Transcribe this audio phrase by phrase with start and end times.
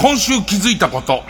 [0.00, 1.24] 今週気づいたこと。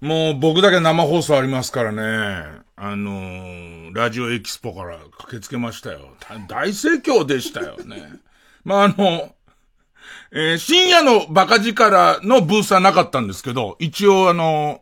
[0.00, 2.60] もう僕だけ生放送ありますからね。
[2.74, 6.00] あのーラジオエキスポから駆けつけましたよ。
[6.48, 8.02] 大盛況でしたよね。
[8.64, 9.32] まあ、あの、
[10.32, 14.80] えー深夜のバカ力のブースはなかったんですけど、一応あの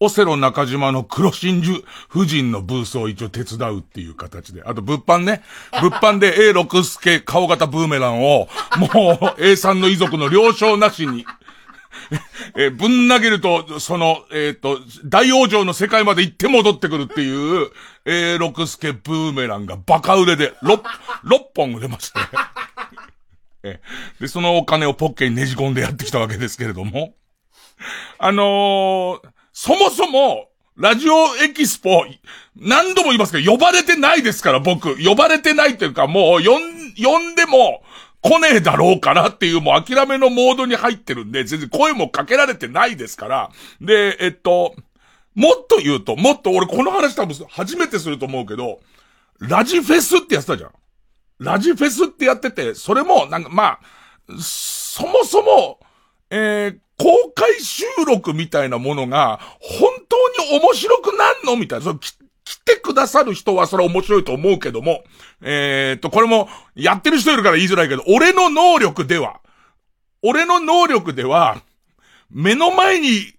[0.00, 4.64] オセロ中島の黒真珠夫人のブースを一応手伝うっていう形で。
[4.64, 5.44] あと物販ね。
[5.80, 11.24] 物販で A 六助顔型ブーメランを、もう A さんの遺族の了承なしに、
[12.56, 17.70] えーぶん投げると、その、えっ、と、大往生の世界まで行って戻ってくるっていう、
[18.04, 20.82] A 六助ブーメランがバカ売れで、6、
[21.24, 22.20] 6本売れまして。
[23.64, 23.80] え
[24.20, 27.14] で、そのお金をポッケにねじ込んでやってきたわけですけれども。
[28.18, 32.06] あのーそもそも、ラジオエキスポ、
[32.56, 34.96] 何度も言いますけど、呼ばれてないですから、僕。
[35.02, 37.82] 呼ばれてないというか、もう、呼ん、呼んでも、
[38.22, 43.50] 来ねえだろうからっていう、もう諦めのモードに入ってるんで、全然声もかけられてないですから。
[43.80, 44.74] で、えっと、
[45.34, 48.80] もっと言うと、もっと俺この話多分初めてすると思うけど、
[49.40, 50.70] ラジフェスってやってたじゃん。
[51.40, 53.80] ラジフェスってやってて、それも、なんか、まあ、
[54.38, 55.80] そもそも、
[56.30, 61.84] えー、公開収録みたいなものが、本当に面白くなんのみたいな。
[61.84, 61.98] その
[62.44, 65.04] 来てくださる人はそれは面白いと思うけども、
[65.40, 69.40] えー、っと、これも、やってる人いるから言いづらいけど、俺の能力では、
[70.22, 71.62] 俺の能力では、
[72.30, 73.34] 目の前に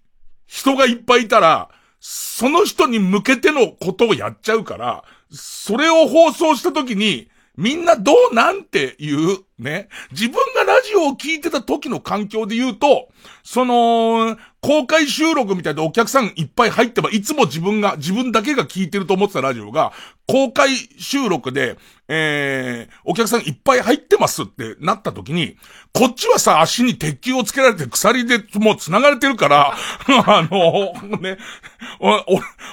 [0.46, 1.68] 人がいっぱいいたら、
[2.00, 9.88] その人に向けてのことをやっちゃうから、それを放送した時に、みんなどうなんていう、ね。
[10.10, 13.08] 自分がラジオを聞いてた時の環境で言うと、
[13.42, 19.92] その、公開収録みたいでお客さんいっぱい入ってば、いつも自分が、自分だけが聞いてると思ってたラジオが、
[20.26, 21.76] 公開収録で、
[22.08, 25.56] えー、お客さんいっぱい入ってますってなった時に、
[25.92, 29.74] こっちはさ、足に鉄球をつけられて鎖でもう繋がれてるから、
[30.26, 31.36] あの、ね、
[32.00, 32.24] おお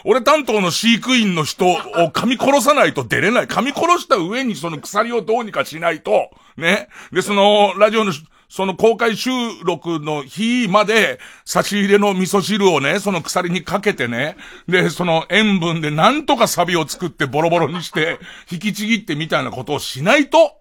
[0.05, 1.77] 俺担当の飼育員の人を
[2.13, 3.47] 噛み殺さないと出れない。
[3.47, 6.89] 噛み殺した上にその鎖をどうにかしないと、ね。
[7.12, 8.13] で、その、ラジオの、
[8.50, 9.29] その公開収
[9.63, 14.35] 録の日まで、差し入れの味噌汁をね、その鎖にかけてね、
[14.67, 18.19] で、その塩分でなんとかサビを作ってボロボロにして、
[18.51, 20.59] 引きちぎってみたいなことをしないと、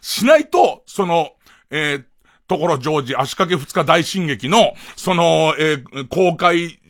[0.00, 1.30] しないと、その、
[1.70, 2.04] えー
[2.48, 6.80] ところジョージ足掛け二日大進撃の、その、えー公開、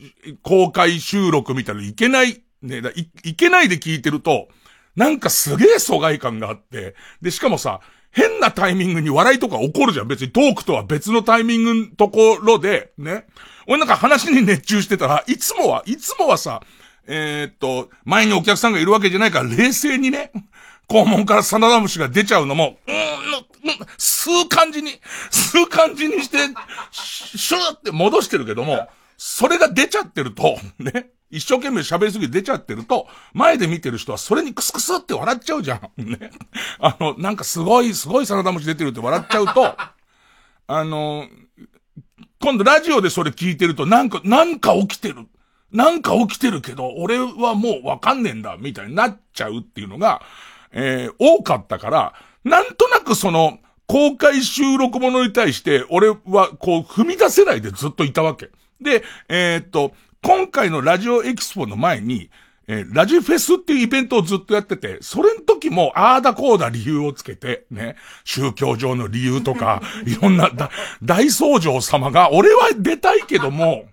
[0.41, 4.47] 公開収録みたいないけない、ね、だい、いけないで聞いてると、
[4.95, 7.81] なんかすげえ疎外感があって、で、しかもさ、
[8.11, 10.07] 変なタイミングに笑いとか起こるじゃん。
[10.07, 13.25] 別にトークとは別のタイミングのところで、ね。
[13.67, 16.61] 俺なんか話に熱中してたら、いつもは、いつもはさ、
[17.07, 20.31] えーっと、前にお客さんがいるわけじゃないから、冷静にね、
[20.89, 23.11] 肛門からサナダムシが出ちゃうのも、うーん、うん
[23.97, 24.99] 吸う感じに、
[25.31, 26.37] 吸う感じにして、
[26.91, 31.11] シューって戻してるけども、それが出ちゃってると、ね。
[31.31, 35.81] 一生懸命喋りすぎて出ちゃってると、前で見てる人はそれにクスクスって笑っちゃうじゃん。
[35.97, 36.31] ね。
[36.79, 39.75] あの、なんかすごい、すごいサナダムシ出てるって笑っちゃうと、
[40.67, 41.27] あの、
[42.39, 45.27] 今度ラジオでそれ聞いてると、なんか、なんか起きてる。
[45.71, 50.21] なんか起きてるけど、俺はもうわかんねえんだ、みたいになっちゃうっていうのが、
[50.71, 52.13] えー多かったから、
[52.43, 58.49] なんとなくその、公開収録ものに対して、俺はこう、踏み出せないでずっといたわけ。
[58.79, 59.93] で、えーっと、
[60.23, 62.29] 今回のラジオエキスポの前に、
[62.67, 70.69] えーラジフェスっていうイベントをずっとやってて、それの時も、あーだこうだ理由をつけて、ね、宗教上の理由とか、 いろんな、だ
[71.03, 73.85] 大僧正様が、俺は出たいけども、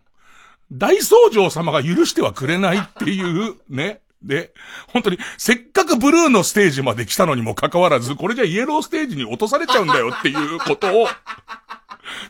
[0.71, 4.01] 大僧正様が許してはくれないっていう、ね。
[4.23, 4.53] で、
[4.89, 11.09] 本当に、せっかくブルーのステージまで来たのにもかかわらず、これじゃイエローステージに落とされちゃうんだよっていうことを、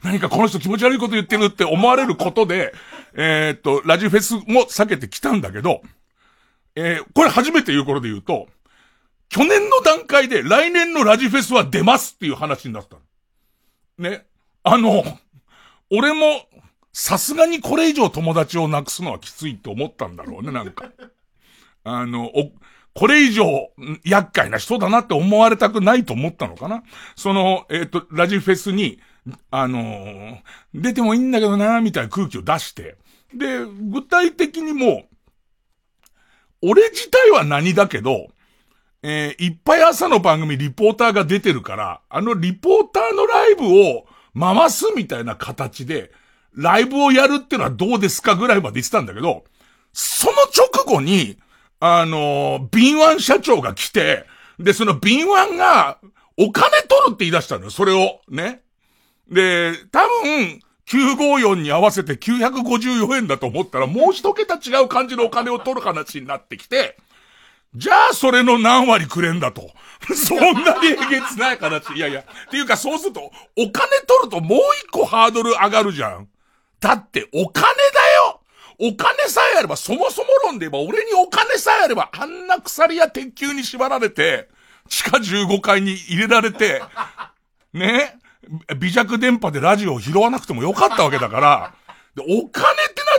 [0.03, 2.75] 何かこの人気持ち悪いこと言ってるって思われることで、
[3.20, 5.82] えーっと、ラジフェスも避けてきたんだけど、
[6.76, 8.47] えーこれ初めて言う頃で言うと、
[9.29, 13.03] 去年の段階で来年のラジフェスは出ますっていう話になったの。
[14.09, 14.25] ね。
[14.62, 15.03] あの、
[15.91, 16.43] 俺も、
[16.93, 20.88] さすがにこれ以上友達をなくすのはきついと思ったんだろうね、なんか。
[21.82, 22.53] あの、お、
[22.94, 23.73] これ以上、
[24.05, 26.85] 厄介な人だなって思われたくないと思ったのかな
[27.17, 29.00] その、えっ、と、ラジフェスに、
[29.50, 30.38] あのー
[30.73, 32.97] 出てもいいんだけどな、みたいな空気を出して。
[33.34, 35.04] で、具体的にも、
[36.62, 38.28] 俺自体は何だけど、
[39.02, 44.06] えーいっぱい朝の番組リポーターが出てるから、あのリポーターのライブを
[44.38, 46.10] 回すみたいな形で、
[46.54, 49.44] ライブをやるってのはどうですかぐらいまで言ってたんだけど、
[49.92, 51.38] その直後に、
[51.80, 54.25] あのー敏腕社長が来て、
[54.58, 55.98] で、その敏腕が、
[56.36, 58.62] お金取るって言い出したのよ、それを、ね。
[59.30, 66.96] で、多分、954に合わせて954円だと思ったら、もう一桁違う感じのお金を取る話になってきて、
[67.75, 69.70] じゃあ、それの何割くれんだと。
[70.14, 71.93] そんなにえげつない形。
[71.93, 72.20] いやいや。
[72.20, 76.29] っていうか、そうすると、お金取るともう一個ハードル上がるじゃん。
[76.81, 78.40] だって、お金だよ
[78.81, 84.49] お金さえあれば、そもそも論で言えば、俺にお金さえあれば、あんな鎖や鉄球に縛られて、
[84.88, 86.81] 地下15階に入れられて、
[87.75, 88.19] ね？
[88.79, 91.75] 微弱電波でラジオを拾わなくてもよかったわけだから、
[92.15, 92.69] でお金ってな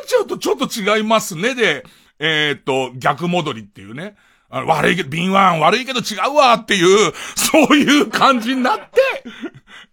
[0.02, 1.56] っちゃうとちょっと違いますね。
[1.56, 1.86] で、
[2.20, 4.16] えーっと、逆戻りっていうね。
[4.50, 9.00] あ悪いけど、敏腕悪いけど違うわっていう、そういう感じになって、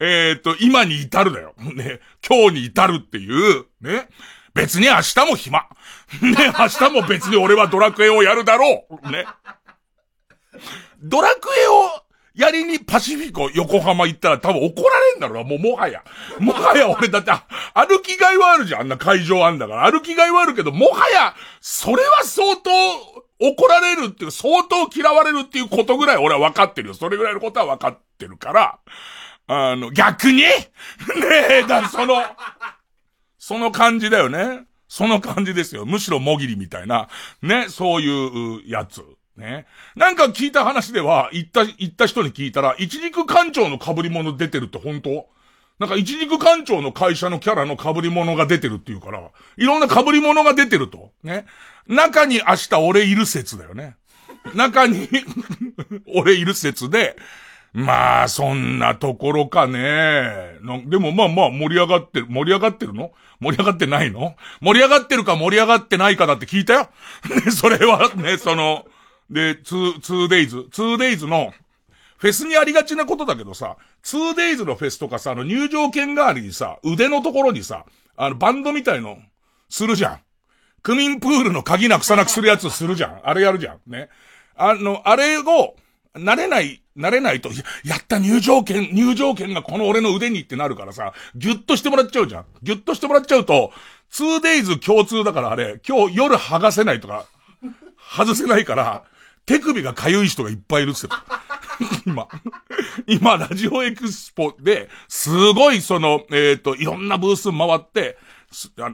[0.00, 1.55] えっと、今に至るだよ。
[1.59, 2.00] ね。
[2.27, 4.09] 今日に至るっていう、ね。
[4.55, 5.67] 別に明日も暇。
[6.23, 6.53] ね。
[6.59, 9.11] 明日も別に俺はドラクエをやるだろう。
[9.11, 9.27] ね。
[11.03, 12.06] ドラクエを
[12.37, 16.05] やりにパシフィコ横浜行ったら多分怒られんだろうな、もうもはや。
[16.38, 17.33] もはや俺だって、
[17.73, 19.91] 歩きがいはあるじゃん、あんな会場あんだから。
[19.91, 22.71] 歩きがいはあるけど、もはや、それは相当
[23.38, 26.94] 怒られるっていう、相当嫌われるっていうことぐらい俺は分かってるよ。
[26.94, 28.79] それぐらいのことは分かってるから、
[29.47, 30.43] あの、逆に？
[30.43, 30.53] ね
[31.50, 32.23] え、だその、
[33.38, 34.67] その感じだよね。
[34.88, 35.87] その感じですよ。
[35.87, 37.09] むしろもぎりみたいな、
[37.43, 39.03] ね、そういうやつ。
[39.37, 39.67] ね。
[39.94, 45.27] なんか聞いた話では、行った、行った人に聞いたら、一軸館長の被り物出てるって本当？
[45.79, 51.12] なんか一軸館長の会社のキャラの被り物が出てるっていうから、いろんな被り物が出てると。
[51.23, 51.44] ね。
[51.87, 53.97] 中に明日俺いる説だよね。
[54.55, 55.09] 中に
[56.15, 57.17] 俺いる説で、
[57.73, 60.56] まあ、そんなところかね。
[60.87, 63.12] でもまあまあ盛り上がってる、盛り上がってるの？
[63.41, 64.35] 盛り上がってないの？
[64.62, 66.88] 盛り上がってるか盛り上がってないかだって聞いたよ。
[67.44, 68.87] ね、それはね、その、
[69.31, 71.52] で、2、2days、2days の、
[72.19, 77.84] フェスにありがちなことだけどさ、2days のフェスとかさ、あの入場券代わりにさ、腕のところにさ、
[78.17, 79.19] あのバンドみたいの、
[79.69, 80.20] するじゃん。
[80.82, 83.20] 区民プールの鍵なくさなくするやつするじゃん。
[83.25, 83.81] あれやるじゃん。
[83.90, 84.08] ね。
[84.55, 85.75] あの、あれを、
[86.14, 92.46] 慣れない、慣れないと、ややった入場券、入場券がこの俺の腕にってなるからさ、ギュッとしてもらっちゃうじゃん。
[92.62, 93.73] ギュッとしてもらっちゃうと、
[94.12, 97.26] 2days 共通だからあれ、今日夜剥がせないとか、
[98.17, 99.05] 外せないから、
[99.46, 101.10] 手首が痒い人がいっぱいいるっすよ。
[102.04, 102.28] 今。
[103.06, 108.19] 今、ラジオエクスポで、すごいその、えっ、と、いろんなブース回って、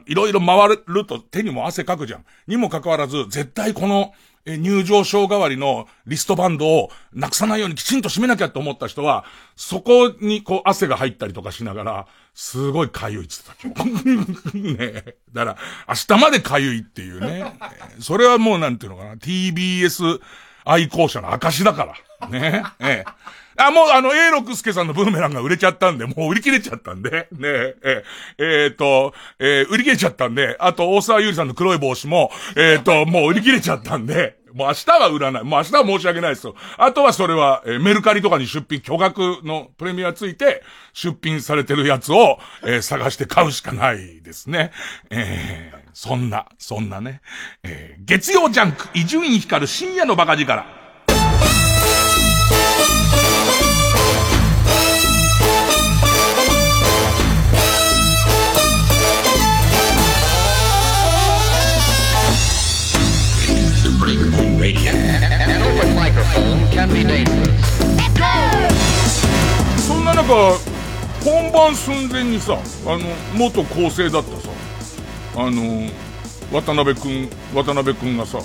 [0.05, 2.25] いろいろ回ると手にも汗かくじゃん。
[2.47, 4.13] にもかかわらず、絶対この、
[4.45, 9.23] 入場証代わりのリストバンドをなくさないようにきちんと締めなきゃって思った人は、
[9.55, 13.83] そこにこう汗が入ったりとかしながら、すごい痒いって言った。
[14.57, 17.53] ねだから、明日まで痒いっていうね。
[17.99, 20.19] それはもうなんていうのかな、TBS
[20.65, 22.27] 愛好者の証だから。
[22.29, 22.85] ねえ。
[22.87, 23.05] え
[23.55, 28.03] あ、もうあの、A 六助さんのブーメランが売れちゃったんで、もう売り切れちゃったんで、ねえ、え
[28.39, 35.43] ええーと、えー売り切れちゃったんで、あと、大沢優里さんの黒い帽子も、えーと、もう売り切れちゃったんで、もう明日は売らない。
[35.43, 36.55] もう明日は申し訳ないですよ。
[36.77, 44.71] あとはそれは、えーメルカリとかに出品、巨額のプレミアついて、出品されてるやつを、えー探して買うしかないですね。
[45.09, 47.21] えーそんな、そんなね。
[47.63, 50.82] えー月曜ジャンク、伊集院光る深夜のバカ力。
[69.87, 70.57] そんな中、
[71.23, 72.99] 本番寸前にさ、あの、
[73.35, 74.49] 元構成だったさ、
[75.35, 75.89] あの、
[76.51, 78.39] 渡辺くん、渡辺くんがさ、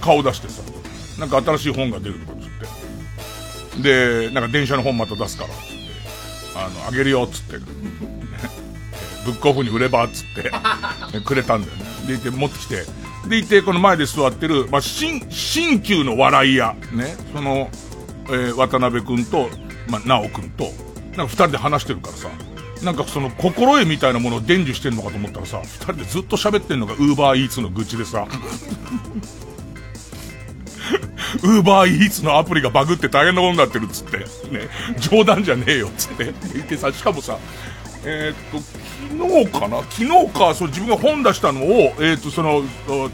[0.00, 0.62] 顔出してさ、
[1.18, 3.82] なんか新しい本が出るとかっつって。
[4.28, 5.68] で、なんか電車の本また出すからっ、つって。
[6.54, 7.58] あの、あげるよっ、つって。
[9.24, 10.50] ブックオフに売ればっ、つって、
[11.24, 11.84] くれたんだよね。
[12.06, 12.84] でいて、持ってきて。
[13.26, 17.70] でいて、この前で座ってる、まあ、新、新旧の笑い屋、ね、その、
[18.26, 19.48] えー渡辺くんと、
[19.88, 20.64] まあ、直くんと、
[21.16, 22.28] なんか二人で話してるからさ、
[22.82, 28.26] なんかその心得みたいなものを伝授してんのかと思ったらさ、二人でずっと喋ってんのがウーバーイーツの愚痴でさ、
[31.42, 34.24] ウーバーイーツのアプリがバグって大変なことになってるっつって、ね、
[34.98, 37.38] 冗談じゃねえよっつって言ってさ、しかもさ、
[38.04, 39.82] えー、っと、昨日かな？
[39.82, 41.66] 昨日か、そう自分が本出したのを、
[41.98, 42.62] えー、と、その、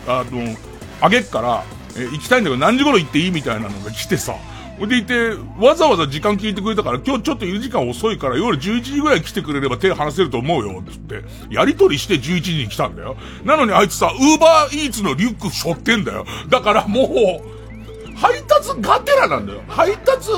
[0.06, 0.56] あの、
[1.00, 1.64] あげっから、
[1.96, 4.34] えー、行きたいんだけど何時頃行っていいみたいなのが来てさ、
[4.78, 11.22] ほんでいて、わざわざ時間聞いてくれたから、今日ちょっといる時間遅いから、夜11時ぐらい来てくれれば手離せると思うよ、つって。
[11.50, 13.16] やりとりして11時に来たんだよ。
[13.44, 16.24] なのにあいつさ、ウーバーイーツのリュック背負ってんだよ。
[16.48, 19.62] だからもう、配達ガテラなんだよ。
[19.68, 20.30] 配達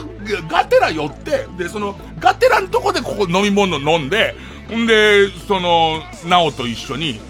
[0.48, 4.34] ガテラ寄って、で、その、ガテラのとこでここ飲み物飲んで、
[4.74, 7.20] んで、その、ナオと一緒に、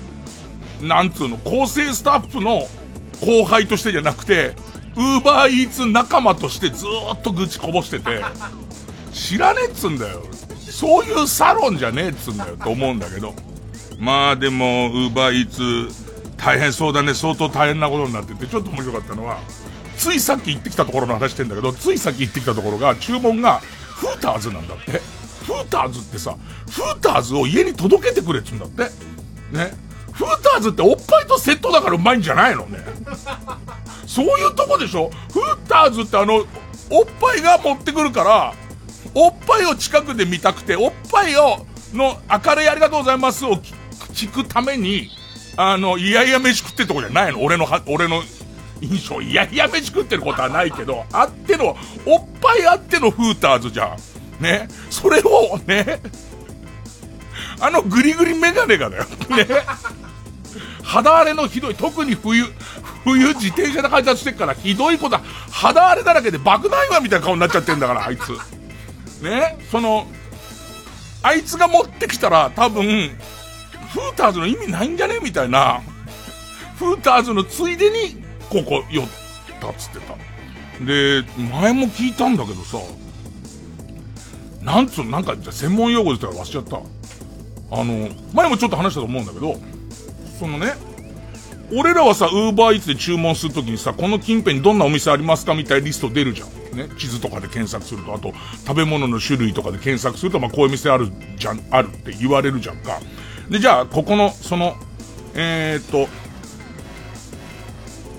[0.81, 2.69] なんつうの、構成スタッフの
[3.21, 4.55] 後輩としてじゃなくて、
[4.97, 8.23] ウーバーイーツ仲間としてずーっと愚痴こぼしてて、
[9.13, 10.23] 知らねえっつんだよ。
[10.71, 13.35] そういうサロンじゃねえっつんだよと思うんだけど。
[13.99, 19.39] まあでも、ウーバーイーツ大変そうだね、相当大変なことになってて、ちょっと面白かったのは、
[19.97, 23.61] ついさっき行ってきたところの話してんだけど、ついさっき行ってきたところが、注文が、
[23.95, 25.01] フーターズなんだって。
[25.47, 26.37] フーターズってさ、
[26.69, 28.83] フーターズを家に届けてくれっつうんだって。
[29.57, 29.73] ね。
[30.13, 32.81] フーターズっておっぱいとセットだからうまいんじゃないのね。
[34.07, 36.45] そういうとこでしょフーターズってあの、おっ
[37.21, 38.55] ぱいが持ってくるから、
[39.15, 43.53] おっぱいを近くで見たくて、おっぱいを、の明るいありがとうございますを
[44.13, 45.11] 聞くために、
[45.57, 48.23] あの、いやいや飯食ってるとこじゃないの俺の、俺の
[48.81, 49.21] 印象。
[49.21, 53.97] いやいや飯食ってることはないけど、あっての、おっぱいあってのフーターズじゃん。
[54.41, 54.69] ね。
[54.91, 56.01] それを、ね。
[57.61, 59.05] あのグリグリメガネがだよ。
[59.05, 59.47] ね。
[60.83, 62.45] 肌荒れのひどい、特に冬、
[63.05, 65.19] 冬自転車で配達してっからひどいこと
[65.51, 68.33] 肌荒れだらけで爆弾岩みたいな顔になっちゃってんだから、あいつ。
[69.23, 70.07] ねその、
[71.23, 73.11] あいつが持ってきたら多分、
[73.93, 75.81] フーターズの意味ないんじゃねみたいな、
[76.79, 79.07] フーターズのついでに、ここ寄っ
[79.61, 80.15] たっつってた。
[80.85, 82.79] で、前も聞いたんだけどさ、
[84.67, 86.77] なんつうの、なんか専門用語で言ったら忘れちゃった。
[87.71, 89.57] あの、前もちょっと話したと思うんだけど、
[90.41, 90.75] そのね、
[91.73, 96.49] 俺らはさ、ウーバーイーツで注文するときにさ、この近辺にどんなお店ありますかみたいなリスト出るじゃん。
[96.77, 96.89] ね。
[96.99, 98.33] 地図とかで検索すると、あと、
[98.67, 102.99] 食べ物の種類とかで検索すると、まあ、こういう店あるじゃん、あるって言われるじゃんか。
[103.49, 104.75] で、じゃあ、ここの、その、
[105.35, 106.09] えー、っと、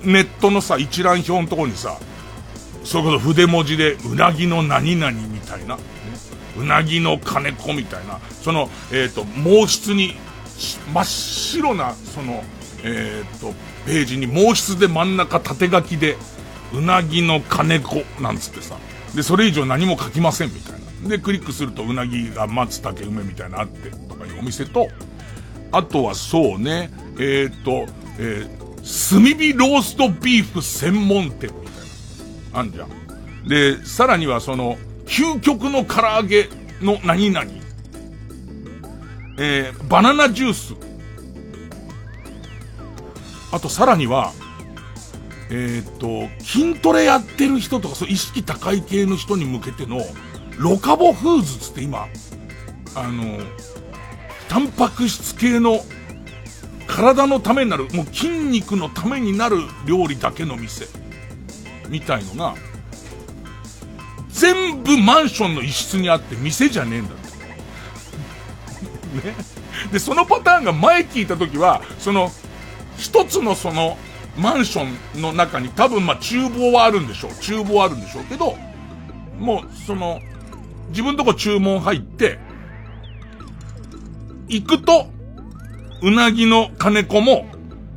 [0.03, 1.97] ネットのさ、一覧表のところにさ、
[2.85, 5.77] それこそ筆文字で、うなぎの何々みたいな、
[6.57, 10.15] うなぎの金子みたいな、その、えー、と、毛筆に
[10.93, 12.43] 真っ白な、その、
[12.83, 13.53] えー、っと、
[13.85, 16.17] ページに毛筆で真ん中縦書きで、
[16.73, 18.77] うなぎの金子なんつってさ。
[19.15, 20.73] で、それ以上何も書きませんみたい
[21.03, 21.09] な。
[21.09, 24.87] で、クリックするとうなぎが松茸梅みたいなあってとかいうお店と、
[25.71, 28.47] あとはそうね、えー、っと、え、
[29.09, 31.51] 炭火ローストビーフ専門店みたい
[32.53, 32.59] な。
[32.59, 33.47] あんじゃん。
[33.47, 36.49] で、さらにはその、究極の唐揚げ
[36.81, 37.57] の何々
[39.39, 40.73] えー、バナナジュース。
[43.51, 44.33] あとさらには、
[45.49, 50.01] えー、っと、筋トレやってる人とか、そう意識高い系の人に向けての、
[50.57, 52.07] ロカボフーズつって今、
[52.95, 53.39] あの、
[54.49, 55.81] タンパク質系の、
[56.87, 60.87] 体のためになる、もう筋肉のためになる料理だけの店、
[61.89, 62.55] みたいのが、
[64.37, 67.27] 全部マンションの一室にあって店じゃねえんだって。
[69.27, 69.35] ね。
[69.91, 72.31] で、そのパターンが前聞いた時は、その、
[72.97, 73.97] 一つのその、
[74.37, 74.85] マンショ
[75.17, 77.31] ンの中に多分まあ厨房はあるんでしょう。
[77.41, 78.55] 厨房はあるんでしょうけど、
[79.39, 80.19] もうその、
[80.89, 82.39] 自分とこ注文入って、
[84.47, 85.07] 行くと、
[86.03, 87.47] うなぎの金子も、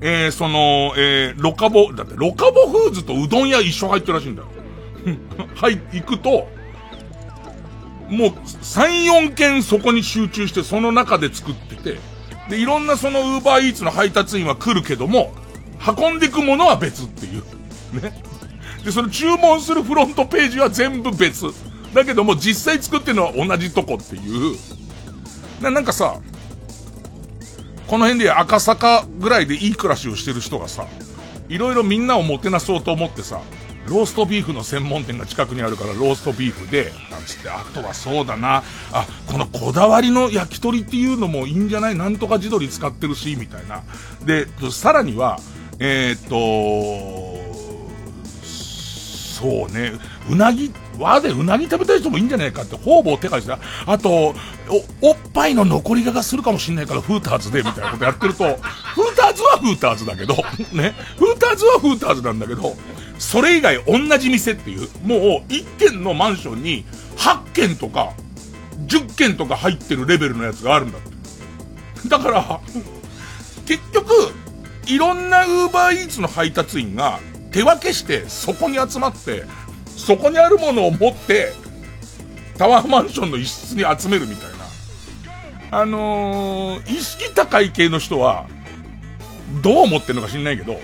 [0.01, 4.49] えー、その、えー、ロカボ、だってロカボフーズとうどん屋一緒入ってるらしいんだよ。
[5.55, 6.49] はい、行くと、
[8.09, 11.99] もう3、4件そこに集中してその中で作ってて、
[12.49, 15.33] で、いろんなそのウーバーイーツの配達員は来るけども、
[15.97, 17.43] 運んでいくものは別っていう。
[18.03, 18.13] ね。
[18.85, 21.47] で、その注文するフロントページは全部別。
[21.95, 24.57] だけども実際作ってるのは同じとこっていう。
[25.61, 26.21] ななんかさ、
[27.87, 30.87] この辺で赤坂ぐらいでいい暮らしをしてる人がさ、
[31.49, 33.41] いろいろみんなをもてなそうと思ってさ、
[33.91, 41.97] ローストビーフの専門店が近くにあるからローストビーフで、なんつって、あとはそうだな、あ、このこだわりの焼き鳥っていうのもいいんじゃない？
[41.97, 43.83] なんとか地鶏使ってるし、みたいな。
[44.25, 45.41] で、さらには、
[45.81, 47.51] えー、っと、
[48.45, 49.93] そうね。
[50.29, 53.55] うなぎ、和でうなぎ食べたい人もいいんじゃないかって方々手配して、
[53.87, 54.11] あと、
[55.01, 58.57] お、おっぱいの残りががするかもしんないからフーターズでみたいなことやってると、フー
[59.17, 60.35] ターズはフーターズだけど、
[60.75, 60.95] ね。
[61.17, 62.77] フーターズはフーターズなんだけど、
[63.21, 66.87] それ以外同じ店っていう、もう一軒のマンションに
[67.19, 68.15] 8軒とか、
[68.87, 71.01] 10軒とか入ってるレベルのやつがあるんだっ
[72.03, 72.09] て。
[72.09, 72.61] だから、
[73.67, 74.11] 結局、
[74.87, 77.21] いろんなウーバーイーツの配達員が
[77.53, 79.45] 手分けしてそこに集まって、
[79.87, 81.53] そこにあるものを持って、
[82.57, 84.51] タワーマンションの一室に集めるみたい
[85.71, 85.79] な。
[85.79, 88.47] あのー、意識高い系の人は、
[89.63, 90.81] どう思ってんのか知んないけど、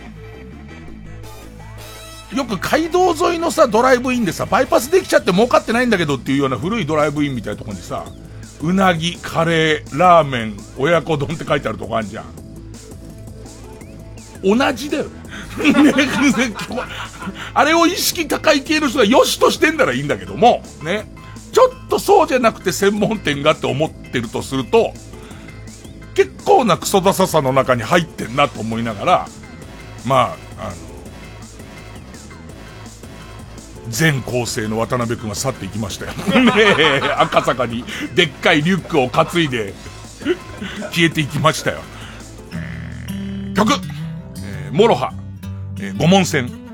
[2.37, 8.05] よく街道沿いのさ、ドライブインでさ、バイパスできちゃって儲かってないんだけどっていうような古いドライブインみたいなとこにさ、
[8.61, 12.26] うなぎ、カレー、ラーメン、親子丼って書いてあるとこあるじゃん。
[14.43, 15.05] 同じだよ。
[15.05, 15.11] ね
[17.55, 21.11] あれを意識高い系の人が良しとしてんならいいんだけども、ね。
[21.52, 24.93] ちょっとそうじゃなくて専門店がって思ってるとすると、
[26.14, 29.28] 結構なクソダサさの中に入ってんなと思いながら、
[30.05, 30.95] まあ、あの、
[33.88, 36.12] 全構成の渡辺君が去っていきましたよ。
[36.43, 39.75] ね赤坂にでっかいリュックを担いで
[40.93, 41.81] 消えていきましたよ。
[43.55, 43.73] 曲
[44.73, 45.12] MOROHA、
[45.81, 46.65] えー、五文銭。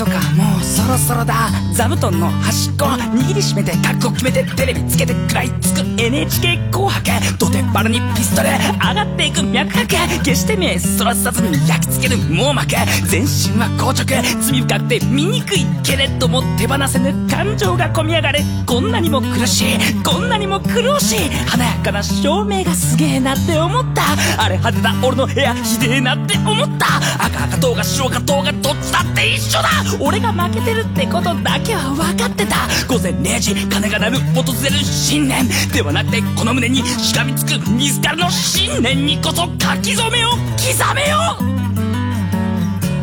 [0.00, 1.50] 2017大晦日もうそろそろだ。
[1.74, 5.80] 座布団の端っこ握りしめて覚悟決めてテレビつけて食らいつく。
[6.00, 7.10] NHK 紅白。
[7.38, 8.48] 土手っ腹にピストル。
[8.48, 10.22] 上がっていく脈拍。
[10.24, 12.70] 決して目そらさずに焼き付ける網膜。
[13.08, 14.22] 全身は硬直。
[14.40, 17.28] 罪深くて醜いけれども手放せぬ。
[17.28, 20.02] 感情が込み上がるこんなにも苦しい。
[20.02, 21.28] こんなにも苦しい。
[21.46, 23.89] 華やかな照明がすげえなって思って
[24.36, 24.42] た。
[24.44, 24.94] あれ派手だ。
[25.06, 26.86] 俺の部屋ひでえなって思った。
[27.24, 29.68] 赤赤とうが白かとうがどっちだって一緒だ。
[30.00, 32.56] 俺が負けてるってことだけは分かってた。
[32.88, 35.48] 午前0時鐘が鳴る訪れる新年。
[35.72, 39.48] ではなくてこの胸にしがみつく自らの信念にこそ書
[39.82, 41.36] き初めを刻めよ。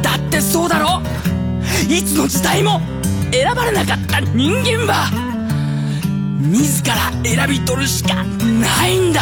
[0.02, 1.02] うだってそうだろ？
[1.90, 2.82] いつの時代も
[3.32, 5.10] 選ばれなかった人間は
[6.40, 9.22] 自ら選び取るしかないんだ。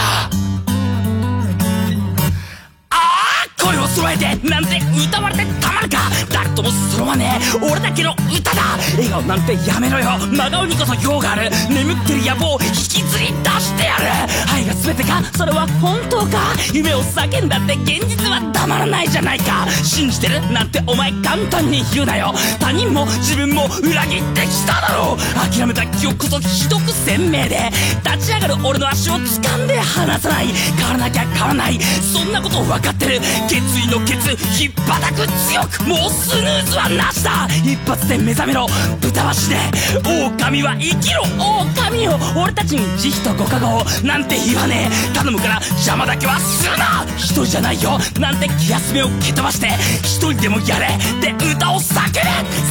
[3.95, 5.97] 揃えてなんて歌われてたまるか。
[6.29, 8.61] 誰とも揃わねえ俺だけの歌だ。
[8.97, 10.17] 笑顔なんてやめろよ。
[10.19, 11.49] 真顔にこそ用がある。
[11.69, 14.05] 眠ってる野望を引きずり出してやる。
[14.53, 15.23] 愛が全てか？
[15.37, 16.55] それは本当か？
[16.73, 19.65] 夢を叫んだって現実は黙らないじゃないか。
[19.83, 22.33] 信じてるなんてお前簡単に言うなよ。
[22.59, 25.51] 他人も自分も裏切ってきただろう。
[25.51, 27.71] 諦めた記憶こそひどく鮮明で。
[28.03, 30.47] 立ち上がる俺の足を掴んで離さない。
[30.47, 31.79] 変わらなきゃ変わらない。
[31.79, 33.21] そんなこと分かってる。
[33.47, 38.67] 決意のケツ引っ叩く強くもうスヌーズはなしだ一発で目覚めろ
[39.01, 39.71] 豚は死ね
[40.05, 49.67] 狼は生きろ狼よ俺たちに慈悲とご加護をなんて言わねえ頼むから邪魔だけはするな一人じゃないよなんて気休めを蹴飛ばして
[50.03, 52.21] 一人でもやれって歌を叫べ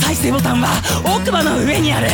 [0.00, 0.68] 再生ボタンは
[1.04, 2.08] 奥歯の上にある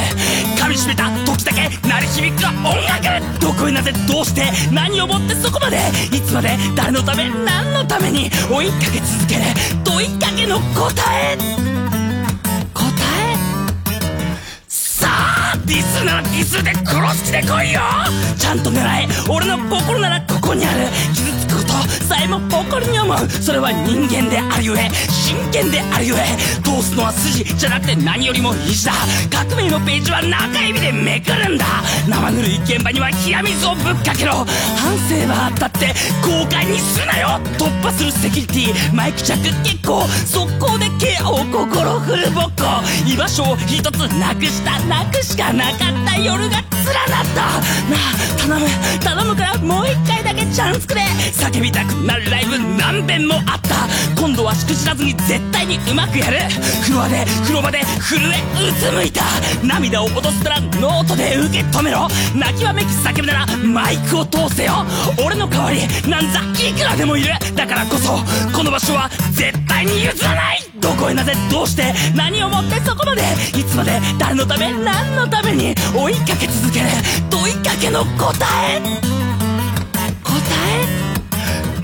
[0.58, 5.78] 噛みしめた時だけ鳴り響く音楽どこへなぜどうして何をもってそこまで
[6.12, 9.42] いつまで誰のため何のために追いかけ続ける
[9.84, 11.36] 問いかけの答え
[12.74, 13.36] 答え
[14.68, 17.80] さあディスならディスで殺す気で来いよ
[18.36, 23.28] ちゃんと狙え俺の心ならここにある傷つくことさえも誇りに思う。
[23.28, 28.92] それは人間であるゆえ真剣であるゆえ通すのは筋じゃなくて何よりも意地だ。
[29.30, 31.64] 革命のページは中指でめくるんだ。
[32.08, 34.46] 生ぬるい現場には冷や水をぶっかけろ。
[34.76, 37.40] 反省はあったって後悔にすなよ。
[37.58, 38.94] 突破するセキュリティ。
[38.94, 40.06] マイクチャック結構。
[40.26, 44.78] 速攻で KO 心フルボッコ居場所を一つなくした。
[44.86, 47.40] なくしかなかった夜が連なった。
[47.40, 48.68] なあ頼む。
[49.00, 51.02] 頼むからもう一回だけチャンスくれ。
[51.32, 53.70] 叫びたくなるライブ何遍もあった。
[54.20, 56.38] 今度はしくじらずに絶対にうまくやる。
[56.82, 59.22] フロアで風呂場で震えうつむいた。
[59.64, 62.08] 涙を落とすならノートで受け止めろ。
[62.34, 64.84] 泣きわめき叫ぶならマイクを通せよ。
[65.24, 67.32] 俺の代わりなんざいくらでもいる。
[67.54, 68.12] だからこそ
[68.56, 70.60] この場所は絶対に譲らない。
[70.80, 73.22] どこへなぜどうして何をもってそこまで
[73.58, 76.86] いつまで誰のため何のために追いかけ続ける。
[77.30, 78.34] 問いかけの答
[78.68, 78.80] え。
[80.22, 80.32] 答
[80.96, 80.99] え？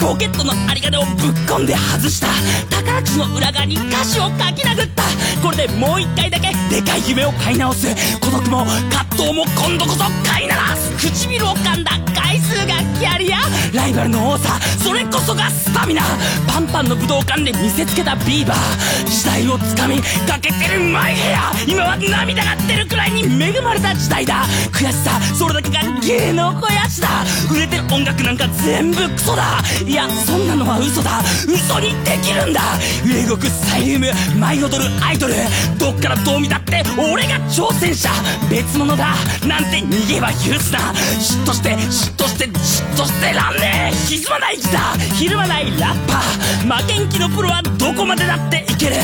[0.06, 1.14] ポケットの有り金をぶっ
[1.48, 2.28] 込んで外した。
[2.70, 5.02] 宝くじの裏側に歌詞を書き殴った。
[5.42, 7.88] これでもう一回だけでかい夢を買い直す。
[8.20, 10.94] 孤独も葛藤も今度こそ飼いならす。
[10.96, 13.38] 唇を噛んだ回数がキャリア。
[13.74, 14.60] ライバルの多さ。
[14.78, 16.02] それこそがスタミナ。
[16.46, 19.04] パンパンの武道館で見せつけたビーバー。
[19.06, 21.52] 時代をつかみかけてるマイヘア。
[21.66, 24.44] 今は涙が出るくらいに恵まれた時代だ。
[24.70, 25.20] 悔しさ。
[25.34, 27.08] それだけが芸の肥やしだ。
[27.50, 29.62] 売れてる音楽なんか全部クソだ。
[29.96, 31.22] やそんなのは嘘だ。
[31.48, 32.60] 嘘にできるんだ。
[33.04, 34.06] 売れ動くサイリウム
[34.38, 35.34] 舞い踊るアイドル
[35.78, 38.10] どっからどう見たって俺が挑戦者。
[38.50, 39.14] 別物だ。
[39.46, 40.92] なんて逃げは許すな。
[41.16, 42.52] 嫉妬して嫉妬して嫉
[42.94, 43.96] 妬してらんねえ。
[44.06, 46.82] 歪まないギターひるまないラッパー。
[46.82, 48.96] 負けん気のプロはどこまでだっていける。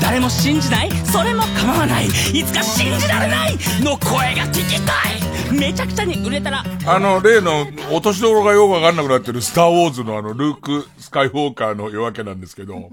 [0.00, 0.90] 誰も信じない。
[1.04, 2.06] それも構わない。
[2.06, 3.58] いつか信じられない。
[3.82, 5.28] の声が聞きたい。
[5.52, 6.62] めちゃくちゃに売れたら。
[6.86, 12.90] あの、例の落としどころがよくわかんなくなってるスターウォーズのあの、ルーク・スカイウォーカーの夜明けなんですけど、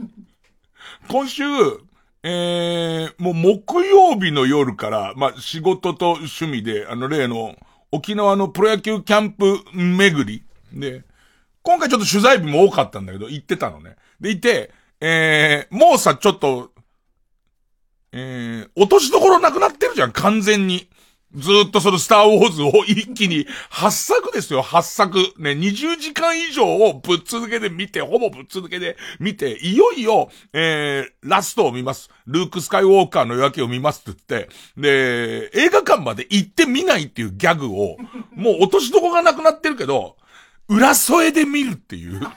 [1.07, 1.43] 今週、
[2.23, 7.55] えー、もう木曜日の夜から、まあ、仕事と趣味で、あの、例の
[7.91, 11.03] 沖縄のプロ野球キャンプ巡りで、
[11.61, 13.95] 今回ちょっと取材日も多かったんだけど、行ってたのね。
[14.19, 16.71] で、いて、えー、もうさ、ちょっと、
[18.11, 20.89] えー、落としどころなくなってるじゃん、完全に。
[21.35, 25.17] ずっとそのスターウォーズを一気に8作ですよ、8作。
[25.37, 32.09] ね、20時間以上をぶっ続けで見て、ほぼぶっ続けで見て、いよいよ、えー、ラストを見ます。
[32.25, 37.97] ルーク・スカイウォーカーの夜明けを見ますって言って、で、映画館まで行って見ないっていうギャグを、
[38.33, 40.15] もう落としどこがなくなってるけど、
[40.67, 42.21] 裏添えで見るっていう。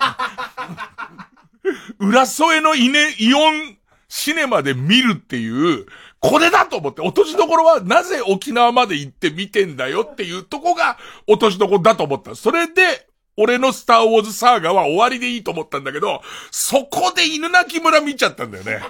[1.99, 5.87] 裏添えのイネ、イオンシネマで見るっていう、
[6.21, 12.35] これだと思って、落としどころはなぜ沖縄まで行って見てんだよっていうとこが落としどころだと思った。
[12.35, 18.81] それで、俺のスターウォーズサーガは終わりでいいと思ったんだけど、そこで犬鳴村見ちゃったんだよね。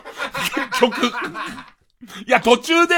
[0.54, 1.06] 結局。
[1.06, 1.10] い
[2.30, 2.94] や、途中で、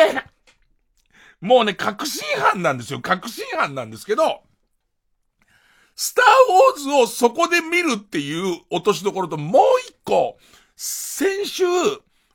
[1.41, 3.01] もうね、確信犯なんですよ。
[3.01, 4.43] 確信犯なんですけど、
[5.97, 10.39] スターウォーズをそこで見るっていう落としどころともう一個、
[10.77, 11.65] 先週、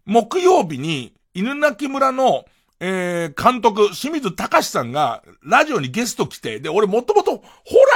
[0.05, 2.45] 木曜日に、犬鳴村の、
[2.80, 7.43] えー、監督、清水隆さんが、ラジオにゲスト来て、で、俺もともと、ホ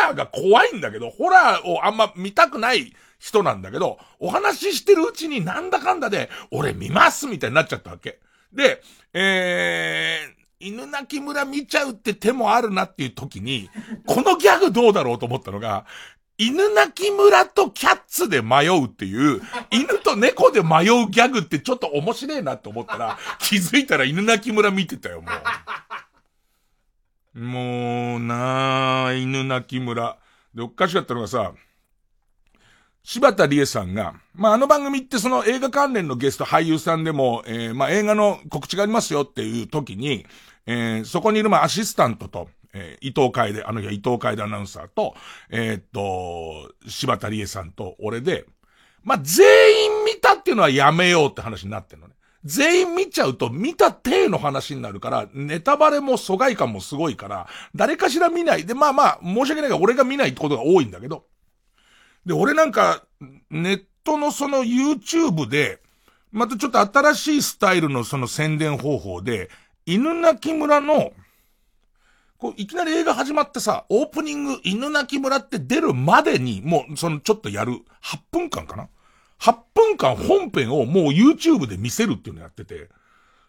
[0.03, 8.19] ラーが怖いんだけど、ホラーをあんま見たくない人なんだけど、お話ししてるうちになんだかんだで、俺見ますみたいになっちゃったわけ。
[8.51, 8.81] で、
[9.13, 13.69] えー、犬鳴村見ちゃうって手もあるなっていう時に、
[14.05, 15.85] このギャグどうだろうと思ったのが、
[16.39, 25.27] 犬鳴村とキャッツで迷うっていう、犬と猫で迷うギャグってちょっと面白いなって思ったら、 気づいたら犬鳴村見てたよ、も
[27.35, 27.39] う。
[27.39, 30.17] もうなあ、犬鳴村。
[30.55, 31.51] で、おかしかったのがさ、
[33.03, 40.25] 柴田理恵さんが、まあ、あの番組ってその映画関連のゲスト俳優さんでも、えー、まあ、映画の告知がありますよっていう時に、
[40.65, 45.15] えー、そこにいるまあ、アシスタントと、えー、伊藤楓、あの日は伊藤楓アナウンサーと、
[45.49, 48.45] えー、っと、柴田理恵さんと俺で、
[49.03, 52.15] まあ、全員見たっていうのはやめようって話になってるのね。
[52.45, 58.65] 全員見ちゃうと見た体の話になるから、ネタバレも疎外感もすごいから、誰かしら見ない。
[58.65, 61.25] で、まあまあ、申し訳ないが俺が見ないってことが多いんだけど。
[62.25, 63.03] で、俺なんか、
[63.49, 65.81] ネットのその YouTube で、
[66.31, 69.49] またちょっと新しいスタイルのその宣伝方法で、
[69.85, 71.11] 犬鳴村の、
[72.39, 78.87] こう、いきなり映画始まってさ、オープニング、犬鳴村って出るまでに、もう、その、ちょっとやる、8分間かな
[79.41, 82.87] ?8 分間本編をもう YouTube で見せるっていうのやってて。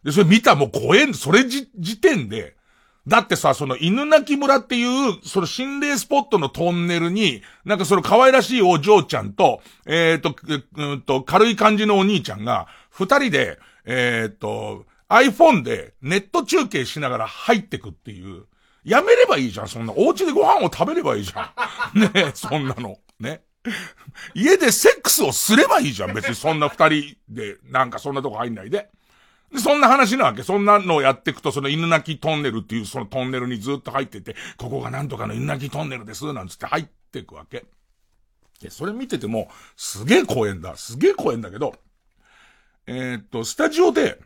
[0.03, 2.57] で、それ見たもう怖えん、それじ、時点で、
[3.07, 10.35] だってさ、その犬鳴村っていう、その心霊スポットのトンネルに、なんかその可愛らしいお嬢ちゃんと、えっ、ー、と、
[10.77, 18.47] うんと、軽い感じのお兄ちゃんが、二人で、えっ、と、iPhone でネット中継しながら入ってくっていう。
[18.85, 19.93] やめればいいじゃん、そんな。
[19.97, 21.53] お家でご飯を食べればいいじゃ
[21.95, 22.01] ん。
[22.01, 22.99] ねえ、そんなの。
[23.19, 23.43] ね。
[24.35, 28.91] 家でセックスをすればいいじゃん、別にそんな二人で、なんかそんなとこ入んないで。
[29.53, 30.43] で、そんな話なわけ。
[30.43, 37.65] そんなのをやっていくと、その犬鳴トンネルっていうそのトンネルにずっと入ってて、ここがなんとかの犬鳴トンネルです、なんつって入っていくわけ。
[38.61, 40.77] で、それ見てても、すげえ怖えんだ。
[40.77, 41.75] すげえ怖えんだけど、
[42.87, 44.21] えー、っと、スタジオで、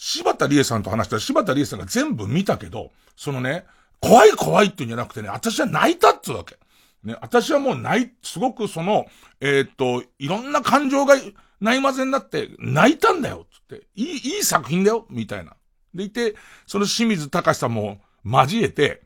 [0.00, 3.66] 柴田理恵さんと話したら柴田理恵さんが全部見たけど、そのね、
[4.00, 6.56] 怖い怖いって言うんじゃなくてね、私は泣いたっつうわけ。
[7.02, 9.06] ね、私はもう泣い、すごくその、
[9.40, 11.16] えー、っと、いろんな感情が
[11.60, 13.88] ないまぜになって泣いたんだよ、つって。
[13.96, 15.56] いい、いい作品だよ、みたいな。
[15.92, 19.02] でいて、その清水隆さんも交えて、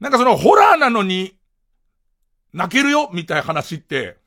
[0.00, 1.38] なんかそのホラーなのに、
[2.52, 4.18] 泣けるよ、みたいな話って、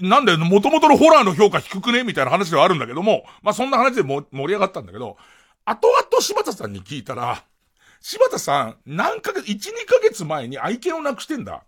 [0.00, 2.02] なんだよ、元々のホラーの評価低くね？
[2.04, 5.16] みたいな話ではあるんだけども、まあそんな話でも盛り上がったんだけど、
[5.64, 7.44] 後々柴田さんに聞いたら、
[8.00, 9.54] 柴田さん、何ヶ月、1、2
[9.86, 11.64] ヶ月前に愛犬を亡くしてんだ。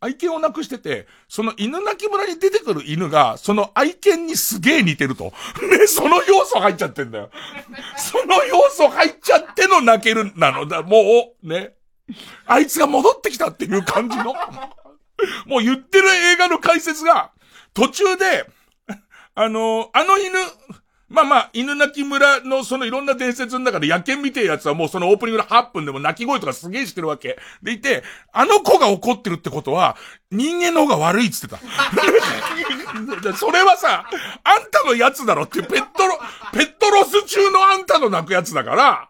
[0.00, 5.32] 愛犬を亡くしてて、その犬鳴村に出てくる犬が、その愛犬にすげえ似てると。
[5.70, 7.30] ね、その要素入っちゃってんだよ。
[7.98, 10.82] その要素入っちゃっての泣けるなのだ。
[10.82, 11.74] もう、ね。
[12.46, 14.34] あいつが戻ってきたっていう感じの。
[15.46, 17.30] もう言ってる映画の解説が、
[17.74, 18.46] 途中で、
[19.34, 20.32] あの、あの犬、
[21.08, 27.38] まあまあ、犬鳴村のそのいろんな伝説の中で野犬みてえやつはもうそのオープニングの8分でも鳴き声とかすげえしてるわけ。
[27.62, 28.02] でいて、
[28.32, 29.96] あの子が怒ってるってことは、
[30.30, 31.58] 人間の方が悪いっつってた。
[33.36, 34.06] それはさ、
[34.44, 36.18] あんたのやつだろってペットロ、
[36.52, 39.08] ペットロス中のあんたの泣くやつだから、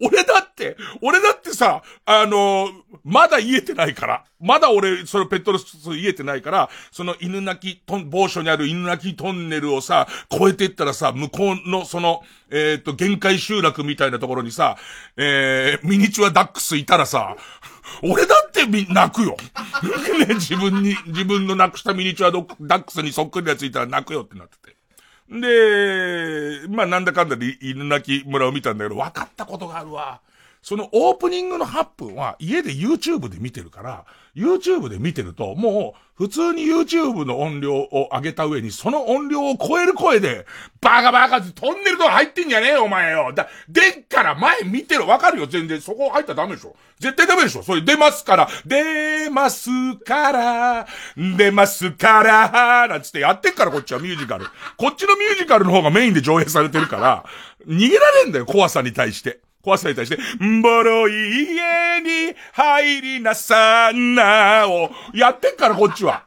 [0.00, 2.70] 俺だって、俺だってさ、あのー、
[3.04, 4.24] まだ言えてないから。
[4.40, 14.78] まだ俺、そのペットロス言えてないから、その犬鳴きトン、某所にある犬鳴きトンネルをさ、越えてったらさ、向こうのその、えっ、ー、と、限界集落みたいなところにさ、
[15.16, 17.36] えー、ミニチュアダックスいたらさ、
[18.02, 19.36] 俺だってみ泣くよ。
[20.26, 24.79] ね、自分に、自分の亡くしたミニチュアダックスにそっくりなやついたら泣くよってなってて。
[25.30, 30.20] で、まあなんだかんだで犬鳴村を見たんだけど、分かったことがあるわ。
[30.62, 34.04] そのオープニングの8分は家で YouTube で見てるから、
[34.36, 40.46] YouTube で見てると、もう普通に YouTube の音量を上げた上に、その音量を超える声で、
[40.82, 43.32] バカバカってトンネルとか入ってんじゃねえよ、お前よ。
[43.34, 45.80] だ、でっから前見てる、わかるよ、全然。
[45.80, 46.76] そこ入ったらダメでしょ。
[46.98, 47.62] 絶対ダメでしょ。
[47.62, 49.70] それ出ますから、出ます
[50.04, 54.44] から、出ますから、なんつってやってっから、こっちはミュージカル。
[54.76, 57.24] こっちのミュージカルの方がメインで上映されてるから、
[57.66, 59.40] 逃げられんだよ、怖さに対して。
[59.62, 66.24] 怖さに対して、んぼろい家に入りなさなをやってっからこっちは。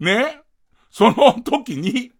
[0.00, 0.40] ね？
[0.90, 2.12] その時に、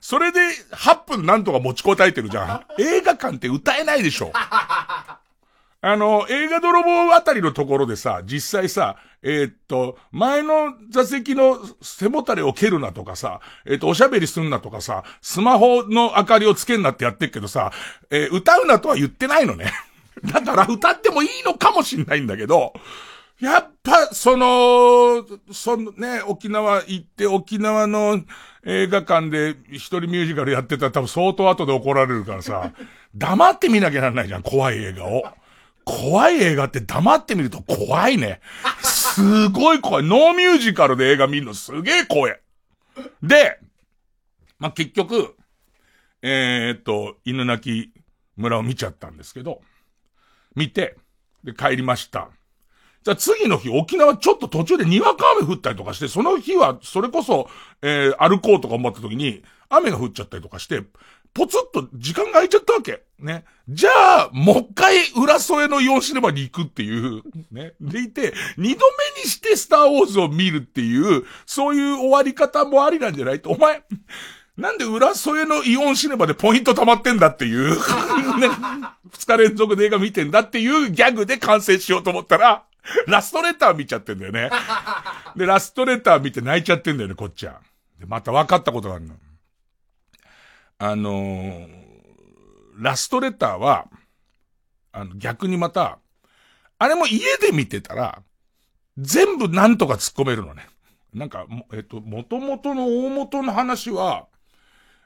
[0.00, 0.40] それで
[0.72, 2.82] 8分なんとか持ちこたえてるじゃん。
[2.82, 4.30] 映画館って歌えないでしょ。
[4.34, 17.72] あの、映画泥棒あたりのところでさ、実際さ、えー、っと、前の座席の背もたれを蹴るなとかさ、えー、っと、おしゃべりすんなとかさ、スマホの明かりをつけんなってやってるけどさ、
[18.10, 19.72] えー、歌うなとは言ってないのね。
[20.32, 22.72] だから歌ってもいいのかもしんないんだけど、
[23.40, 28.20] やっぱ、その、そのね、沖縄行って沖縄の
[28.64, 32.72] 映画館で一人ミュージカルやってたら多分相当後で怒られるからさ、
[33.14, 35.24] 黙って見なきゃなんないじゃん、怖い映画を。
[35.88, 38.40] 怖い映画って黙ってみると怖いね。
[38.82, 40.04] すごい怖い。
[40.04, 42.38] ノーミュージカルで映画見るのすげえ怖い。
[43.22, 43.58] で、
[44.58, 45.34] まあ、結局、
[46.20, 47.90] えー、っと、犬鳴
[48.36, 49.62] 村を見ちゃったんですけど、
[50.54, 50.96] 見て、
[51.42, 52.28] で、帰りました。
[53.02, 57.48] じゃあ次の日、沖縄ちょっと途中でにわか雨降ったりとかして、その日は、それこそ、
[57.80, 60.82] えー、歩こうとか思った時に、雨が降っちゃったりとかして、
[61.34, 63.02] ポツッと時間が空いちゃったわけ。
[63.18, 63.44] ね。
[63.68, 63.90] じゃ
[64.22, 67.74] あ、もう一回裏添えのイオンシネマに行くっていう、ね。
[67.80, 68.80] でいて、二度
[69.16, 73.40] 目にしてスターウォーズを見るっていう、そういう終わり方もありなんじゃない？
[73.40, 73.82] と、お前、
[74.56, 77.74] なんで裏添えのイオンシネマでポイント溜まってんだっていう、
[78.40, 78.48] ね。
[79.12, 82.64] 二日連続で映画見てんだっていうギャグで完成しようと思ったら、
[83.06, 84.50] ラストレター見ちゃってんだよね。
[85.36, 87.60] で、ラストレター見て泣いちゃってんだよね、こっちは。
[88.00, 89.14] で、また分かったことがあるの。
[90.78, 91.68] あのー、
[92.78, 93.88] ラストレターは、
[94.92, 95.98] あの、逆にまた、
[96.78, 98.22] あれも家で見てたら、
[98.96, 100.68] 全部なんとか突っ込めるのね。
[101.12, 104.26] なんか、えっと、元々の大元の話は、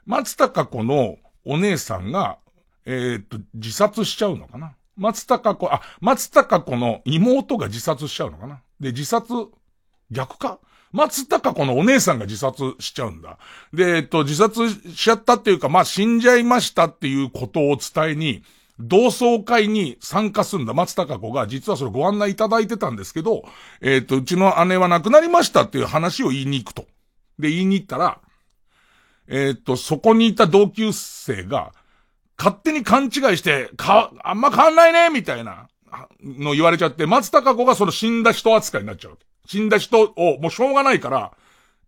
[0.05, 2.37] 松高子のお姉さんが、
[2.85, 4.75] えっと、自殺しちゃうのかな。
[4.95, 8.61] 松高子、あ、松高子の妹が自殺しちゃうのかな。
[8.79, 9.33] で、自殺、
[10.11, 10.59] 逆か？
[10.93, 13.39] 松高子のお姉さんが自殺しちゃうんだ。
[13.73, 18.43] で、えっと、自殺しちゃったっていうか、まあ、死んじゃいましたっていうことを伝えに、
[18.79, 23.43] 同窓会に参加すんだ松高子が、実はそれご案内いただいてたんですけど、
[23.81, 26.85] えっと、うちの姉は亡くなりましたっていう話を言いに行くと。
[27.39, 28.19] で、言いに行ったら、
[29.27, 31.73] えっと、そこにいた同級生が、
[32.37, 35.67] 勝手に勘違いして、か、あんま変わんないねみたいな、
[36.23, 39.17] の言われちゃって、松高子がその死んだ人扱いになっちゃう。
[39.45, 41.31] 死んだ人をもうしょうがないから、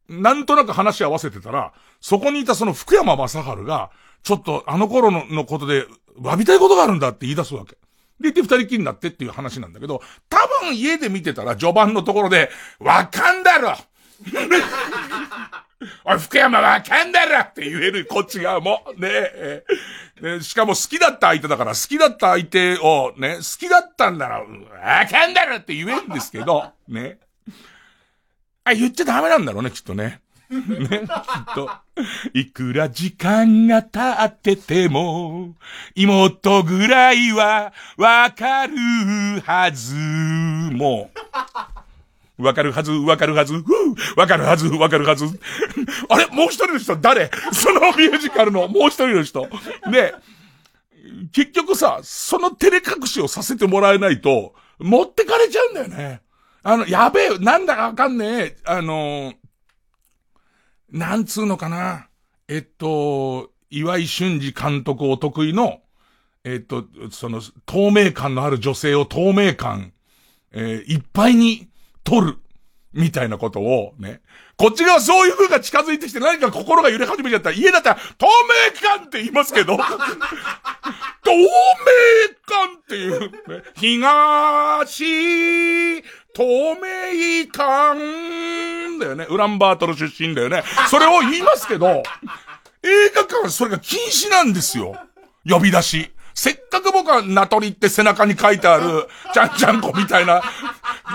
[0.10, 3.92] なんとなく話し合わせてたら、そこにいたその福山雅治が、
[4.24, 5.86] ちょっとあの頃ののことで、
[6.20, 7.78] 詫びたいことがあるんだって言い出すわけ。
[8.20, 13.76] で、言って二人きりになってっていう話なんだけど、多分家で見てたら序盤のところで、わかんだろ
[16.06, 18.82] おい、福山わかんだろって言える、こっち側も。
[18.98, 19.64] ねえ。
[20.22, 24.48] ね、しかも好きだった相手だから、好きだった相手をね、好きだったんだろ、
[24.82, 27.20] わかんだろって言えるんですけど、ね。
[28.64, 30.22] あ、言っちゃダメなんだろうね、きっとね。
[30.50, 30.58] ね、
[30.90, 31.08] きっ
[31.56, 31.70] と。
[32.34, 35.56] いくら時間が経ってても、
[35.96, 38.76] 妹ぐらいはわかる
[39.44, 39.96] はず。
[39.96, 41.10] も
[42.38, 42.44] う。
[42.44, 43.54] わかるはず、わかるはず、
[44.18, 45.26] わかるはず、わかるはず。
[46.10, 47.32] あれもう一人の人誰？
[47.54, 49.48] そのミュージカルのもう一人の人。
[49.90, 50.14] ね。
[51.32, 56.22] 結局さ、その照れ隠しをさせてもらえないと、持ってかれちゃうんだよね。
[56.68, 59.34] あの、やべえ、なんだかわかんねえ、あの
[60.90, 62.08] なんつうのかな。
[62.48, 65.82] えっと、岩井俊二監督お得意の、
[66.44, 69.94] えっと、その、透明感のある女性を透明感、
[70.54, 71.70] えー、いっぱいに
[72.04, 72.38] 取る。
[72.96, 74.22] みたいなことをね。
[74.58, 78.30] こっち側そういう風が近づいてきて何か心が揺れ始めちゃったら家だったら透明
[78.98, 79.88] 感って言いますけど 透明
[82.46, 86.02] 感っていう、ね、東
[86.36, 86.44] 透
[86.76, 89.26] 明感だよね。
[89.30, 90.64] ウランバートル出身だよね。
[90.90, 92.04] それを言いますけど、
[92.84, 94.98] 映画館はそれが禁止なんですよ。
[95.50, 96.12] 呼び出し。
[96.36, 100.42] せっかく僕はナトリって背中に書いてある、 ちゃんちゃんこみたいな、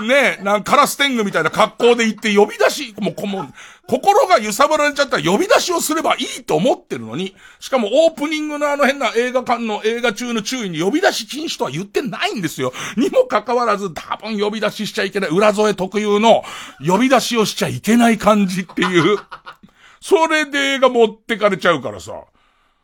[0.01, 3.53] ねえ、なんカラス天狗みたいな格好で行って呼び出し、もう、もう、
[3.87, 12.73] 心が揺さぶられちゃったら呼び出しをすればいいと思ってるのに、しかもオープニングのあの変な映画館の映画中の注意に呼び出し禁止とは言ってないんですよ。
[12.97, 16.43] にもかかわらず多分呼び出ししちゃいけない、裏添え特有の
[16.83, 19.19] 呼び出しをしちゃいけない感じっていう。
[19.99, 22.13] それで映画持ってかれちゃうからさ。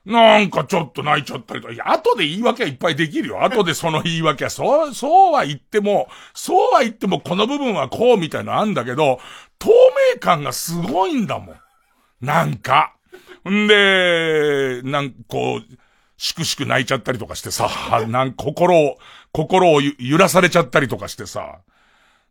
[0.07, 3.43] なんかちょっと泣いちゃったりとか、いや、後で言い訳はいっぱいできるよ。
[3.43, 9.19] 後でその言い訳は、そう、そうは言っても、そうは言ってもこの部分はこうみたいなのあんだけど、
[9.59, 9.69] 透
[10.13, 11.55] 明感がすごいんだもん。
[12.21, 12.93] なんか。
[13.49, 15.77] んで、なんかこう、
[16.17, 17.69] しくしく泣いちゃったりとかしてさ、
[18.07, 18.97] なん心を、
[19.33, 21.59] 心を揺らされちゃったりとかしてさ、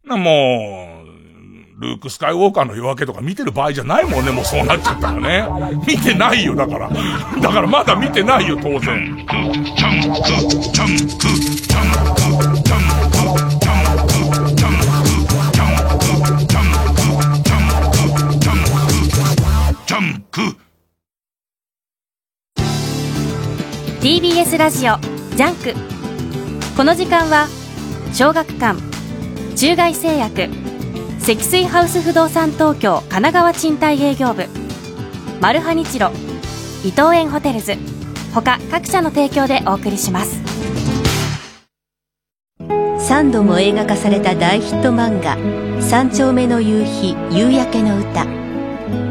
[0.03, 1.26] な、もう、
[1.79, 5.47] ルーク・スカイウォーカーの夜明けとか見てる場合じゃないもんね、もうそうなっちゃったらね。
[5.87, 6.89] 見てないよ、だから。
[6.89, 9.27] だからまだ見てないよ、当然。
[24.01, 24.97] TBS ラジオ
[25.37, 25.75] ジャンク
[26.77, 27.49] この時間は
[28.15, 28.81] 小学館
[29.57, 30.49] 中外製薬
[31.27, 34.47] 積水ハウス不動産東京神奈川賃貸営業部。
[35.41, 36.13] マルハニチロ
[36.85, 37.75] 伊藤園ホテルズ。
[38.33, 40.41] 他各社の提供でお送りします。
[42.61, 45.37] 3度も映画化された大ヒット漫画
[45.83, 48.25] 「三丁目の夕日夕焼けの歌」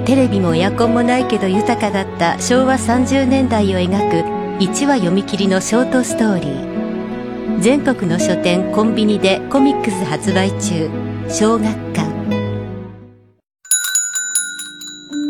[0.08, 7.60] テレビもエアコンもないけど豊かだった昭和30年代を描く1話読み切りのショートストーリー。
[7.60, 10.90] 全国の書店コンビニでコミックス発売中。
[11.28, 12.05] 小学館。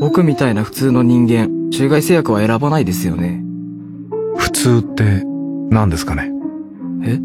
[0.05, 3.41] 僕みたいな普通の人間、中外製薬は選ばないですよね。
[4.37, 5.23] 普通って
[5.71, 6.31] 何ですかね？
[7.03, 7.19] え？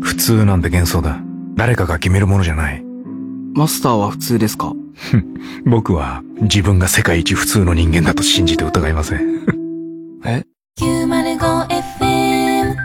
[0.00, 1.20] 普通なんて幻想だ。
[1.56, 2.84] 誰かが決めるものじゃない。
[3.54, 4.72] マスターは普通ですか？
[5.66, 9.20] 僕は自分が世界一普通の人間だと信じて疑いません。
[10.24, 10.44] え
[10.78, 12.76] ?905FM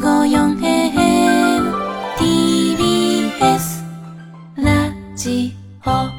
[0.00, 1.74] 954AM
[2.16, 3.84] TBS
[4.56, 6.09] ラジオ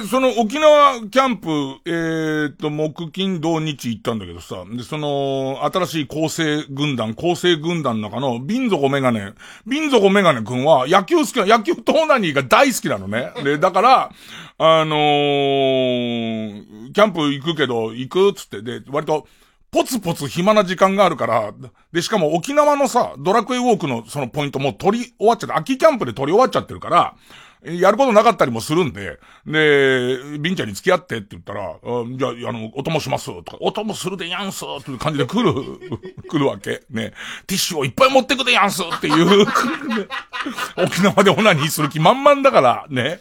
[0.00, 1.48] で、その沖縄キャンプ、
[1.84, 9.32] えー、っと、木金土日行ったんだけどさ、で、その、新しい構成軍団、構成軍団の中の、ビンゾコメガネ、
[9.66, 13.32] ビンゾコメガネ君は野球好きな、野球とオナニーが大好きなのね。
[13.44, 14.10] で、だから、
[14.58, 19.26] あのー、キャンプ行くけど、行くっつって、で、割と、
[19.70, 21.52] ポツポツ暇な時間があるから、
[21.92, 27.14] で、しかも沖縄のさ、ドラクエウォークのそのポイントも取り終わっちゃって、秋キャンプで取り終わっちゃってるから、
[27.62, 35.52] やることなかったりもするんで、で、ビンちゃんに付き合ってって言ったら、じゃあ、あの、お供しますとか、お供するでやんすっていう感じで来る、
[36.28, 36.82] 来るわけ。
[36.90, 37.12] ね。
[37.46, 39.46] ティッシュをいっぱい持ってくでやんすっていう、
[40.76, 43.20] 沖縄でオナニーする気満々だから、ね。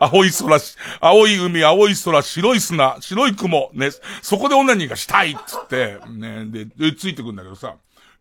[0.00, 0.58] 青い空、
[1.00, 3.90] 青い海、青い空、白い砂、白い雲、ね。
[4.20, 6.44] そこでオナニーがしたいっつって、ね。
[6.46, 7.74] で、で、ついてくんだけどさ、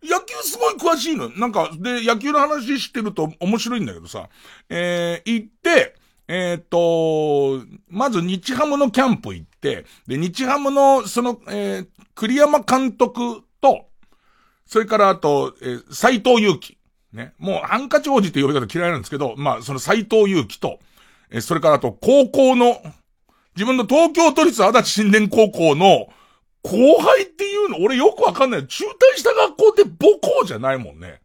[0.04, 1.30] 野球すごい詳しいの。
[1.30, 4.30] なんか、で、野球の話してると面白いんだけどさ、
[4.70, 5.96] えー、行って、
[6.28, 13.88] えっ、と、まず日ハムのキャンプ行って、で、日ハムの、その、えー、栗山監督と、
[14.66, 16.78] それからあと、えー、斎藤祐樹。
[17.14, 17.34] ね。
[17.40, 20.80] もう、ハンカチ王子って呼び方嫌いなんですけど、まあ、その斎藤祐樹と、
[21.30, 22.82] えー、それからあと、高校の、
[23.56, 26.10] 自分の東京都立足立新田高校の、
[26.68, 28.68] 後輩っていうの、俺よくわかんない。
[28.68, 31.22] 中退した学校って母校じゃないもんね。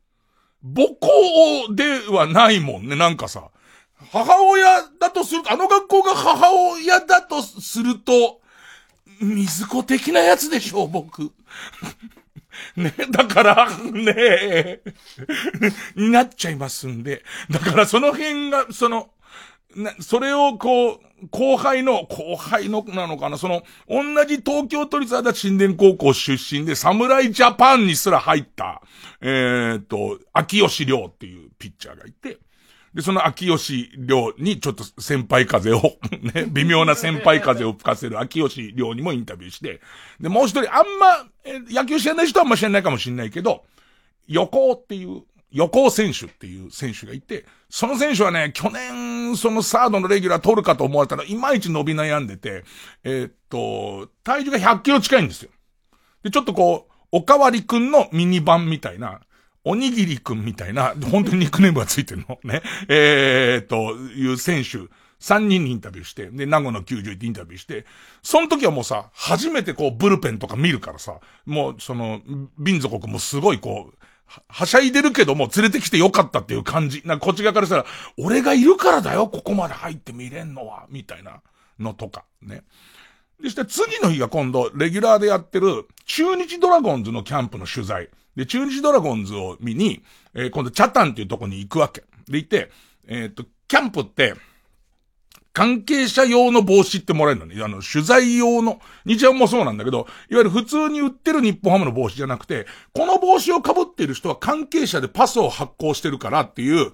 [0.62, 3.50] 母校ではないもんね、なんかさ。
[4.12, 8.40] 母親だとすると、あの学校が母親だとすると、
[9.20, 11.32] 水子的なやつでしょう、僕。
[12.76, 14.80] ね、だから、ね
[15.96, 17.24] になっちゃいますんで。
[17.50, 19.10] だからその辺が、その、
[19.76, 21.00] な、それをこう、
[21.30, 28.82] 後輩の、後輩のなのかな、その、同じ東京都立足立新田高校出身で、侍ジャパンにすら入った、
[29.20, 32.38] えー、っと、秋吉良っていうピッチャーがいて、
[32.94, 35.80] で、その秋吉良にちょっと先輩風を
[36.34, 39.80] ね、微妙な先輩風を吹かせる秋吉良にもインタビューして、
[40.20, 43.64] で、もう一人、あんま、え野球知らない人はあんま知らないかもしれないけど、
[44.28, 52.64] 横っていう、横尾選手っていう選手がいて、その選手はね、去年、そのサードのレギュラー取るかと思われたら、いまいち伸び悩んでて、
[53.04, 55.50] えー、っと、体重が100キロ近いんですよ。
[56.22, 59.20] で、ちょっとこう、おかわりくんのミニ版みたいな、
[59.64, 62.62] おにぎりくんみたいな、本当にニックネームがついてるのね。
[62.88, 64.78] えー、と、いう選手、
[65.20, 67.86] 3人にインタビューして、で、名護の90ってインタビューして、
[68.22, 72.22] その時はもうさ、初めてこう、ブルペンとか見るからさ、もう、その、
[72.58, 74.01] ビン族もすごいこう、
[74.48, 77.02] はしゃいでるけども連れてきてよかったっていう感じ。
[77.04, 81.42] なんかこっち側からしたら、俺がいるからだよ、ここまで入って見れんのは、みたいな
[81.78, 82.62] のとか、ね。
[83.42, 88.08] でして次の日が今度、レギュラーでやってる、中日ドラゴンズのキャンプの取材。
[88.36, 90.02] で、中日ドラゴンズを見に、
[90.34, 92.02] えー、今度、チャタンっていうとこに行くわけ。
[92.28, 92.70] で、行って、
[93.08, 94.34] えっ、と、キャンプって、
[95.52, 97.62] 関係者用の帽子ってもらえるのね。
[97.62, 106.92] あの、取材用の、日ハムもそうなんだけど、いわゆる普通に売ってる日本ハムの帽子じゃなくて、この帽子を被っている人は関係者でパスを発行してるからっていう、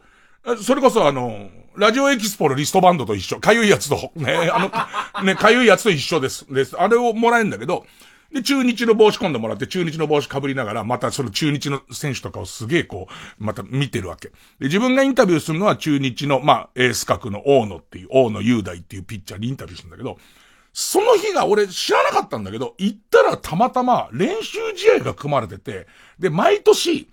[0.63, 3.39] それこそあの、ラジオエキスポのリストバンドと一緒。
[3.39, 6.53] かゆいやつと、ね、あの、ね、かゆいやつと一緒です。
[6.53, 6.77] です。
[6.77, 7.87] あれをもらえるんだけど、
[8.33, 13.09] で、中日の帽子込んでもらって、中日の帽子被りながら、またその中日の選手とかをすげえこ
[13.41, 14.29] う、また見てるわけ。
[14.29, 20.19] で、自分がインタビューするのは中日の、まあ、エース格の大野っていう、大野雄大っていうピッチャーにインタビューするんだけど、
[20.75, 25.87] その日が俺知らなかったんだけど、行ったらたまたま練習試合が組まれてて、
[26.19, 27.09] で、毎年、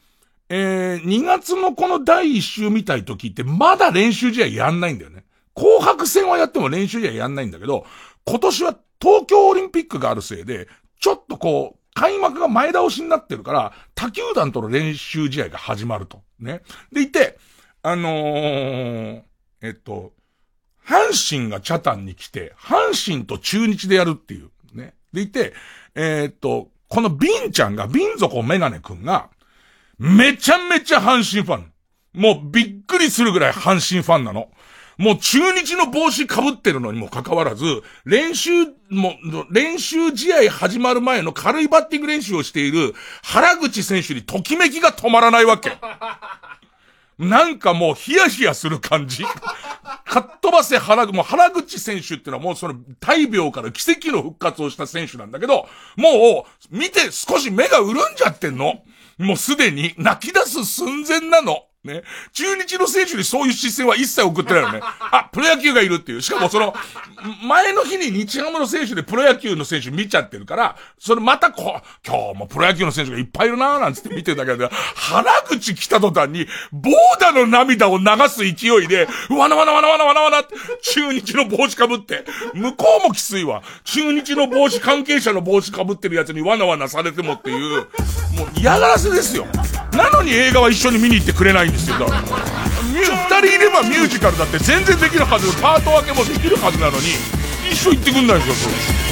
[0.50, 5.24] えー、2月のこの第1週見たい時ってまだ練習試合やんないんだよね。
[5.56, 7.86] 紅白戦はやっても練習試合やんないんだけど、
[8.26, 10.68] 今年は東京オリンピックがあるせいで、
[11.06, 16.24] ちょっとこう、開幕が前倒しになってるから、他球団との練習試合が始まると。
[16.40, 16.64] ね。
[16.92, 17.38] でいて、
[17.84, 19.22] あのー、
[19.62, 20.14] えっと、
[20.84, 24.50] 阪神がチャタンに来て、阪神と中日でやるっていう。
[24.76, 24.96] ね。
[25.14, 25.54] でいて、
[25.94, 29.30] えー、っと、このビンちゃんが、ビン族メガネくんが、
[30.00, 31.72] めちゃめちゃ阪神ファン。
[32.20, 34.50] もうびっくりするぐらい阪神ファンなの。
[34.98, 37.66] もう中日の帽子被ってるのにもかかわらず、
[38.06, 38.52] 練習、
[38.90, 39.16] も、
[39.52, 42.94] 練習試合始まる前の軽いバッティング練習をしている
[43.24, 45.78] 原口選手にときめきが止まらないわけ。
[47.18, 49.24] なんかもうヒヤヒヤする感じ。
[50.06, 55.68] かっ飛ばせ原、もう原口選手ってのはもうその大病から奇跡の復活をした選手なんだけど、
[55.98, 58.84] もう見て少し目が潤んじゃってんの。
[59.18, 61.64] もうすでに泣き出す寸前なの。
[61.86, 62.04] ね。
[62.34, 64.80] 中日の選手にそういう視線は一切送ってないよね。
[64.84, 66.22] あ、プロ野球がいるっていう。
[66.22, 66.74] しかもその、
[67.48, 83.64] 前の日に日ハムの選手でプロ野球の選手見ちゃってるから、それまたこう、今日もプロ野球の選手がいっぱいいるなーなんつって見てたけど、原口来た途端に、ボーダの涙を流す勢いで、わなわなわなわなわなわなって、中日の帽子かぶって、向こうもきついわ。
[83.84, 87.82] 中日の帽子、関係者の帽子かぶってるやつにわなわなされてもっていう、
[88.38, 89.46] もう嫌がらせですよ。
[89.96, 91.98] なのに映画は一緒に見に行ってくれないんですよ。
[92.00, 92.22] だから。
[92.96, 97.08] 二人いればミュージカルだって全然できるはず、パート分けもできるはずなのに、
[97.72, 99.06] 一緒行ってくんないんですよ、それ。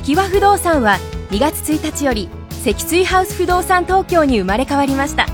[0.00, 0.96] 関和不動産は
[1.30, 2.30] 2月1日より
[2.62, 5.26] 積水ハウス不動産東京に生まれ変わりました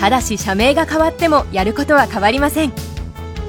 [0.00, 2.95] ただし社名が変わってもやることは変わりません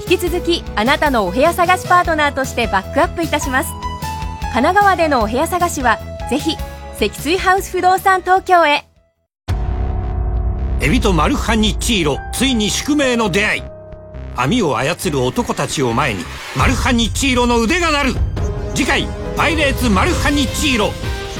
[0.10, 3.70] 引き続きあなたのお部屋探しパートナーとしてバックアップいたします。
[4.54, 6.00] 神奈川でのお部屋探しは
[6.30, 6.56] ぜひ
[6.96, 8.86] 積水ハウス不動産東京へ。
[10.80, 13.64] エビとマルハニチーロついに宿命の出会い。
[14.38, 16.24] 網を操る男たちを前に
[16.56, 18.14] マルハニチーロの腕が鳴る。
[18.76, 20.94] 次回「パイレーツマルハニチーロ」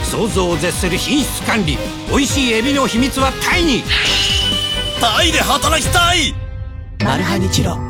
[0.04, 1.78] 想像を絶する品質管理。
[2.10, 3.84] 美味しいエビの秘密はタイに。
[5.00, 6.36] タイで働きたい。
[7.06, 7.87] マルハニチロ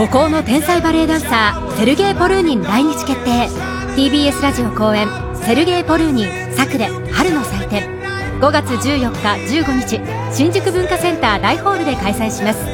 [0.00, 3.48] 孤高の天才バレエダンサーセルゲイ・ポルーニン来日決定。
[3.96, 8.00] TBS ラジオ公演セルゲイ・ポルーニンサクレ春の祭典。
[8.40, 12.64] 5月14日15日新宿文化センター大ホールで開催します。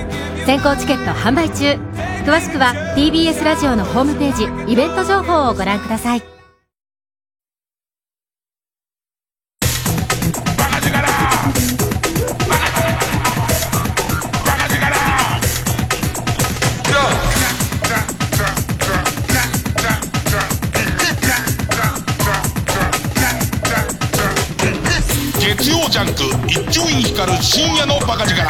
[0.47, 1.73] 先行チケット販売中。
[2.25, 6.36] 詳しくは TBS ラジオのホームページイベント情報をご覧ください。
[27.17, 28.43] 光る深夜のバカ力。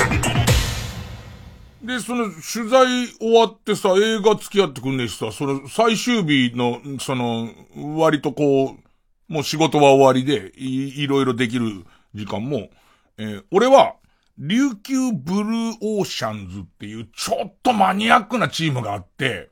[1.84, 7.48] で、その、取材終わってさ、映画付き合ってくんねえしさ、その、最終日の、その、
[7.96, 12.70] 割とこう、もう仕事は終わりで、い、いろいろできる時間も、
[13.18, 13.94] えー俺は、
[14.36, 19.50] 琉球ブルーオーシャンズっていう、ちょっとマニアックなチームがあって、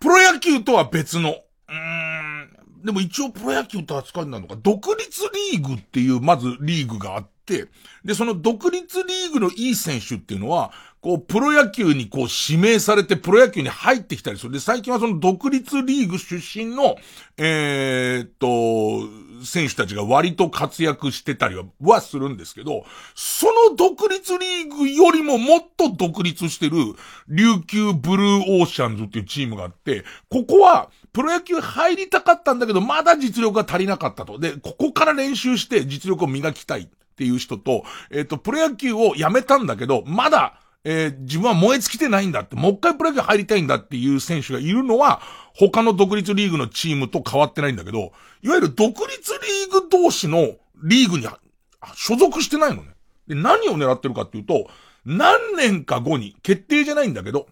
[0.00, 5.22] プロ野球とは別の、うーん、でも一応プロ野球と扱いなのか、独立
[5.52, 7.31] リーグっていう、まずリーグがあって、
[8.04, 10.72] で、その独立リーグのいい選手っていうのは、
[11.02, 14.52] こう、プロ野球にこう指名されてプロ野球に入ってきたりする。
[14.52, 16.94] で、最近はその独立リーグ出身の、
[17.36, 22.84] えーっと、選手たちが割と活躍してたりは、はするんですけど、
[23.16, 26.76] その独立リーグよりももっと独立してる、
[27.28, 34.38] 琉球ブルーオーシャンズっていうチームがあって、ここは、プロ野球入りたかったんだけど、まだ実力が足りなかったと。
[34.38, 45.20] で、ここから練習して実力を磨きたいっていう人と、えっ、と、プロ野球をやめたんだけど、まだ、えー自分は燃え尽きてないんだって、もう一回プロ野球入りたいんだっていう選手がいるのは、
[45.54, 49.32] 他の独立リーグのチームと変わってないんだけど、いわゆる独立
[49.70, 51.26] リーグ同士のリーグに
[51.94, 52.94] 所属してないのね。
[53.28, 54.66] で、何を狙ってるかっていうと、
[55.04, 57.46] 何年か後に、決定じゃないんだけど、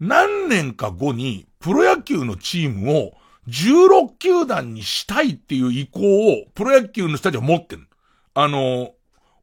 [0.00, 3.12] 何年か後に、プロ野球のチームを
[3.48, 6.00] 16球団にしたいっていう意向
[6.32, 7.86] を、プロ野球の人たちは持ってる。
[8.38, 8.92] あの、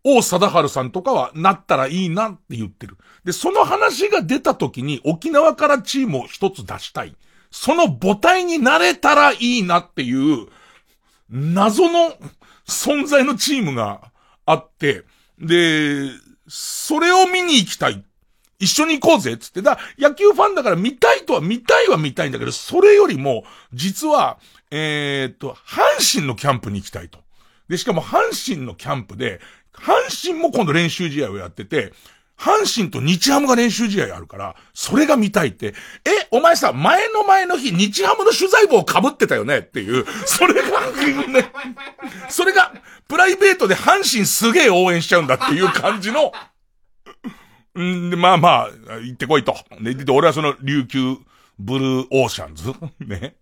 [0.04, 2.96] 王貞治さんとかはなったらいいなって言ってる。
[3.26, 7.16] で、その話が出た時に沖縄からチームを一つ出したい。
[7.50, 10.48] その母体になれたらいいなっていう、
[11.28, 12.14] 謎の
[12.68, 14.12] 存在のチームが
[14.46, 15.06] あって、
[15.40, 16.12] で、
[16.48, 18.06] それを見に行きたい。
[18.60, 19.64] 一緒に行こうぜっつって。
[19.64, 24.38] だ、野球ファンだから見たいとは見たいは見たいんだけど、それよりも、実は、
[24.70, 27.23] えーっと、阪神のキャンプに行きたいと。
[27.68, 29.40] で、しかも阪神のキャンプで、
[29.74, 29.94] 阪
[30.28, 31.94] 神も今度練習試合をやってて、
[32.38, 39.60] 阪神と日ハムが練習試合あるから、それが見たいって、え、お前さ、前の前の日、日ハムの取材帽を被ってたよね？
[39.60, 40.82] っていう、それが、
[41.28, 41.52] ね、
[42.30, 42.74] それが、
[43.08, 46.32] プライベートで阪神すげえ応援しちゃうんだっていう感じの、
[47.80, 49.56] んで、まあまあ、行ってこいと。
[49.82, 51.18] で、で俺はその琉球
[51.60, 53.36] ブルーオーシャンズね。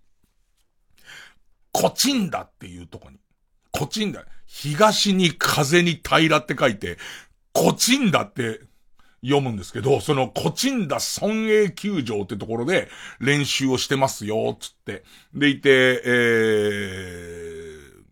[1.72, 3.18] コチンダっていうとこに。
[3.72, 4.26] コチンダ。
[4.46, 6.98] 東に風に平って書いて、
[7.54, 8.62] コチンダって
[9.24, 15.04] 読むんですけど、そのコチンダ村営球場ってところで練習をしてますよ、つって。
[15.34, 16.10] でいて、え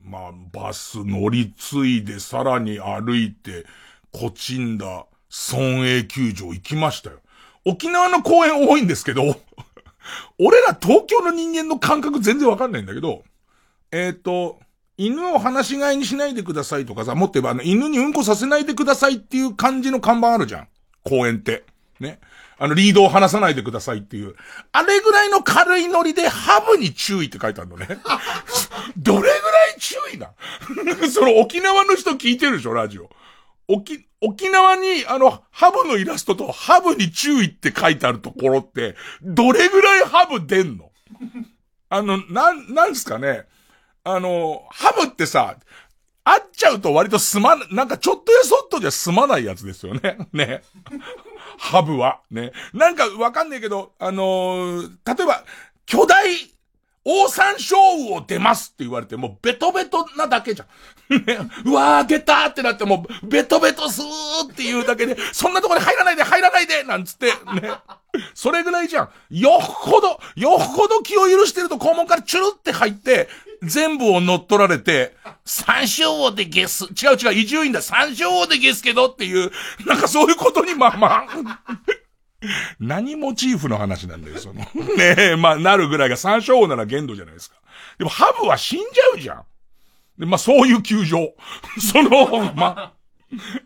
[0.05, 3.65] ー、まあ、バス乗り継いでさらに歩いて、
[4.11, 7.19] コチンダ村営球場行きましたよ。
[7.65, 9.23] 沖縄の公園多いんですけど、
[10.39, 13.23] 俺ら東京の人間の感覚全然わかんないんだけど、
[13.91, 14.59] えっ、と、
[14.99, 20.67] 犬を放し飼いにしないでくださいとかさ、もっと言えばあの、犬にうんこさせないでくださいっていう感じの看板あるじゃん。
[21.05, 21.63] 公園って。
[22.01, 22.19] ね。
[22.57, 24.35] あの、リードを離さないでくださいっていう。
[24.73, 27.87] あれぐらいの軽いノリで、ハブに注意って書いてあるのね。
[28.97, 29.39] どれぐらい
[29.79, 30.31] 注意な
[31.09, 33.09] その沖縄の人聞いてるでしょ、ラジオ。
[33.69, 40.91] 沖、沖縄に、あの、ハブのイラストと、ハブに注意って書いてあるところって、どれぐらいハブ出んの？
[41.87, 43.45] あの、なん、なんすかね？
[44.03, 45.55] あの、ハブってさ、
[46.23, 50.17] 会っちゃうと割とすまな、なんかちょっとやそっとじゃ済まないやつですよね。
[50.31, 50.61] ね。
[51.57, 52.19] ハブは。
[52.29, 52.51] ね。
[52.73, 55.43] なんかわかんないけど、あのー例えば、
[55.85, 56.23] 巨大、
[57.05, 60.67] オオサンショウウオ出ますって言われて、もうベトベトなだけじゃん。
[61.25, 67.71] ね、うわー出たーってなってもうベトベトすーっていうだけで、そんなとこに入らないで入らないでなんつって、ね。
[68.35, 69.09] それぐらいじゃん。
[69.31, 73.27] よっほど、よっほど気を許してると肛門からチュルって入って、
[73.63, 79.51] 全部を乗っ取られて、三章王でゲス、違う違う、移住院だ、三章王でゲスけどっていう、
[79.85, 81.27] なんかそういうことにまあまあ、
[82.79, 84.61] 何モチーフの話なんだよ、その。
[84.95, 87.57] ねえ、まあ、なるぐらいが三章王なら限度じゃないですか。
[87.97, 89.43] でも、ハブは死んじゃうじゃん。
[90.17, 91.33] で、まあ、そういう球場。
[91.79, 92.93] その、まあ、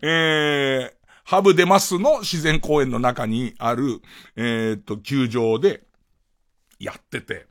[0.02, 0.92] えー、
[1.24, 4.02] ハブデマスの自然公園の中にある、
[4.36, 5.84] えー、っと、球場で、
[6.78, 7.46] やってて、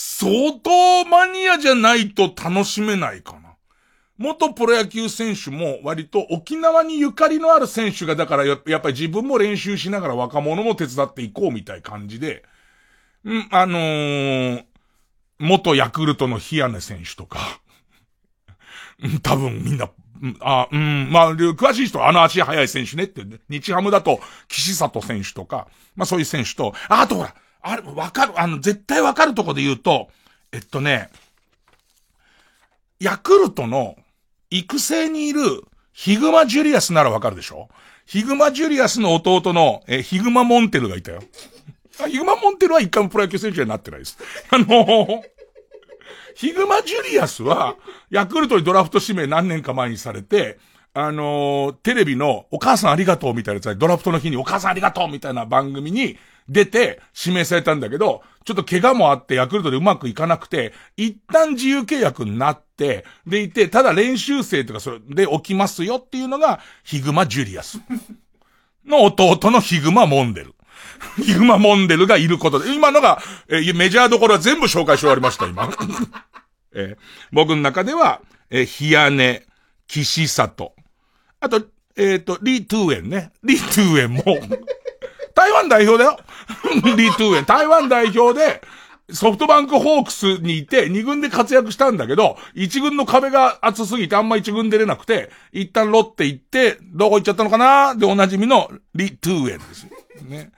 [0.00, 3.56] 相当マニアじゃないと楽しめないかな。
[4.16, 12.44] 元プロ野球選手も割と沖縄にゆかりのある選手がだからやっぱり自分も練習しながら若者も手伝っていこうみたい感じで、
[13.24, 14.64] うん、あのー、
[15.40, 17.60] 元ヤクルトのヒアネ選手とか、
[19.24, 19.90] 多分みんな、
[20.38, 30.08] あ、うん、まあ、詳しい人はあの足速い選手ねって、ね、日ハムだと岸里選手とか、まあそういう選手と、あ、あとほら、あれ、わかる、あの、絶対わかるとこで言うと、
[30.52, 31.10] えっとね、
[33.00, 33.96] ヤクルトの
[34.50, 35.40] 育成にいる
[35.92, 37.68] ヒグマジュリアスならわかるでしょ？
[38.06, 41.20] ヒグマジュリアスの弟の、え、ヒグマモンテルがいたよ。
[42.08, 44.16] ヒグマモンテルは一回もプロ野球選手になってないです。
[44.50, 45.22] あのー、
[46.34, 47.76] ヒグマジュリアスは、
[48.08, 50.58] ヤクルトにドラフト指名何年か前にされて、
[50.94, 56.16] あのー、テレビのお母さんありがとうみたいなやつドラフトの日にお母さんありがとうみたいな番組に
[56.48, 67.78] 出て指名されたんだけど、ちょっと怪我もあってヤクルトでうまくいかなくて、一旦自由契約になって、でいて、ただ練習生とかそれで起きますよっていうのが、ヒグマジュリアス。
[68.86, 70.54] の弟のヒグマモンデル。
[71.22, 75.70] ヒグマモンデルがいることで、今のが、え、メジャーどころは全部紹介し終わりました、今。
[76.72, 76.96] え、
[77.32, 78.20] 僕の中では、
[78.50, 79.44] え、ヒヤネ、
[79.86, 80.74] キシサト。
[81.40, 81.62] あと、
[81.96, 83.32] えっ、ー、と、リ・トゥーエンね。
[83.42, 84.24] リ・トゥーエンも、
[85.34, 86.18] 台湾代表だよ。
[86.96, 87.44] リ・トゥーエン。
[87.44, 88.62] 台湾代表で、
[89.10, 97.94] ソフトバンクホークスにいて、二軍で活躍したんだけど、一軍の壁が厚すぎてあんま一軍出れなくて、一旦ロッテ行って、どこ行っちゃったのかな？
[97.94, 99.86] でおなじみのリ・トゥーエンです。
[100.28, 100.52] ね。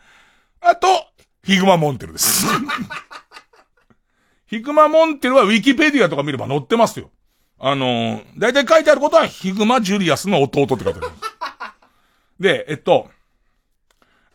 [0.60, 0.88] あと、
[1.44, 2.46] ヒグマモンテルです。
[4.46, 7.10] ヒグマモンテルはウィキペディアとか見れば載ってますよ。
[7.60, 11.02] あのー、だいたい書いてあることはヒグマジュリアスの弟って書いてある。
[12.40, 13.10] で、えっと、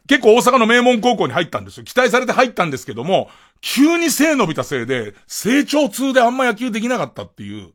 [0.07, 1.83] 結構大阪の名門高校に入ったんですよ。
[1.83, 3.29] 期待されて入ったんですけども、
[3.61, 7.71] 急に背伸びたせいで、成長痛であんま野球できなかったっていう、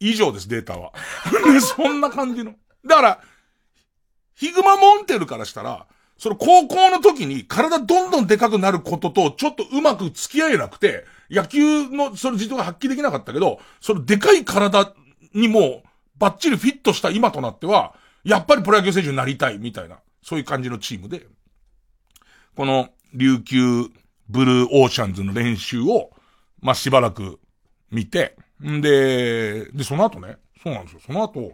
[0.00, 0.92] 以上です、データは。
[1.60, 2.54] そんな感じの。
[2.84, 3.20] だから、
[4.34, 5.86] ヒグマモンテルからしたら、
[6.18, 14.94] その高校の時に体どんどんでかくなることとちょっとうまく付き合えなくて、野球のその自動が発揮できなかったけど、そのでかい体
[15.34, 15.82] にも
[16.16, 21.26] バッチリフィットした今となっては、やっぱりプロ野球選手になりたいみたいな、そういう感じのチームで、
[22.56, 23.90] この琉球
[24.28, 26.10] ブルーオーシャンズの練習を、
[26.60, 27.38] まあ、しばらく
[27.90, 31.00] 見て、んで、で、その後ね、そうなんですよ。
[31.06, 31.52] その後、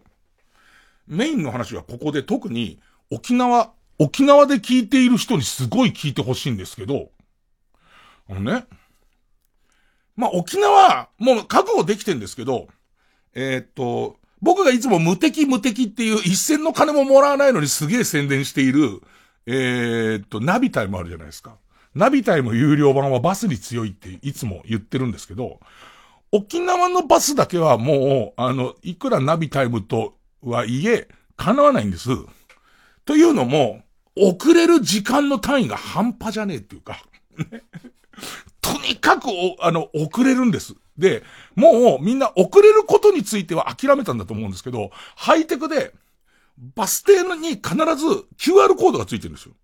[1.09, 2.79] メインの話はここで特に
[3.11, 7.11] 沖縄、沖縄で聞いている人にすごい聞いてほしいんですけど、
[8.31, 8.67] あのね、
[10.15, 12.69] まあ、沖縄、もう覚悟できてんですけど、
[13.35, 19.03] えー、っと、僕がいつも無敵無敵っていう一銭の金ももらわないのにすげえ宣伝している、
[19.47, 21.57] えー、っと、ナビタイムあるじゃないですか。
[21.95, 25.61] ナビタイム有料版はバスに強いっていつも言ってるんですけど、
[26.31, 32.09] 沖縄のバスだけはもう、あの、いくらナビタイムとはいえ、叶わないんです。
[33.05, 33.83] というのも、
[34.17, 37.03] 遅れる時間の単位が半端じゃねえっていうか、
[38.61, 39.27] とにかく
[39.61, 40.75] あの、遅れるんです。
[40.97, 41.23] で、
[41.55, 45.93] もうみんな遅れることについては諦めたんだと思うんですけど、ハイテクで、
[46.77, 49.55] バス停に必ず QR コードがついてるんですよ。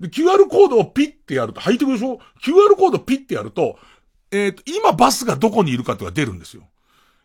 [0.00, 3.78] で、QR コードをピッてやると、ハイテクでしょ ?QR コードピッてやると、
[4.32, 6.64] えっ、ー、と、今バスがどこにいるかって出るんですよ。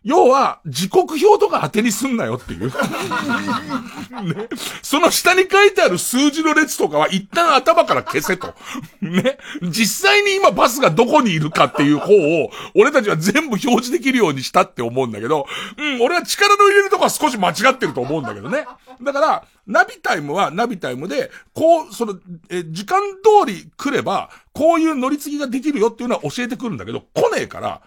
[0.06, 2.66] 要は、時刻表とか当てにすんなよっていう。
[4.22, 4.48] ね。
[4.80, 8.54] その下に書いてある数字の列とかは一旦頭から消せと。
[9.02, 9.36] ね。
[9.62, 15.44] 実際に今バスがどこにいるかっていう方を、俺たちは全部表示できるようにしたって思うんだけど、
[15.76, 18.64] うん、俺は力の入れるとこは少し間違ってると思うんだけどね。
[19.02, 22.16] だから、ナビタイムはナビタイムで、こう、その、
[22.48, 27.80] え、時間通り来れば、こういう乗り継ぎができるよっていうのは教えてくるんだけど、来ねえから、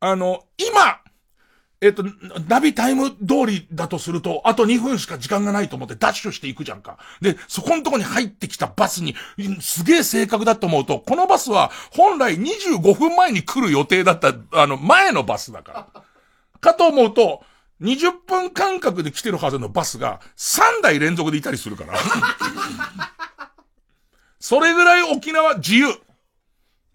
[0.00, 0.99] あの、今、
[1.82, 2.04] えっと、
[2.46, 3.16] ナビタイム通
[3.46, 6.98] りだとすると、あと2分しか時間がないと思ってダッシュしていくじゃんか。
[7.22, 9.14] で、そこのとこに入ってきたバスに、
[9.60, 16.02] すげえ正確だと思うと、このバスは本来25分前に来る予定だった、あの、前のバスだから。
[16.60, 17.42] かと思うと、
[17.80, 21.94] 20分間隔で来てるはずのバスが3台連続でいたりするから。
[24.38, 25.86] それぐらい沖縄自由。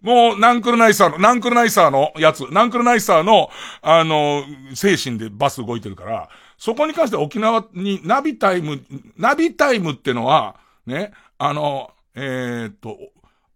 [0.00, 3.50] もう、ナンクルナイサーの、ナンクルナイサーのやつ、ナンクルナイサーの、
[3.82, 4.44] あの、
[4.74, 6.28] 精神でバス動いてるから、
[6.58, 8.82] そこに関して沖縄にナビタイム、
[9.16, 12.98] ナビタイムってのは、ね、あの、えー、っと、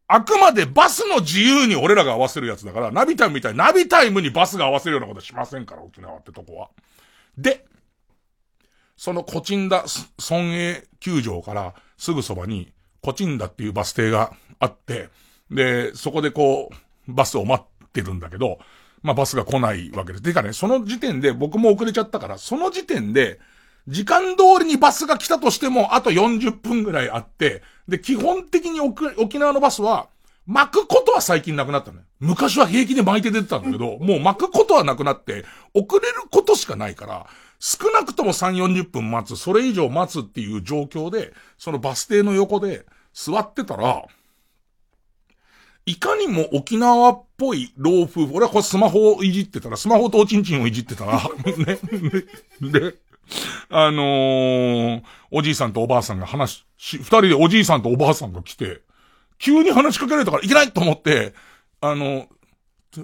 [0.08, 6.70] あくまでバスの自由に俺らが合わせるやつだから、ナビタイムみたいにナビタイムにバスが合わせるようなことしませんから、沖縄ってとこは。
[7.38, 7.64] で、
[8.96, 9.84] そのコチンダ
[10.18, 15.08] 村営球場からすぐそばに、コチンダっていうバス停があって、
[15.50, 18.58] で、そこでこう、バスを待ってるんだけど、
[19.02, 20.22] まあバスが来ないわけです。
[20.22, 23.40] てかね、その時点で僕も遅れちゃったから、その時点で、
[23.88, 30.08] 時間通りにバスが来たとしても、あと40分ぐらいあって、で、基本的に沖縄のバスは、
[30.46, 32.00] 巻くことは最近なくなったね。
[32.18, 35.44] 昔は平気で巻いて出てたんだけど、もう巻くことはなくなって、
[35.74, 37.26] 遅れることしかないから、
[37.58, 44.04] 少なくとも3、40分待つ、それ以上待つっていう状況で、そのバス停の横で座ってたら、
[45.90, 51.78] いかにも沖縄っぽい老夫婦、俺はこれスマホをいじってたら、スマホとおちんちんをいじってたら、 ね、
[52.60, 52.94] で、
[53.70, 58.82] あのー、おじいさんとおばあさんが話し、二人でおじいさんとおばあさんが来て、
[59.38, 61.34] 急に話しかけられたからいけないと思って、
[61.80, 62.28] あの、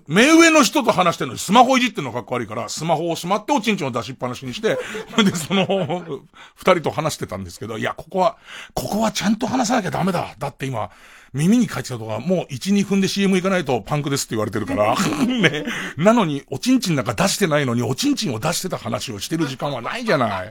[0.07, 4.79] 目上の人と話してるのにスマホいじってるのかっこ悪いから、スマホをしまっておちんちんを出しっぱなしにして、
[5.25, 6.21] で、その、
[6.55, 8.37] 二人と話してたんですけど、いや、ここは、
[8.75, 10.37] ここはちゃんと話さなきゃダメだ。
[10.39, 10.91] だって今、
[11.33, 14.95] 耳に書いてたとか、もう1、2分で CM 行かないとパンクですって言われてるから、
[15.27, 15.65] ね。
[15.97, 20.51] なのに、おちんちんなんか出してないのに、おちんちんを出してた話をしてる時間はないじゃない。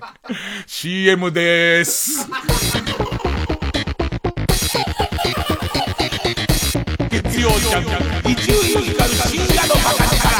[0.67, 2.28] CM でーす。
[7.09, 10.34] 月曜ジャンク、伊集院光深夜のバカ力。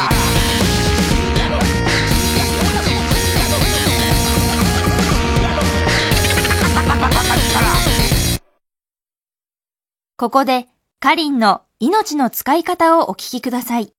[10.18, 10.66] ここで、
[10.98, 13.95] カリンの命の使い方をお聞きください。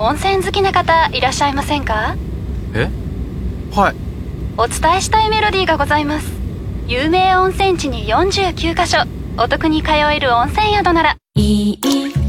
[0.00, 2.16] 温泉好きな方いらっしゃいませんか？
[2.72, 2.88] え？
[3.74, 3.96] はい。
[4.56, 6.37] お伝えしたいメロディーがございます
[6.88, 8.96] 有名温泉地に49カ所
[9.36, 11.16] お得に通える温泉宿なら。
[11.34, 11.78] いい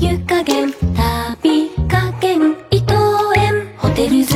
[0.02, 2.94] 湯加減旅加減伊藤
[3.38, 4.36] 園ホテルズ。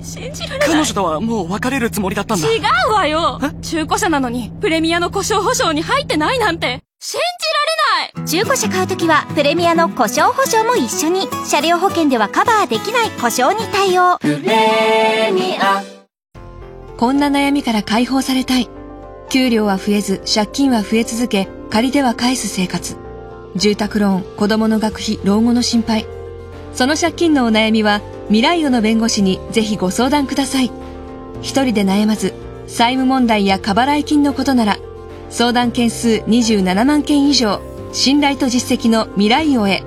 [0.00, 0.68] 信じられない。
[0.68, 2.50] 彼女とはもう別れるつもりだったんだ。
[2.50, 15.82] 違うわよ中古車なのに、プレミアの故障保証に入ってないなんて、信じられない中古車買うときはプレミアの故障保証も一緒に車両保険ではカバーできない故障に対応プレミア
[16.96, 18.70] こんな悩みから解放されたい。
[19.28, 22.96] 給料は増えず、借金は増え続け、借りては返す生活。
[23.56, 26.06] 住宅ローン、子供の学費、老後の心配。
[26.76, 30.70] その借金のお悩みは、未来世の弁護士にぜひご相談ください。
[31.40, 32.34] 一人で悩まず、
[32.66, 34.76] 債務問題や過払い金のことなら、
[35.30, 37.62] 相談件数27万件以上、
[37.94, 39.84] 信頼と実績の未来世へ。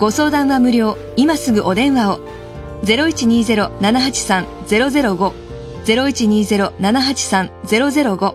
[0.00, 2.18] ご相談は無料、今すぐお電話を。
[2.82, 5.32] 0120-783-005
[5.84, 8.34] 0120-783-005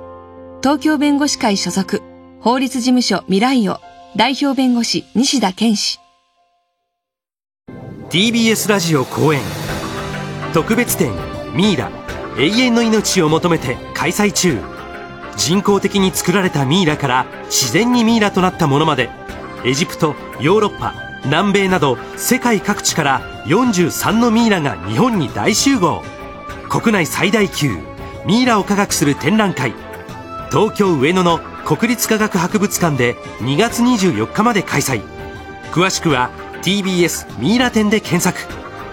[0.61, 2.01] 東京弁護士会所属
[2.39, 3.79] 法律事務所未来予
[4.15, 6.02] 代表弁護士西田健氏
[8.14, 9.41] TBS ラジオ公演。
[10.53, 11.11] 特別展
[11.55, 11.89] ミイラ。
[12.38, 14.61] 永遠の命を求めて開催中。
[15.36, 19.09] 人工的に作られたミイラから自然にミイラとなったものまで。
[19.66, 20.93] エジプトヨーロッパ
[21.26, 26.03] 南米など世界各地から43のミイラが日本に大集合。
[26.70, 27.80] 国内最大級
[28.28, 29.74] ミイラを科学する展覧会。
[30.51, 35.01] 東京上野の国立科学博物館で2月24日まで開催。
[35.72, 36.30] 詳しくは
[36.64, 38.39] TBS ミイラ展で検索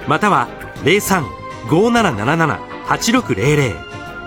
[0.09, 0.49] または
[0.85, 3.77] 03-5777-8600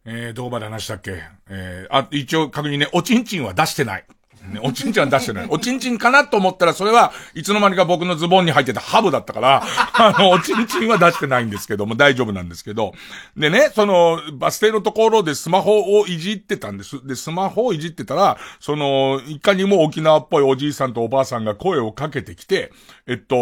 [0.05, 1.23] えー、どこまで話したっけ？
[1.49, 4.05] えー、あ、一応確認ね、おちんちんは出してない。
[4.47, 5.47] ね、おちんちんは出してない。
[5.49, 12.93] おちんちんかなと思ったら、それはいつの間にか僕のズボンに入ってたハブだったから、 あの、おちんちんは出してないんですけども、大丈夫なんですけど。
[13.35, 17.05] でね、その、バス停のところでスマホをいじってたんです。
[17.07, 22.71] で、スマホをいじってたら、その、いかにも沖縄っぽいおじいさんとおばあさんが声をかけてきて、
[23.07, 23.35] えっと、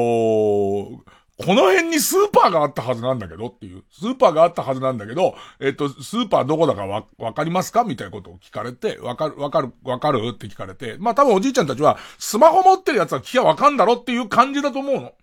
[1.45, 3.83] この辺にスーパーがあったはずなんだけどっていう。
[3.91, 15.13] スーパーがあったはずなんだけど、えっと、スーパーどこだかわ、わかりますかみたいなことを聞かれて、わかる、わかる、わかるって聞かれて、まあ多分おじいちゃんたちは、スマホ持ってるやつは聞きゃわかんだろっていう感じだと思うの。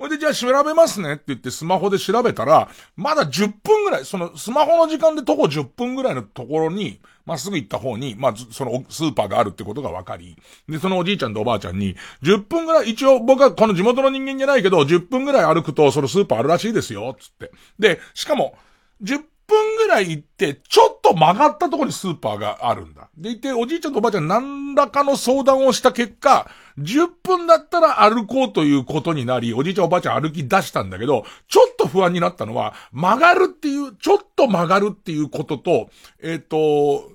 [0.00, 17.52] ほいで、じゃあ調べますねって言ってスマホで調べたら、まだ10分ぐらい、そのスマホの時間で徒歩10分ぐらいのところに、まっすぐ行った方に、まあ、そのスーパーがあるってことが分かり、で、そのおじいちゃんとおばあちゃんに、10分ぐらい、一応僕はこの地元の人間じゃないけど、10分ぐらい歩くとそのスーパーあるらしいですよ、つって。
[17.78, 18.56] で、しかも、
[19.02, 19.20] 10
[19.50, 23.10] 分ぐらい行って、ちょっと曲がったところにスーパーがあるんだ。
[23.18, 26.48] で、いて、おじいちゃんとおばあちゃん何らかの相談をした結果、
[26.78, 35.90] 10分だったら歩こうということになり、おじいちゃんおばあちゃん歩き出したんだけど、ちょっと不安になったのは、曲がるっていう、ちょっと曲がるっていうことと、
[36.22, 37.10] えっ、と、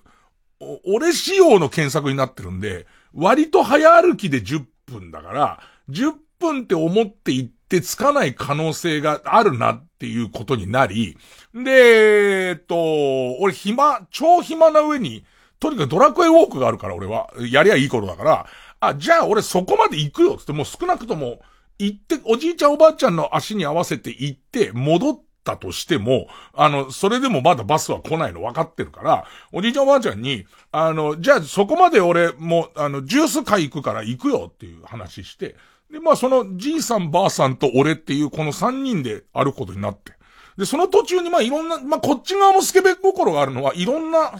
[0.86, 5.60] 俺仕様の検索になってるんで、割と早歩きで10分だから、
[5.90, 11.18] 10分って思って行ってつかない可能性があるなっていうことになり、
[11.54, 15.26] で、えっと、俺暇、超暇な上に、
[15.60, 18.46] とにかくドラクエウォークがあるから俺は、やりゃいい頃だから、
[18.80, 21.40] あ、じゃあ俺そこまで行くよつって、もう少なくとも、
[21.80, 35.56] 行って、おじいちゃんおばあちゃんの足に合わせて行って、戻ったとしても、あの、それでもまだバスは来ないの分かってるから、おじいちゃんおばあちゃんに、あの、じゃあそこまで俺もう、あの、ジュース買い行くから行くよっていう話して、
[35.96, 40.12] で、まあそのじいさんばあさんと俺っていうこの三人で歩くことになって。
[40.58, 44.34] で、その途中にまあいろんな、まあこっち側もスケベ心があるのは、いろんな、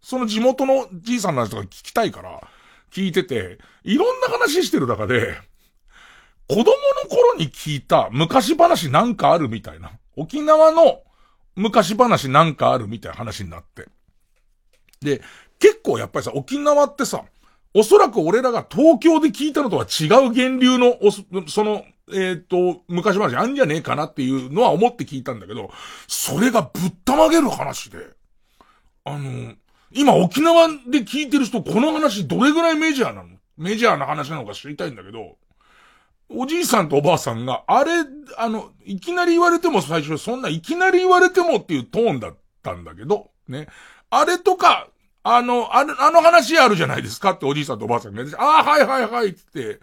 [0.00, 2.40] その地元のじいさんの話とか聞きたいから、
[2.92, 5.36] 聞いてて、いろんな話してる中で、
[6.48, 6.64] 子供の
[7.08, 9.90] 頃に聞いた昔話なんかあるみたいな。
[10.16, 11.02] 沖縄の
[11.56, 13.88] 昔話なんかあるみたいな話になって。
[15.00, 15.22] で、
[15.58, 17.24] 結構やっぱりさ、沖縄ってさ、
[17.74, 20.98] おそらく俺らが東京で聞いたのとは違う源流の、
[21.48, 25.70] その、えっ、と、昔話あんじゃねえかなっていうのは思って聞いたんだけど、
[26.08, 27.98] それがぶったまげる話で。
[29.04, 29.54] あの、
[29.92, 33.28] 今沖縄で聞いてる人、この話どれぐらいメジャーなの？
[33.56, 35.36] メジャーな話なのか知りたいんだけど、
[36.28, 37.92] おじいさんとおばあさんが、あれ、
[38.38, 43.68] あの、いきなり言われても最初、そんないきなり言われてもっていうトーンだったんだけど、ね。
[44.10, 44.88] あれとか、
[45.22, 49.80] あの、あの、あの話あるじゃないですかっておじいさんとおばあさんが、ああ、はいはいはいって、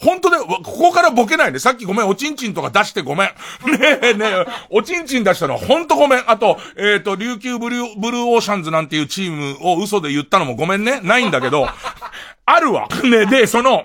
[0.00, 3.28] 本当で、ここからボケないで、さっきごめん、おちんちんとか出してごめん。
[3.78, 6.24] ねえねえ、おちんちん出したのは本当ごめん。
[6.26, 11.00] あと、えっ、ー、と、琉球ブルー、ブルーオーシャンズなんていうチームを嘘で言ったのもごめんね。
[11.02, 11.68] ないんだけど、
[12.46, 12.88] あるわ。
[13.04, 13.84] ねで、その、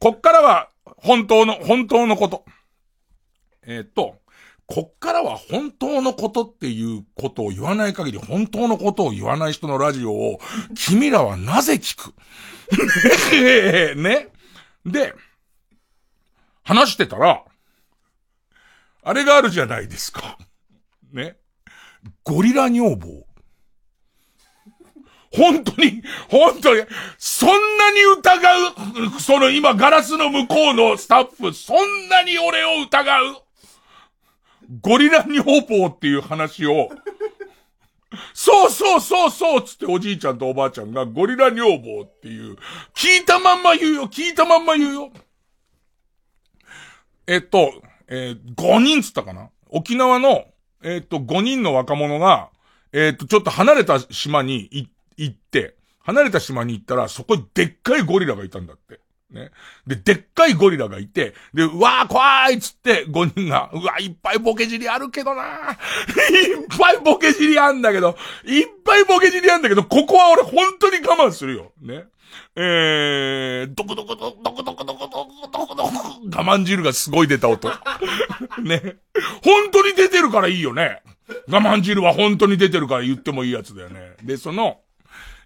[0.00, 2.44] こっからは、本当の、本当のこと。
[3.64, 4.16] えーっと、
[4.70, 10.40] こっからは本当のことっていうことを言わない限り本当のことを言わない人のラジオを
[10.74, 12.14] 君らはなぜ聞く？
[13.96, 14.28] ね。
[14.84, 15.14] で、
[16.62, 17.42] 話してたら、
[19.02, 20.36] あれがあるじゃないですか。
[21.12, 21.38] ね。
[22.22, 23.26] ゴリラ女房。
[25.32, 26.84] 本当に、本当に、
[27.16, 28.68] そんなに疑
[29.16, 33.42] う、その今ガラスの向こうのスタッフ、そんなに俺を疑う
[34.80, 36.90] ゴリラ女房っていう話を、
[38.34, 42.56] そうそうそうそうつっておじいちゃんとおばあちゃんがゴリラ女房っていう、
[42.94, 45.12] 聞いたまんま言うよ、聞いたまんま言うよ。
[47.26, 47.72] えっと、
[48.08, 49.50] えー、5人つったかな？
[49.70, 50.46] 沖縄の、
[50.82, 52.50] えっと、5人の若者が、
[52.92, 59.00] えっと、ちょっと離れた島に行行って、離れた島に行ったら、そこにでっかいゴリラがいたんだって。
[59.30, 59.50] ね。
[59.86, 71.72] で、でっかいゴリラがいて、で、うわー怖いっつって5人が、うわーいっぱいボケ尻あるけどなー いっぱいボケ尻あんだけど、いっぱいボケ尻あんだけど、ここは俺本当に我慢するよ。
[71.80, 72.04] ね。
[72.56, 75.90] えー、どこどこど、どこどこどこどこどこどこ、
[76.24, 77.68] 我慢汁がすごい出た音。
[78.62, 78.96] ね。
[79.44, 81.02] 本当に出てるからいいよね。
[81.48, 84.16] 我慢汁は本当に出てるから言ってもいいやつだよね。
[84.22, 84.80] で、その、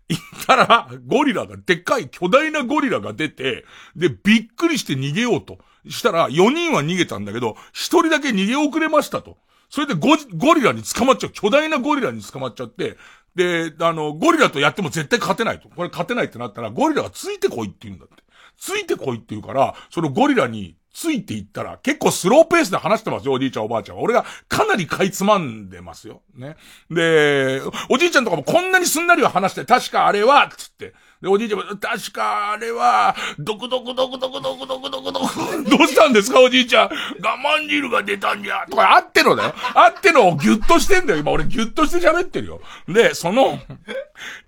[0.08, 3.64] 行ったら、ゴリラが、でっかい巨大なゴリラが出て、
[3.96, 5.58] で、びっくりして逃げようと。
[5.88, 9.38] したら、4人は逃げたんだけど、1人だけ逃げ遅れましたと。
[9.68, 11.32] それでゴゴリラに捕まっちゃう。
[11.32, 12.96] 巨大なゴリラに捕まっちゃって、
[13.34, 15.68] で、あの、ゴリラとやっても絶対勝てないと。
[15.70, 18.22] これ勝てないってなったら、ゴリラがついてこいって言うんだって。
[18.58, 24.02] ついてこいって言うから、そのゴリラについていったら、結構スローペースで話してますよ、おじいちゃんおばあちゃんは。
[24.02, 26.20] 俺がかなりかいつまんでますよ。
[26.36, 26.56] ね。
[26.90, 30.92] で、おじいちゃんとかもこんなにすんなりは話して、確かあれは、つって。
[31.22, 36.88] で、おじいちゃんも、確かあれは、ドクドクドクドクドクドクドクドク、どうしたんですか、おじいちゃん。
[36.88, 36.90] 我
[37.38, 38.66] 慢汁が出たんじゃ。
[38.68, 39.54] とか、あってのだよ。
[39.74, 41.20] あってのをギュッとしてんだよ。
[41.20, 42.60] 今俺ギュッとして喋ってるよ。
[42.86, 43.58] で、その、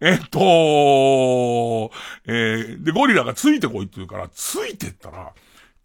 [0.00, 1.90] えっと、
[2.26, 5.32] えー、で、ゴリラがついてこいって言うから、ついてったら、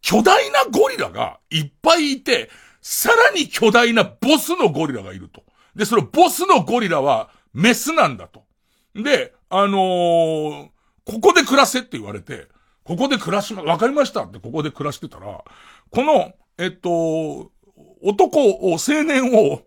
[0.01, 2.49] 巨大なゴリラがいっぱいいて、
[2.81, 5.43] さらに巨大なボスのゴリラがいると。
[5.75, 8.43] で、そのボスのゴリラはメスなんだと。
[8.95, 10.69] で、あのー、
[11.05, 12.47] ここで暮らせって言われて、
[12.83, 15.43] ここで暮らしま、わかりましたってここで暮らしてたら、
[15.91, 17.51] この、えっと、
[18.01, 19.61] 男を、青年を、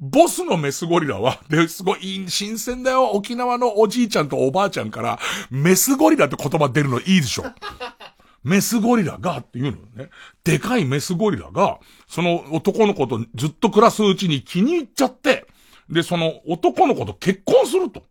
[0.00, 3.10] ボスのメスゴリラは、で、すごい、新鮮だよ。
[3.10, 5.18] 沖縄のおじいちゃんとおばあちゃんから、
[5.50, 7.44] メスゴリラって言葉出るのいいでしょ。
[8.44, 10.10] メスゴリラがっていうのね。
[10.44, 15.46] でかいメスゴリラが、その男の子とずっと暮らすうちに気に入っちゃって、
[15.88, 18.04] で、その男の子と結婚すると。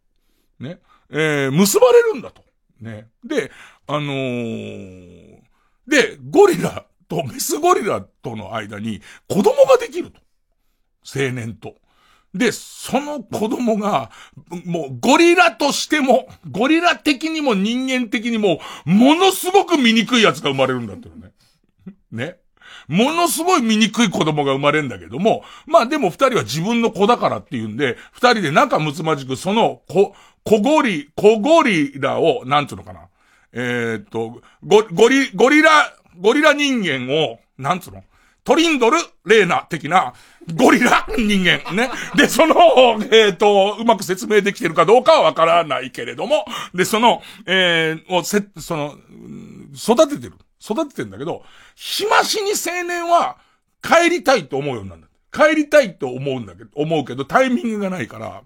[0.60, 0.80] ね。
[1.10, 2.44] えー、結ばれるんだと。
[2.82, 3.08] ね。
[3.24, 3.52] で、
[3.88, 5.40] あのー、
[5.88, 10.20] で、ゴリラとメスゴリラとの間に子供ができると。
[11.04, 11.76] 青年と。
[12.34, 14.10] で、その子供が、
[14.66, 21.32] もうゴリラとしても、ゴリラ的にも人間的にも、ものすごく醜いやつが生まれるんだってね。
[22.12, 22.38] ね。
[22.88, 33.08] ものすごい醜い子供が生まれるんだけども、まあでも二人は自分の子だからっていうんで、二人で仲睦まじくその子、小ゴリ、小ゴリラを、なんつうのかな。
[33.54, 38.04] えー、っと、ゴ、ゴリ、ゴリラ、ゴリラ人間を、なんつうの
[38.44, 40.14] トリンドル、レーナ的な、
[40.56, 41.74] ゴリラ人間。
[41.74, 41.90] ね。
[42.16, 42.56] で、その、
[43.12, 48.96] えっ、と、うまく説明できてるかどうかはわからないけれども、で、その、えー、をせ、その、
[49.74, 50.34] 育ててる。
[50.62, 51.44] 育ててんだけど、
[51.76, 53.38] 暇しに青年は
[53.82, 55.04] 帰りたいと思うようになる。
[55.32, 58.44] 帰りたいと思うんだけど、思うけど、タイミングがないから、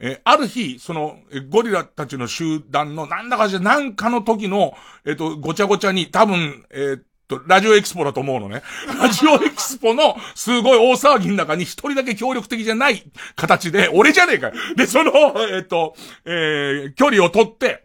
[0.00, 4.74] えー、ある日、その、えゴリラたちの集団の、なんだかじゃ、なんかの時の、
[5.04, 8.62] えっ、と、ごちゃごちゃに、多分、えっ、と、ラジオエキスポだと思うのね。
[9.00, 13.04] ラジオエキスポの、すごい大騒ぎの中に一人だけ協力的じゃない
[13.36, 14.54] 形で、俺じゃねえかよ。
[14.76, 15.12] で、その、
[15.54, 17.84] えっ、と、えー、距離を取って、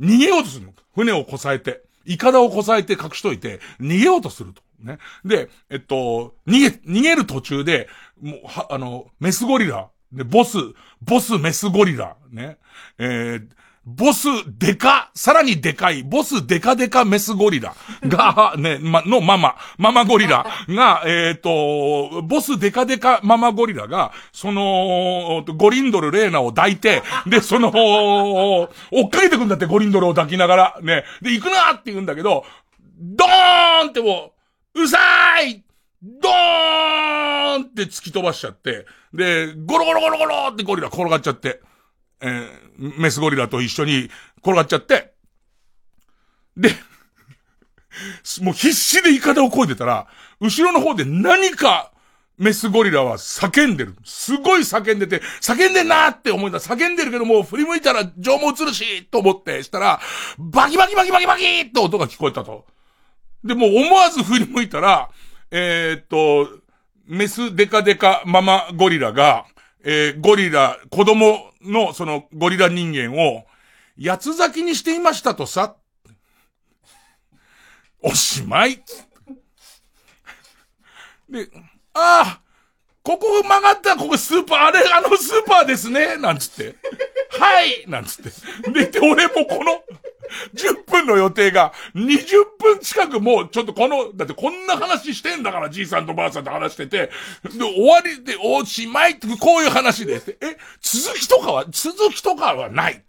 [0.00, 0.74] 逃げようとするの。
[0.94, 4.62] 船をこさえて、イカダをこさえて隠しといて、逃げようとすると。
[4.82, 4.98] ね。
[5.24, 7.88] で、えっと、逃げ、逃げる途中で、
[8.20, 10.58] もう、は、あの、メスゴリラ、で、ボス、
[11.02, 12.58] ボスメスゴリラ、ね。
[12.98, 13.48] えー、
[13.96, 14.28] ボス
[14.58, 17.74] デカ、さらにデカい、ボスデカデカメスゴリラ
[18.06, 28.68] が、 ね、ま、のママ、ママゴリラが、えっ、と、ボスデカデカママゴリラが、その、ゴリンドルレーナを抱いて、で、その、追
[29.06, 31.04] っかけてくんだって、ゴリンドルを抱きながら、ね。
[31.20, 32.44] で、行くなって言うんだけど、
[32.98, 34.32] ドーンっても
[34.74, 35.64] う、うさーい
[36.02, 41.60] ドーンって突き飛ばしちゃって、で、ゴロゴロゴロゴロってゴリラ転がっちゃって、
[42.20, 45.12] えー、メスゴリラと一緒に転がっちゃって、
[46.56, 46.70] で、
[48.42, 50.06] もう必死でイカダを漕いでたら、
[50.40, 51.92] 後ろの方で何か、
[52.40, 53.94] メスゴリラは叫んでる。
[54.02, 56.56] すごい叫んでて、叫んでんなーって思いた。
[56.56, 60.00] 叫んでるけども振り向いたら情も映るし、と思ってしたら、
[60.38, 62.64] バキバキバキバキバキーって音が聞こえたと。
[63.44, 65.10] で、もう思わず振り向いたら、
[65.50, 66.48] えー、っと、
[67.06, 69.44] メスデカデカママゴリラが、
[69.84, 73.46] えー、ゴリラ、子供のそのゴリラ人間を、
[74.02, 75.76] 八つ咲きにしていましたとさ。
[78.02, 78.82] おしまい。
[81.28, 81.48] で、
[81.92, 82.40] ああ、
[83.02, 86.76] ここ曲がったここスーパー、あれ、あのスーパーですね、なんつって。
[87.30, 88.70] はいなんつって。
[88.70, 89.82] で、で、俺もこの、
[90.54, 97.10] 10分の予定が、20分近くもう、ちょっとこの、だってこんな話してんだから、じいさんとばあさんと話してて、
[97.44, 103.02] で、終わりで、おしまいって、こういう話で、え、続きとかは、続きとかはない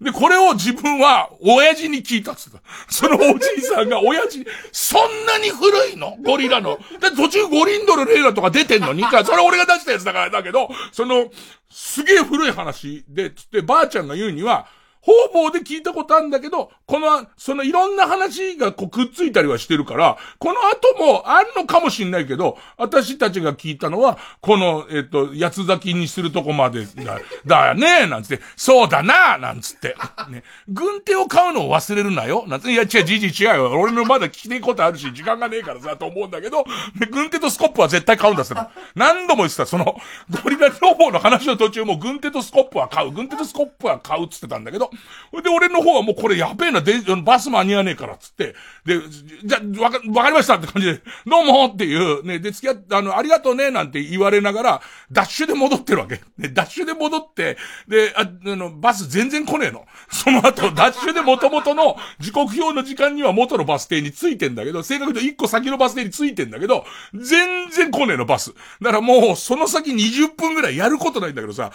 [0.00, 2.60] で、これを自分は、親父に聞いたっつった。
[2.88, 6.16] そのおじいさんが、親父に、そんなに古いの？
[6.22, 6.78] ゴリラの。
[7.00, 11.30] で、途中ゴリンドルレイラとか出てんのに、それ俺が出したやつだからだけど、その、
[11.70, 14.66] すげえ古い話で、つってばあちゃんが言うには、
[15.08, 29.96] 方々で聞いたことあるんだけど、この、そのいろんな話がこうくっついたりはしてるから、この後もあるのかもしんないけど、私たちが聞いたのは、この、えっ、と、八つ咲きにするとこまでだ、 だよね、なんつって、そうだな、なんつって。
[30.28, 30.42] ね。
[30.68, 33.80] 軍手を買うのを忘れるなよ、なんつって、いや、違う、じじ違うよ。
[33.80, 36.64] 俺のまだ聞きていことあるし、時間がねえからさ、と思うんだけど、
[36.98, 38.62] ね、軍手とスコップは絶対買うんだっつって
[38.94, 39.96] 何度も言ってた、その、
[40.42, 44.90] ゴリラ情報の話の途中も軍手とスコップは買う、軍手とスコップは買うっつってたんだけど、
[45.30, 49.00] ほいで、俺の方はもうこれやべえな、で、バス間に合わねえからつって、で、
[49.44, 54.82] じゃ、わか、わかりましたって感じで、どうもっていう、ね、で、付き合って、あの、ありがとうね、なんて言われながら、
[55.12, 56.20] ダッシュで戻ってるわけ。
[56.38, 59.86] ね、ダッシュで戻って、で、あ、あの、バス全然来ねえの。
[60.10, 66.84] その後、ダッシュで元々の時刻表の時間には元のバス停に着いてんだけど、正確に一個先のバス停に着いてんだけど、
[67.14, 68.54] 全然来ねえの、バス。
[68.80, 71.70] だからもう、その先20分ぐらいやることないんだけどさ、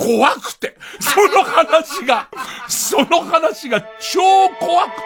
[0.00, 0.76] 怖くて。
[0.98, 2.28] その話が、
[2.66, 4.20] その話が超
[4.58, 4.96] 怖く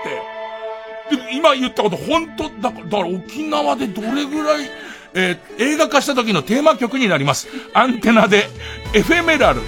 [1.11, 1.17] て。
[1.17, 4.71] で、今言ったこと本当だから、だから沖縄でどれぐらい、
[5.15, 7.49] えー、映画化した時のテーマ曲になります。
[7.75, 8.49] アンテナで、
[8.95, 9.61] エフェメラル。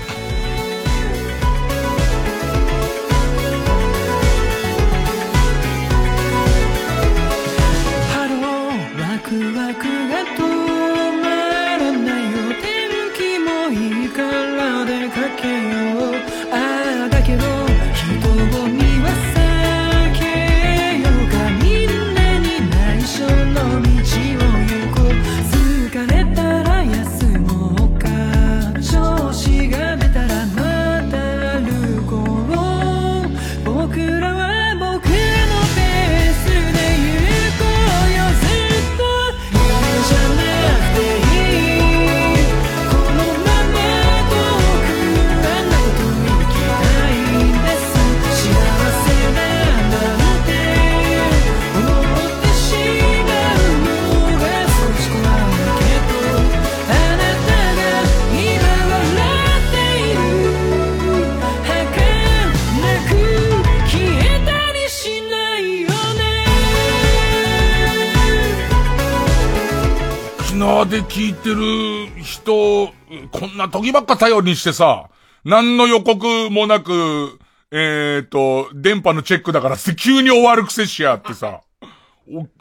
[70.96, 72.86] で聞いてる人、
[73.30, 75.10] こんな時ばっか頼りにしてさ、
[75.44, 77.38] 何の予告もなく、
[77.70, 81.60] えっ、ー、と、電波のチェックだから急に終わるくせしやってさ。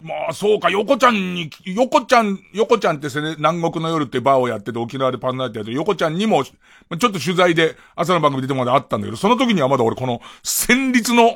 [0.04, 11.36] まあ、そうか、横ちゃんに、横ちゃん、横ちゃんってね、南国の夜ってバーをやってて沖縄でパンナーってやって、横ちゃんにも、ちょっと取材で朝の番組出てもらってあったんだけど、その時にはまだ俺この、戦慄の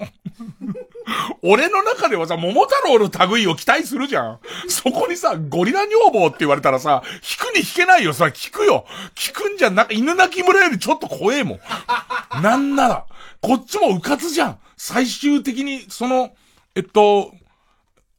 [1.42, 4.40] 俺の中ではさ、桃太郎の類を期待するじゃん。
[4.68, 8.14] そこにさ、ゴリラ女房って言われたらさ、引くに引けないよ。
[8.14, 8.86] さ、聞くよ。
[9.16, 11.60] 聞くんじゃなく、犬鳴村よりちょっと怖えもん。
[12.42, 13.06] なんなら、
[13.42, 14.60] こっちもうかつじゃん。
[14.78, 16.32] 最終的に、その、
[16.76, 17.34] えっと、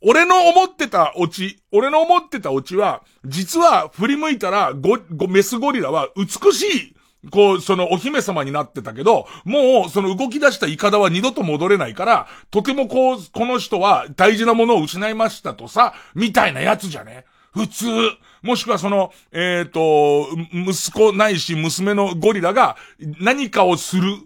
[0.03, 6.97] 俺の思ってたオチ、俺の思ってたオチは、実は振り向いたら、ゴ、ゴ、メスゴリラは美しい、
[7.31, 17.87] こう、そのお姫様になってたけど、もう、その動き出したイカダは二度と戻れないから、とてもこう、この人は大事なものを失いましたとさ、みたいなやつじゃね普通。
[18.43, 22.77] もしくはその、えっ、ー、と、息子ないし娘のゴリラが
[23.21, 24.17] 何かをする。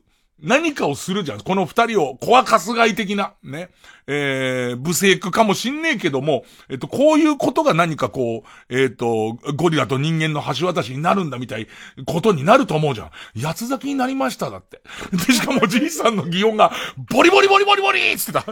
[0.44, 1.40] 何かをするじゃん。
[1.40, 3.70] この二人を、コアカスガイ的な、ね。
[4.06, 11.66] えー、ブセイクかもしんねえけども、えっと、こういうことが何かこう、えっと、ゴリラと人間の橋渡しになるんだみたい
[12.04, 13.10] ことになると思うじゃん。
[13.40, 14.82] 八つ咲きになりました、だって。
[15.12, 16.72] で、しかもじいさんの擬音が、
[17.10, 18.40] ボリボリボリボリボリつってた。
[18.40, 18.46] ね、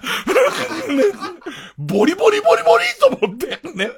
[1.77, 3.91] ボリボリボリボリと思って、ね。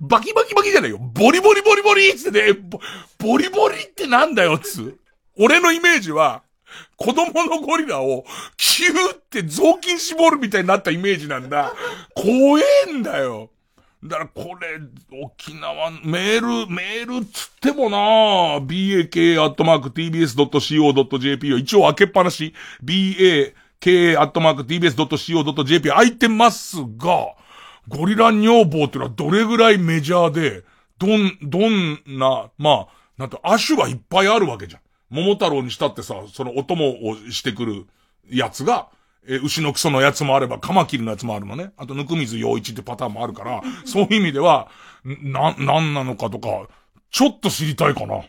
[0.00, 0.98] バキバキバキじゃないよ。
[0.98, 2.80] ボリボリボリボリってね、ボ
[3.18, 4.98] ボリボリってなんだよ、つ。
[5.38, 6.42] 俺のイメージは、
[6.96, 8.24] 子供のゴリラを、
[8.56, 11.72] キューって雑巾絞るみたいになったイメージなんだ。
[12.14, 13.50] 怖えんだよ。
[14.04, 14.78] だからこれ、
[15.22, 17.98] 沖縄、メール、メールつってもな
[18.64, 19.14] bak.tbs.co.jp
[21.54, 22.54] を一応開けっぱなし、
[22.84, 23.58] bak.tbs.co.jp
[25.90, 27.34] 開いてますが、
[27.88, 30.62] ゴリラ女房ってのはどれぐらいメジャーで、
[30.98, 32.86] どん、どんな、まあ、
[33.16, 34.82] なんと、亜種はいっぱいあるわけじゃん。
[35.10, 37.86] 桃太郎にしたってさ、そのお供をしてくる
[38.30, 38.88] やつが、
[39.26, 41.72] え、牛のクソのやつもあれば、カマキリのやつもあるのね。
[41.76, 44.68] あと、ぬくみず陽一ってパターンもあるから、そういう意味では、
[45.04, 46.48] な、なんなのかとか、
[47.10, 48.22] ちょっと知りたいかな。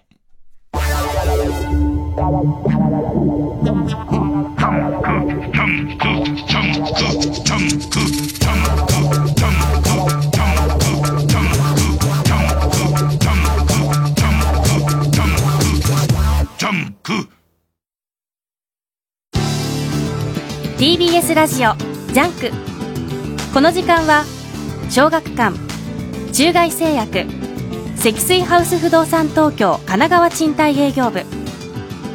[20.79, 21.75] TBS ラジオ
[22.13, 22.51] ジャンク。
[23.53, 24.23] この時間は
[24.89, 25.53] 小学館
[26.31, 27.25] 中外製薬
[27.97, 31.25] 積水ハウス不動産東京神奈川賃貸営業部。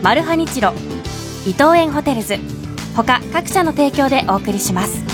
[0.03, 0.73] マルハニチロ
[1.47, 2.39] 伊藤園ホテルズ。
[2.97, 5.05] 他各社の提供でお送りします。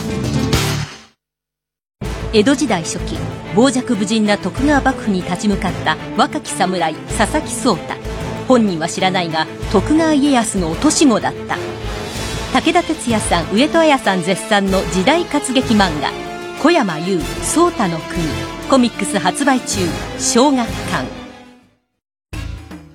[2.33, 3.17] 江戸時代初期
[3.57, 7.95] 傍若無人な徳川幕府に立ち向かった若き侍佐々木壮太。
[8.47, 11.59] 本人は知らないが徳川家康の落とし子だった。
[12.53, 16.11] 武田鉄矢さん上戸彩さん絶賛の時代活劇漫画
[16.61, 18.25] 「小山優颯太の国」
[18.69, 19.81] コミックス発売中
[20.19, 21.07] 小学館。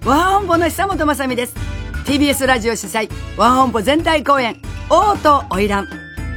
[0.04, 1.56] 和本舗の久本雅美です。
[2.06, 5.88] TBS ラジオ主催和本舗全体公演「王と花魁」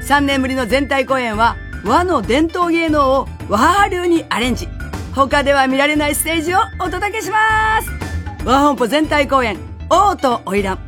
[0.06, 4.68] 3年ぶりの全体公演は和の伝統芸能を和流にアレンジ。
[5.14, 7.90] 他では見られないステージをお届けします。
[8.44, 9.58] 和本舗全体公演
[9.90, 10.78] 「王と花魁」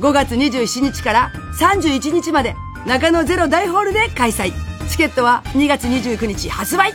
[0.00, 2.54] 5月27日から31日まで
[2.86, 4.52] 中野ゼロ大ホールで開催。
[4.88, 6.92] チケットは2月29日発売。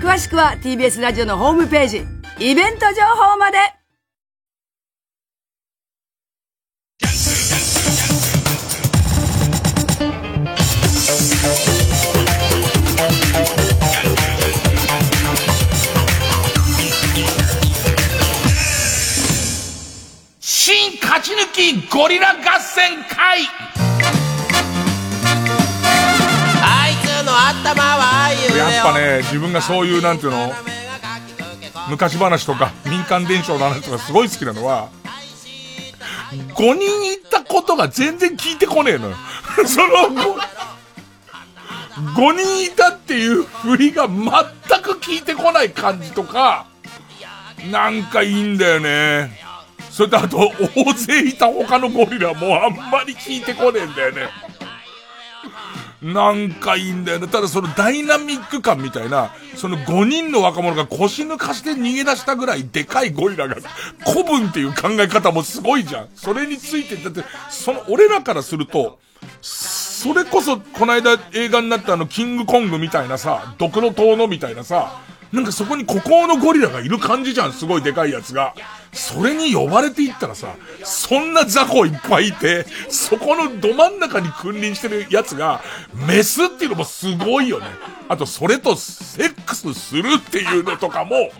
[0.00, 2.04] 詳しくは TBS ラジオのホームページ。
[2.38, 3.58] イベント情報まで。
[20.40, 22.55] 新勝ち抜きゴリラ合
[29.22, 30.52] 自分がそういう、なんていうの、
[31.88, 34.88] 昔話とか民間伝承の話とかすごい好きなのは、
[36.32, 39.16] 5人いたことが全然聞いてこねえのよ。
[39.66, 40.38] その5、
[42.14, 44.26] 5人いたっていう振りが全
[44.82, 46.66] く聞いてこない感じとか、
[47.70, 49.40] なんかいいんだよね。
[49.90, 54.28] それとあと、大勢いた他のゴリラもあんまり聞いてこねえんだよね。
[56.12, 57.26] なんかいいんだよな。
[57.26, 63.56] ただそのダイナミック感みたいな、その5人の若者が腰抜かして逃げ出したぐらいでかいゴリラが、
[64.06, 66.08] 古文っていう考え方もすごいじゃん。
[66.14, 69.00] それについて、だって、その、俺らからすると、
[69.42, 75.00] それこそ、この間映画になったあの、キングコングみたいなさ、ドクロ島のみたいなさ、
[75.32, 78.54] なんかそこに孤高のゴリラがいる感じじゃん、すごいでかいやつが。
[78.92, 85.60] それに呼ばれていったらさ、そんな雑魚いっぱいいて、そこのど真ん中に君臨してるやつが、
[86.08, 87.66] メスっていうのもすごいよね。
[88.08, 91.30] あと、それとセックスするっていうのとかも、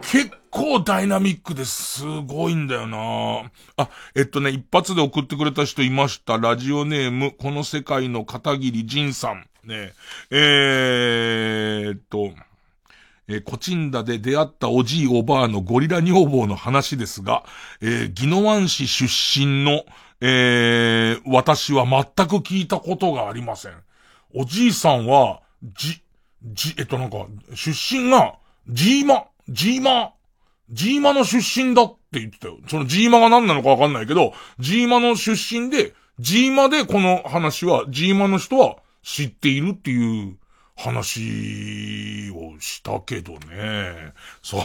[0.00, 6.38] 結構ダイナミックですごいんだよなあ、えっとね、一発で送ってくれた人いました。
[6.38, 9.46] ラジオネーム、この世界の片桐仁さん。
[9.64, 9.92] ね
[10.30, 12.32] えー、っと、
[13.28, 17.44] えー、コチンダで出会ったおじいおばあのゴリラ女房の話ですが、
[17.80, 19.84] えー、ギノワン市出身の、
[20.20, 23.72] えー、私は全く聞いたことがありません。
[24.34, 26.02] おじいさんは、じ、
[26.42, 28.36] じ、えっとなんか、出身が、
[28.68, 30.12] ジーマ、ジーマ、
[30.70, 32.58] ジーマの出身だって言ってたよ。
[32.68, 40.36] そのジーマが何なのかわかんないけど、ジーマの出身で、ジーマでこの話は、ジーマの人は知っているっていう
[40.76, 44.12] 話をしたけどね。
[44.42, 44.62] そう。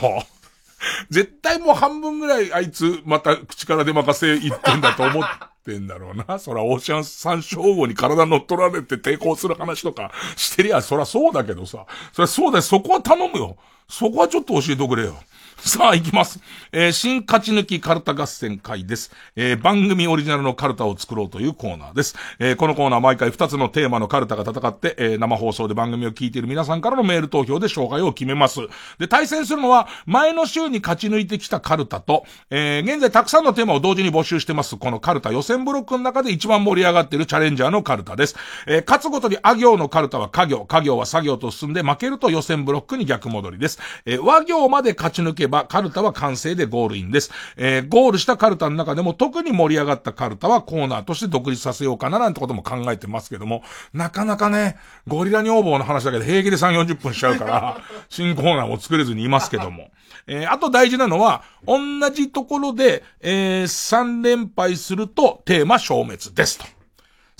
[1.10, 5.24] 絶対もう半分ぐらいあいつまた口から出まかせ言ってんだと思っ
[5.64, 6.38] てんだろうな。
[6.40, 11.86] そら、オーシャンサンショー号に体乗っ取られて抵抗する話とかしてりゃ、そらそうだけどさ。
[12.14, 12.62] そりゃそうだよ。
[12.62, 13.58] そこは頼むよ。
[13.88, 15.16] そこはちょっと教えておくれよ。
[15.64, 16.40] さあ、行きます。
[16.72, 19.12] えー、新勝ち抜きカルタ合戦会です。
[19.36, 22.16] えー、番組オリジナルのカルタを作ろうというコーナーです。
[22.40, 28.60] えー、このコーナー毎回2つのテーマのカルタが戦って、え、生放送で番組を聞いている皆さんからのメール投票で勝敗を決めます。
[28.98, 34.78] で、対戦するのは、前の週に勝ち抜いてきたカルタと、え、現在たくさんのテーマを同時に募集してます。
[34.78, 38.36] このカルタ予選ブロックの中で一番盛り上がっているチャレンジャーのカルタです。
[38.66, 43.78] え、勝つごとにあ行のカルタは家業、家業は作業と進んで負けると予選ブロックに逆戻りです。
[44.06, 47.32] えー、和行まで勝ち抜けばカルタは完成でゴールインです。
[47.58, 53.62] えー、ゴールしたカルタの中でも特に盛り上がったカルタはコーナーとして独立させようかななんてことも考えてますけども、
[53.94, 57.78] なかなかね、ゴリラ女房の話だけで平気で3、40分しちゃうから、
[58.10, 59.92] 新コーナーも作れずにいますけども。
[60.28, 61.78] えー、あと大事なのは、同
[62.12, 66.81] じところで、えー、3連敗するとテーマ消滅ですと。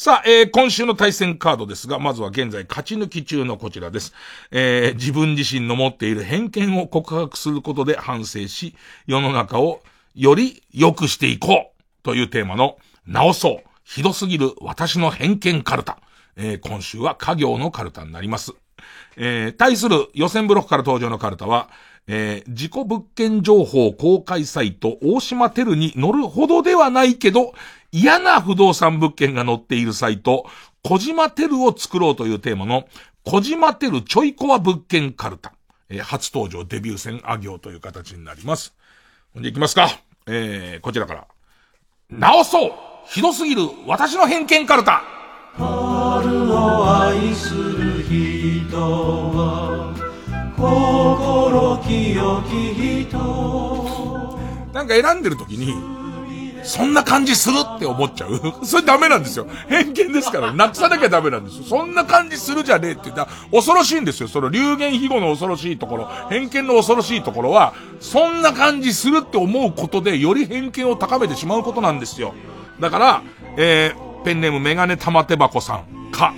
[0.04, 4.16] さあ、えー、今週の対戦カードですが、まずは現在勝ち抜き中のこちらです。
[4.50, 8.76] えー、自分自身の持っている偏見を告白することで反省し、
[9.06, 9.84] 世の中を
[10.16, 16.00] より良くしていこうというテーマの、直そう、ひどすぎる私の偏見カルタ。
[16.36, 18.54] えー、今週は家業のカルタになります。
[19.18, 21.70] えー、対する予選ブロックから登場のカルタは、
[22.08, 27.54] えー、自己物件情報公開サイト大島テルに乗るほどではないけど、
[27.92, 30.46] 嫌な不動産物件が載っているサイト、
[30.84, 32.88] 小島テルを作ろうというテーマの、
[33.24, 35.54] 小島テルちょいコア物件カルタ。
[35.90, 38.74] えー、初登場デビュー戦あ行という形になります。
[39.34, 39.90] ほんで行きますか。
[40.28, 41.28] えー、こちらから。
[42.10, 42.72] 直そう
[43.08, 45.02] ひどすぎる私の偏見カルタ
[45.54, 49.96] 春を愛する人は
[50.58, 53.18] 心清き人
[54.74, 56.01] なんか選んでる時に
[56.64, 58.54] そんな感じするって思っちゃう？
[58.66, 59.48] それダメなんですよ。
[59.68, 61.64] 偏見ですから、なくさなきゃダメなんですよ。
[61.68, 64.28] そんな感じするじゃねえって言ったら、恐ろしいんですよ。
[64.28, 72.34] その流言飛語の恐ろしいところ、偏見の恐ろしいところは、そんな感じするって思うことで、より偏見を高めてしまうことなんですよ。
[72.80, 73.22] だから、
[73.58, 76.34] えー、ペンネームメガネ玉手箱さん、か、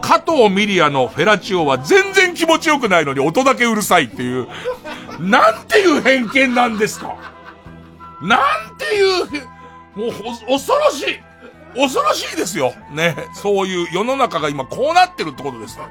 [0.00, 4.48] 加藤ミリアのフェラチオは全然気持ちよくないのに音だけうるさいっていう、
[5.20, 7.14] なんていう偏見なんですか？
[8.20, 8.40] なん
[8.78, 9.42] ていう、
[9.94, 10.12] もう、
[10.46, 11.20] 恐ろしい
[11.74, 12.74] 恐ろしいですよ。
[12.92, 13.16] ね。
[13.34, 15.78] そういう世の中が今こうなってるってことです。
[15.78, 15.84] ね。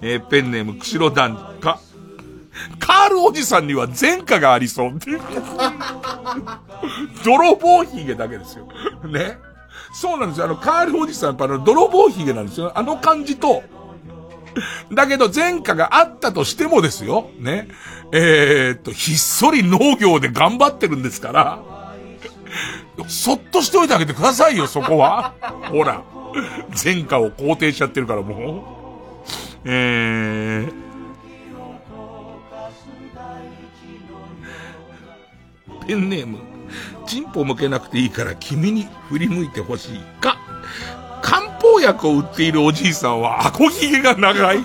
[0.00, 1.80] えー、ペンネーム、釧路団か。
[2.80, 4.98] カールおじさんには前科がありそう。
[7.24, 8.66] 泥棒ヒゲだけですよ。
[9.04, 9.38] ね。
[9.92, 10.46] そうなんですよ。
[10.46, 12.72] あの、カールおじさん、やっぱあの、泥棒ヒゲなんですよ。
[12.74, 13.62] あの感じと、
[14.92, 17.30] だけど前科があったとしてもですよ。
[17.38, 17.68] ね。
[18.12, 21.58] えー、っと、ひっそり農業で頑張ってるんですから、
[23.06, 25.34] そっとしておいてあげてくださいよ、そこは。
[25.70, 26.02] ほら。
[26.84, 29.24] 前科を肯定しちゃってるからも
[29.64, 29.66] う。
[29.70, 30.72] えー、
[35.86, 36.38] ペンネーム、
[37.06, 40.38] チンポ向けなくていいから君に振り向いてほしいか。
[41.28, 44.64] 漢方薬を売っているおじいさんは、アコヒゲが長い。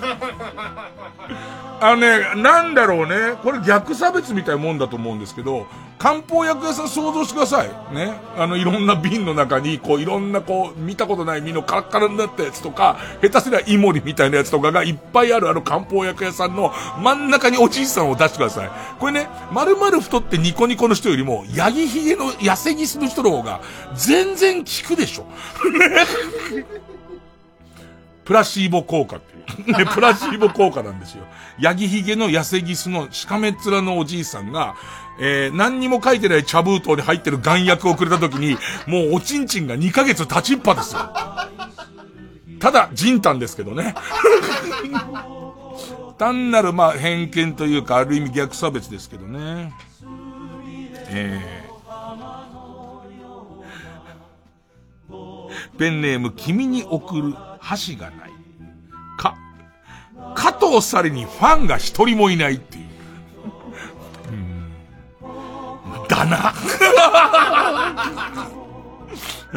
[1.80, 3.36] あのね、なんだろうね。
[3.42, 5.66] これ逆差別みたいなもんだと思うんですけど、
[5.98, 7.68] 漢方薬屋さん想像してください。
[7.94, 8.14] ね。
[8.36, 16.72] あの、いろんな瓶の中に、こう、いろんなこう、見たことない実のカラッカラになったやつとか、下手すりゃイモリみたいなやつとかがいっぱいあるあの漢方薬屋さんの
[17.02, 18.70] 真ん中におじいさんを出してください。
[18.98, 23.60] これね、丸々太ってニコニコの人よりも、ヤギヒゲの痩せギスの人の方が、
[23.94, 25.24] 全然効くでしょ。
[25.70, 26.06] ね。
[28.24, 29.78] プラシーボ効果っていう。
[29.78, 31.24] ね、プラシーボ効果なんですよ。
[31.58, 34.76] ヤギヒゲの痩せギスのしかめっ面のおじいさんが、
[35.20, 38.56] えー、何にも書いてない茶封筒に入ってる眼薬をくれた時に、
[38.86, 41.00] もうおちんちんが2ヶ月立ちっぱですよ。
[42.58, 43.94] ただ、人丹ですけどね。
[46.18, 49.72] 単なる、まあ、偏見というか、ある意味逆差別ですけどね。
[51.08, 57.34] えー、ペンネーム、君に送る
[57.64, 58.30] 箸がない。
[59.16, 59.36] か、
[60.34, 62.84] 加藤サリにファンが一人もいないっていう。
[64.30, 64.32] う
[66.04, 66.52] ん、だな。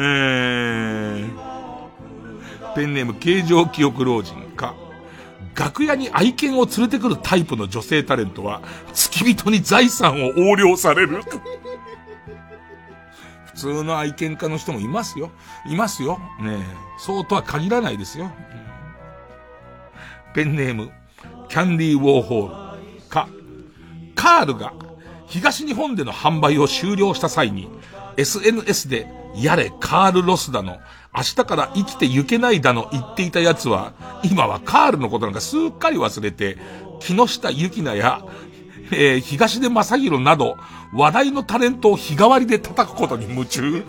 [0.00, 1.28] ー、
[2.74, 4.74] ペンネーム形状記憶老人か。
[5.54, 8.62] 楽屋に愛犬を連れてくるタイプの女性タレントは、
[8.94, 11.20] 付き人に財産を横領される。
[13.58, 15.32] 普通の愛犬家の人もいますよ。
[15.66, 16.20] いますよ。
[16.40, 16.58] ね
[16.96, 18.30] そうとは限らないですよ。
[20.32, 20.92] ペンネーム、
[21.48, 23.08] キャンディーウォーホール。
[23.08, 23.28] か、
[24.14, 24.72] カールが
[25.26, 27.68] 東日本での販売を終了した際に、
[28.16, 30.78] SNS で、やれ、カール・ロスだの、
[31.14, 36.58] 明日から生きて行けないだの言っていた奴は、今はカールのことなんかすっかり忘れて、
[37.00, 38.22] 木下ゆきなや、
[38.92, 40.56] えー、東出正宏など、
[40.92, 43.84] 話題のタレントを日替わりで叩くことに夢中。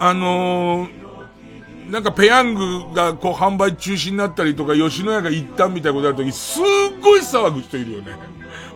[0.00, 6.64] あのー、なんかペヤングがこう販売中止になったりとか、吉野家が行ったみたいなことあるとき、すっ
[7.00, 8.16] ごい騒ぐ人いるよね。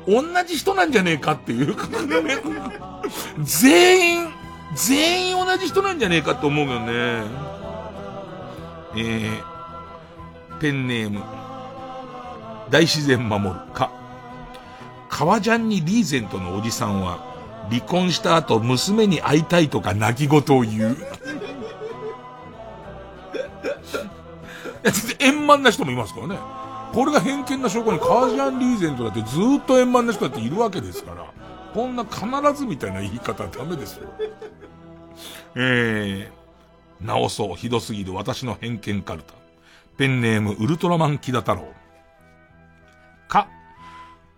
[0.06, 1.74] 同じ人なんじゃねえかっていう。
[3.42, 4.28] 全員、
[4.74, 7.24] 全員同じ人なんじゃねえかって思うよね。
[8.98, 11.20] えー、ペンネーム、
[12.70, 13.90] 大自然守るか。
[15.09, 17.24] 革ジャンにリーゼントのおじさんは、
[17.70, 20.97] 離婚した後娘に会いたいとか泣き言を言う。
[25.18, 26.38] 円満な人もいますからね。
[26.93, 29.26] これが偏見な証拠にカージャン・リーゼントだってず
[29.59, 31.26] っと円満な人だっているわけですから、
[31.74, 32.20] こんな必
[32.55, 34.09] ずみたいな言い方はダメですよ。
[35.56, 39.34] えー、直そう、ひどすぎる私の偏見カルタ。
[39.97, 41.76] ペンネーム、ウルトラマン木田太郎。
[43.28, 43.48] か、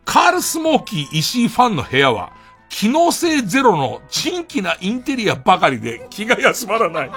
[0.04, 2.32] カール・スモーキー石井ファンの部屋は、
[2.68, 7.10] 機能性ゼロの珍奇なインテリアばかりで気が休まらない。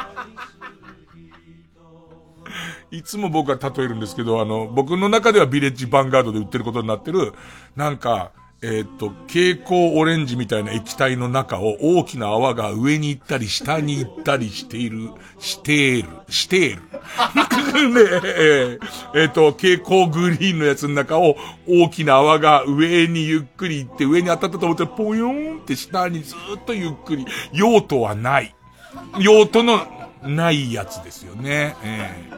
[2.91, 7.33] いつも僕は例えるんですけど、あの、僕の中ではビレッジヴァンガードで売ってることになってる、
[7.75, 8.31] なんか、
[8.63, 15.09] えっ、と、蛍光オレンジみたいな液体の中を大きな泡が上に行ったり下に行ったりしている、
[15.39, 16.81] している、している。
[17.91, 18.79] ねえ、
[19.15, 27.25] えっ、と、蛍光グリーンのやつの中を大きな泡が上にゆっくり行って上に当たったと思ってポヨーンって下にずっとゆっくり。
[27.53, 28.53] 用途はない。
[29.19, 29.87] 用途の
[30.21, 31.75] ないやつですよね。
[31.83, 32.30] えー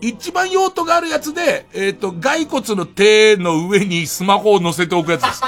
[0.00, 5.42] 一番用途があるやつで、えっ、ー、と、骸骨の手の上にスマホを乗せておくやつです。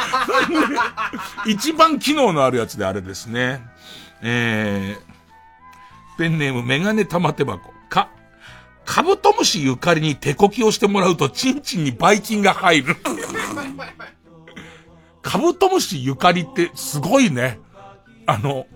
[1.47, 3.62] 一番機能のあるやつであれですね。
[4.22, 7.72] えー、ペンネームメガネ玉手箱。
[7.89, 8.10] か、
[8.85, 12.97] カブトムシゆかりに手こきをしてもらうと、チンチンにバイキンが入る。
[15.22, 17.60] カブトムシゆかりってすごいね。
[18.27, 18.66] あの、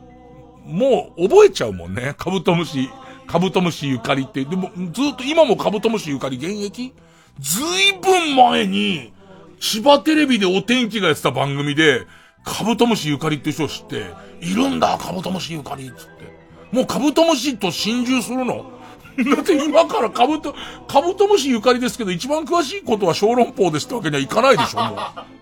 [0.64, 2.14] もう覚えちゃうもんね。
[2.16, 2.88] カブトムシ
[3.26, 6.92] カブトムシゆかりって、でもずっと今もカブトムシゆかり現役？
[7.40, 9.12] ずいぶん前に、
[9.60, 12.06] 千葉テレビでお天気がやってた番組で、
[12.44, 16.34] カブトムシゆかりって人を知って、いるんだ、カブトムシゆかりっつって。
[16.70, 18.70] もうカブトムシと心中するの？
[19.36, 20.54] だって今からカブト、
[20.88, 24.98] カブトムシゆかりですけど、一番詳しいことは小籠包ですってわけにはいかないでしょ、もう。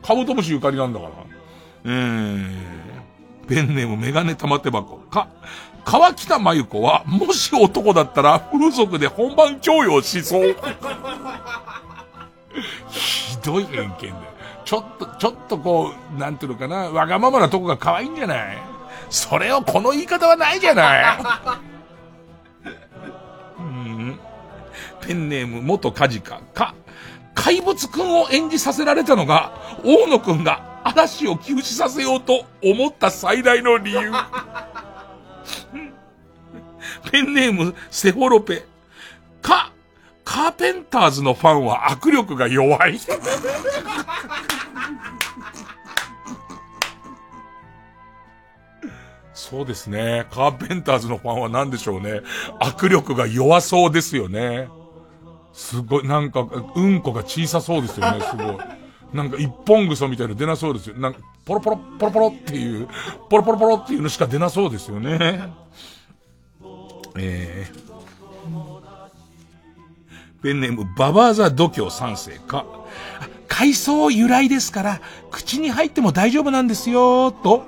[0.07, 1.13] カブトムシゆかりなんだから。
[1.85, 2.55] えーん、
[3.49, 4.99] ペンネームメガネ玉手箱。
[4.99, 5.29] か、
[5.85, 10.57] 川北真由子は、もし男だったら、風俗で本番供与しそう。
[12.89, 14.15] ひどい偏見だよ。
[14.65, 18.59] ちょっと、ちょっとこう、なんていうのかな、わがままなとこが可愛いんじゃない？
[19.11, 21.15] それをこの言い方はないじゃな
[23.61, 23.63] い？
[23.63, 24.19] ん。
[25.01, 26.75] ペンネーム元カジカか、
[27.35, 29.53] 怪物くんを演じさせられたのが、
[29.85, 34.13] 大野くんが嵐を休止させようと思った最大の理由。
[37.11, 38.65] ペンネーム、セフォロペ。
[39.41, 39.73] か、
[40.25, 42.99] カーペンターズのファンは握力が弱い。
[49.35, 50.27] そうですね。
[50.31, 52.21] カーペンターズのファンは何でしょうね。
[52.61, 54.69] 握力が弱そうですよね。
[55.53, 58.59] すごい、なんか、うんこが小さそうですよね、すごい。
[59.13, 60.97] なんか一本ぐそみたいな出なそうですよ。
[60.97, 62.89] なんか、ポロポロ、ポロポロっていう、
[63.29, 65.53] ポロポロポロっていうのしか出なそうですよね。
[67.17, 67.83] えー、
[70.43, 72.67] ペンネーム、ババーザ度胸三世か。
[73.49, 77.65] 海藻由来ですから、口に入っても大丈夫なんですよ、と。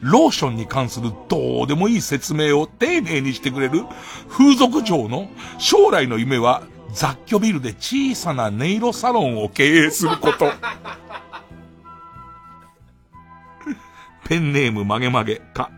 [0.00, 3.84] ローションに関するどうでもいい説明を丁寧にしてくれる
[4.28, 5.28] 風俗嬢の
[5.58, 10.52] 将来の夢は雑居ビルで小さな音色サロンを経営すること。
[14.28, 15.70] ペンネーム曲げ曲げか。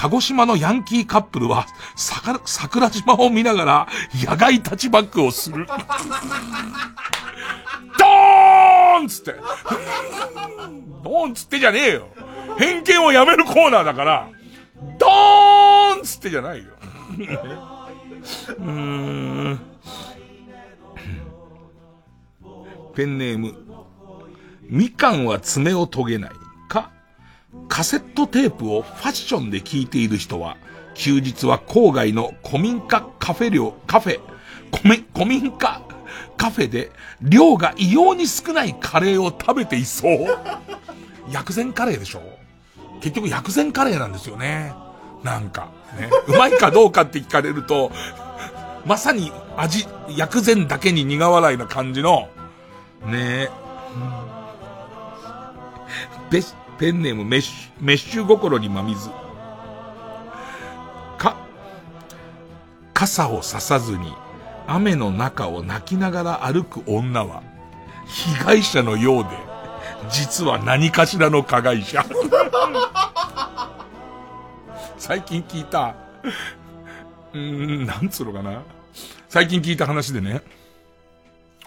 [0.00, 5.66] 鹿児島のヤンキーカップルは、桜島を見ながら、野外タッチバックをする。
[7.98, 9.34] ドーンつって。
[11.04, 12.08] ドーンつってじゃねえよ。
[12.56, 14.30] 偏見をやめるコーナーだから、
[14.96, 16.70] ドーンつってじゃないよ。
[18.56, 19.60] うーん。
[22.94, 23.54] ペンネーム、
[24.62, 26.30] みかんは爪を研げない。
[27.68, 30.56] カセットテープをファッションで聴いている人は、
[30.94, 34.20] 休日は郊外の古民家カフェ寮、カフェ、
[34.76, 35.82] 古民、古民家
[36.36, 36.90] カフェで
[37.22, 40.26] 量が異様に少ないカレーを食べていそう。
[41.30, 42.22] 薬膳カレーでしょ？
[43.00, 44.72] 結局薬膳カレーなんですよね。
[45.22, 46.08] なんか、ね。
[46.28, 47.92] うまいかどうかって聞かれると、
[48.86, 49.86] まさに味、
[50.16, 52.28] 薬膳だけに苦笑いな感じの、
[53.06, 53.50] ねえ、
[56.80, 59.10] ペンネームメッシュ、メッシュ心にまみず。
[61.18, 61.36] か、
[62.94, 64.14] 傘をささずに、
[64.66, 67.42] 雨の中を泣きながら歩く女は、
[68.06, 69.28] 被害者のようで、
[70.08, 72.02] 実は何かしらの加害者。
[74.96, 75.94] 最近聞いた、
[77.34, 78.62] うーん、なんつうのかな。
[79.28, 80.40] 最近聞いた話でね、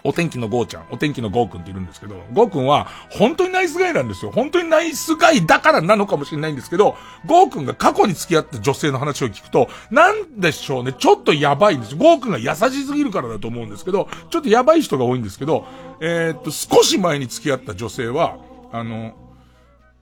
[0.06, 4.30] お天気のゴーちゃん、お天気のゴーくんっているんですけど、ゴーくんは本当にナイスガイなんですよ。
[4.30, 6.94] 本当にナイスガイだからなのかもしれないんですけど、
[7.24, 11.96] ゴーくんが過去に付き合った女性の話を聞くと、なんでしょうね、ちょっとやばいんです。
[11.96, 15.64] ゴーくんが優しすぎるからだと思うんですけど、ちょっとやばい人が多いんですけど、
[16.00, 18.36] えー、っと、少し前に付き合った女性は、
[18.72, 19.14] あの、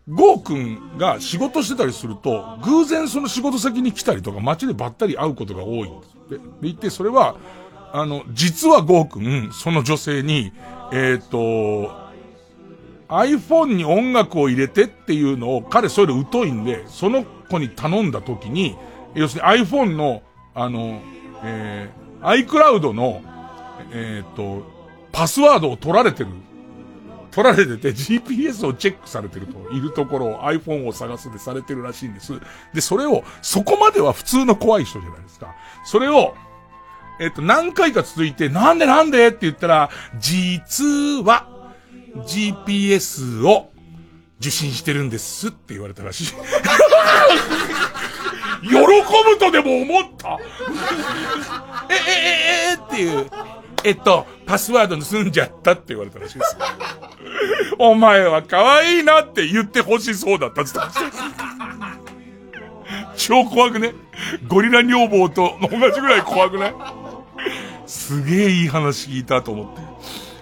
[0.09, 6.13] ゴーくんが仕事してたりすると、偶然その仕事先に来たりとか街でばったり会うことが多いんです。
[6.29, 7.37] で、で言って、それは、
[7.93, 10.53] あの、実はゴーくん、その女性に、
[10.93, 12.03] えっ、ー、と、
[13.09, 18.77] iPhone に音楽を入れてっていうのを、彼それ疎いんで、その子に頼んだ時に、
[19.15, 20.23] 要するに iPhone の、
[20.55, 21.01] あの、
[21.45, 23.23] えー、iCloud の、
[23.93, 24.67] えっ、ー、と、
[25.13, 26.31] パスワードを取られてる
[27.33, 32.35] 取られてて GPS をチェックされてると、いるところを iPhone を探すでされてるらしいんです。
[32.75, 35.55] で、それを、そこまでは普通の怖い人じゃないですか。
[35.85, 36.35] それを、
[37.21, 39.29] えっと、何回か続いて、なんでなんで？
[39.29, 40.85] って言ったら、実
[41.25, 41.47] は、
[42.27, 43.73] GPS を
[44.41, 46.27] 受信してるんですって言われたらしい。
[48.63, 50.39] 喜ぶとでも思った
[51.89, 53.31] え、え、え、え、っていう。
[53.85, 56.57] えっと、パスワード盗んじゃったって言われたらしいです。
[57.79, 61.03] お前は可愛いなって言って欲しそうだったって言った。
[63.17, 63.95] 超怖くね？
[64.47, 66.75] ゴリラ女房と同じぐらい怖くない
[67.93, 69.83] すげえいい話聞いたと思って。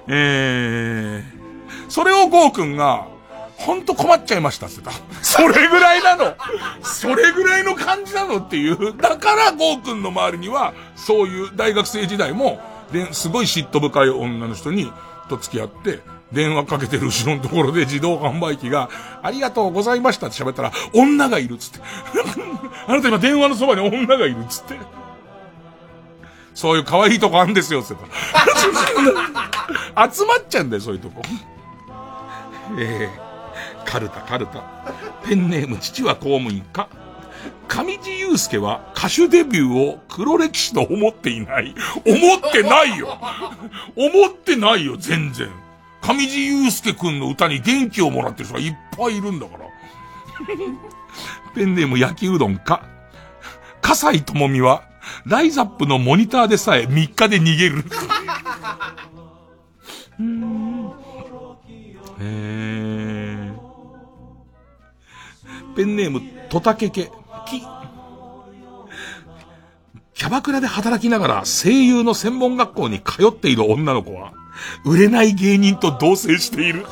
[0.06, 3.09] えー、それをゴーくんが、
[3.56, 5.24] ほんと困っちゃいましたって言った。
[5.24, 6.36] それぐらいなの
[6.82, 8.97] それぐらいの感じなのっていう。
[8.97, 12.60] だからゴーくんの周りには、そういう大学生時代も、
[12.93, 14.93] で、すごい嫉妬深い女の人に、
[15.28, 15.98] と付き合って、
[16.32, 18.89] 電話かけてる後ろのところで自動販売機が、
[19.22, 21.81] ありがとうございましたって喋ったら、女がいるっつって。
[22.86, 24.99] あなた今電話のそばに女がいるっつって。
[26.60, 29.14] そういう可愛いとこあるんですよ、って言っ
[29.94, 30.12] たら。
[30.12, 31.22] 集まっちゃうんだよ、そういうとこ。
[32.78, 34.62] えー、カルタ、カルタ。
[35.26, 36.90] ペンネーム、父は公務員か。
[37.66, 41.74] 上地雄介は歌手デビューを黒歴史と思っていない。
[42.04, 43.18] 思ってないよ。
[43.96, 45.48] 思ってないよ、全然。
[46.02, 49.64] 上地雄介くんの歌に元気をもらってる人がいっぱいいるんだから。
[51.54, 52.84] ペンネーム焼きうどんか。
[53.80, 54.89] 笠井智美は、
[55.26, 57.84] ライザップのモニターでさえ3日で逃げる。
[62.22, 66.20] えー、ペンネーム、
[66.50, 67.10] トタケケ、
[67.46, 67.62] キ。
[70.12, 74.34] キャバクラで働きながら声優の専門学校に通っている女の子は、
[74.84, 76.84] 売れない芸人と同棲している。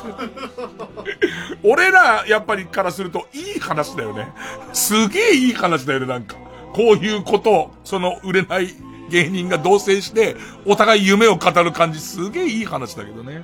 [1.61, 4.29] 俺ら、やっぱりからするといい話だよね。
[4.73, 6.35] すげえいい話だよね、なんか。
[6.73, 8.69] こういうことを、その売れない
[9.09, 10.35] 芸人が同棲して、
[10.65, 13.43] お互い夢を語る感じ、すげえいい話だけどね。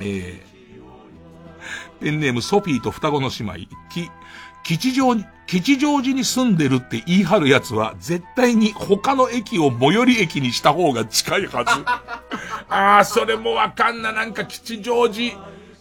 [0.00, 3.54] えー、ペンネームソフィーと双子の姉妹、
[3.90, 4.10] き、
[4.64, 11.70] 吉祥に、吉祥寺に住んでるって言い張る奴は、絶対に他の駅を最寄り駅にした方が近いはず。
[12.68, 14.12] ああ、それもわかんな。
[14.12, 15.36] なんか吉祥寺、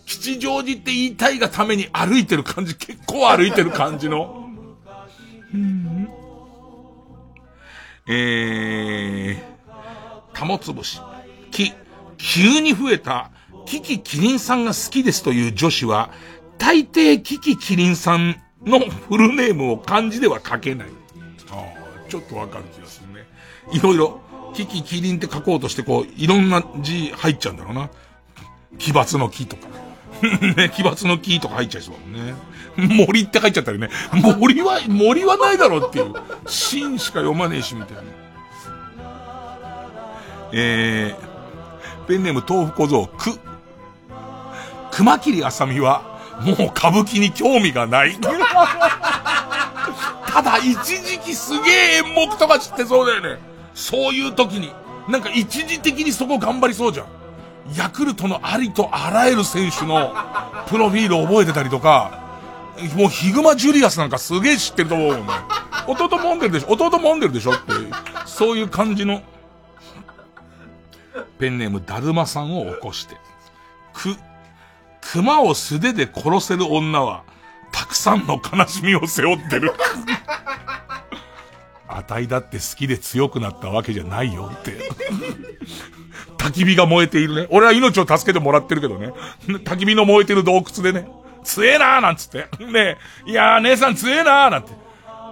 [0.05, 4.44] 吉祥寺って言いたいがために歩いてる感じ、結構歩いてる感じの。
[8.07, 9.37] えー、
[10.33, 11.01] 玉つぶし。
[11.51, 11.73] き、
[12.17, 13.31] 急に増えた、
[13.65, 16.11] キキキリンさんが好きですという女子は、
[16.57, 20.87] 大抵キキキリンさんのフルネームを漢字では書けない。
[21.49, 21.65] あ
[22.05, 23.27] あ、ちょっとわかる気がするね。
[23.71, 24.21] いろいろ、
[24.53, 27.89] キキキリンって書こうとしてこう、いろんな字入っちゃうんだろうな。
[28.77, 29.67] 奇抜の木とか。
[30.55, 32.35] ね、奇抜の木とか入っちゃいそうだもんね。
[33.07, 33.89] 森って書いちゃったりね。
[34.11, 36.13] 森は、森はないだろうっていう。
[36.45, 38.03] 真しか読まねえし、みたいな。
[40.51, 43.39] えー、ペンネーム豆腐小僧、く。
[44.91, 46.01] 熊切あさみは、
[46.41, 48.17] もう歌舞伎に興味がない。
[50.27, 53.39] ただ、一時期すげえ演目とか知ってそうだよね。
[53.73, 54.73] そういう時に。
[55.07, 57.05] なんか一時的にそこ頑張りそうじゃん。
[57.77, 60.13] ヤクルトのありとあらゆる選手の
[60.67, 62.24] プロフィール覚えてたりとか、
[62.95, 65.33] もうヒグマジュリアスなんかすげえ知ってると思うもんね。
[65.87, 67.91] 弟もんでるでしょ弟もんでるでしょっていう、
[68.25, 69.21] そういう感じの、
[71.39, 73.15] ペンネームだるまさんを起こして、
[73.93, 74.15] く、
[75.01, 77.23] 熊を素手で殺せる女は、
[77.71, 79.73] たくさんの悲しみを背負ってる。
[81.87, 84.77] あたいだって好きで強くなったわけじゃないよって。
[86.37, 87.47] 焚き火が燃えているね。
[87.51, 89.13] 俺は命を助けてもらってるけどね。
[89.47, 91.07] 焚き火の燃えてる洞窟でね。
[91.45, 92.49] 強えなーなんつって。
[92.65, 94.73] ねえ、いやー姉さん強えなーなんて。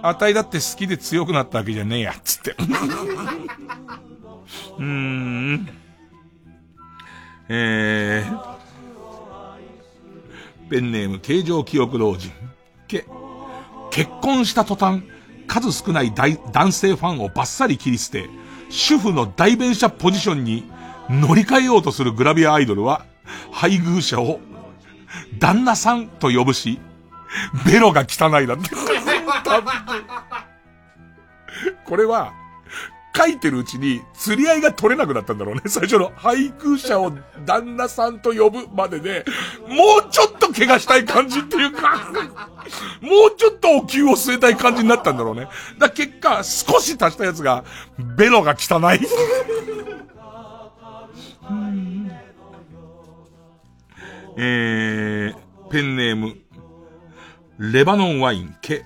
[0.02, 2.50] あたいだって好きで強くなったわけじゃねえや、つって。
[4.78, 5.68] うーん。
[7.48, 8.54] えー、
[10.70, 12.32] ペンネーム形状記憶老人。
[12.86, 13.04] け、
[13.90, 15.02] 結婚した途端、
[15.46, 18.28] 数少ない男性ファンをバッサリ切り捨て、
[18.70, 20.70] 主婦の代弁者ポジションに
[21.08, 23.04] 乗り換えようとするグラビアアイドルは、
[23.52, 24.40] 配偶者を、
[25.38, 26.80] 旦那さんと呼ぶし、
[27.66, 28.70] ベロが汚いだって。
[31.84, 32.32] これは、
[33.16, 35.62] 書いてるうちに釣り合いが取れなくなったんだろうね。
[35.66, 37.12] 最初の配偶者を
[37.46, 39.24] 旦那さんと呼ぶまでで、
[39.68, 42.10] もうちょっと怪我したい感じっていうか、
[43.00, 45.48] もうちょっとお灸を据えたい感じになったんだろうね。
[45.78, 47.64] だ結果、少し足したやつが、
[48.16, 48.98] ベロが汚い。
[54.36, 56.36] えー、ペンネーム、
[57.58, 58.84] レバノンワイン、ケ。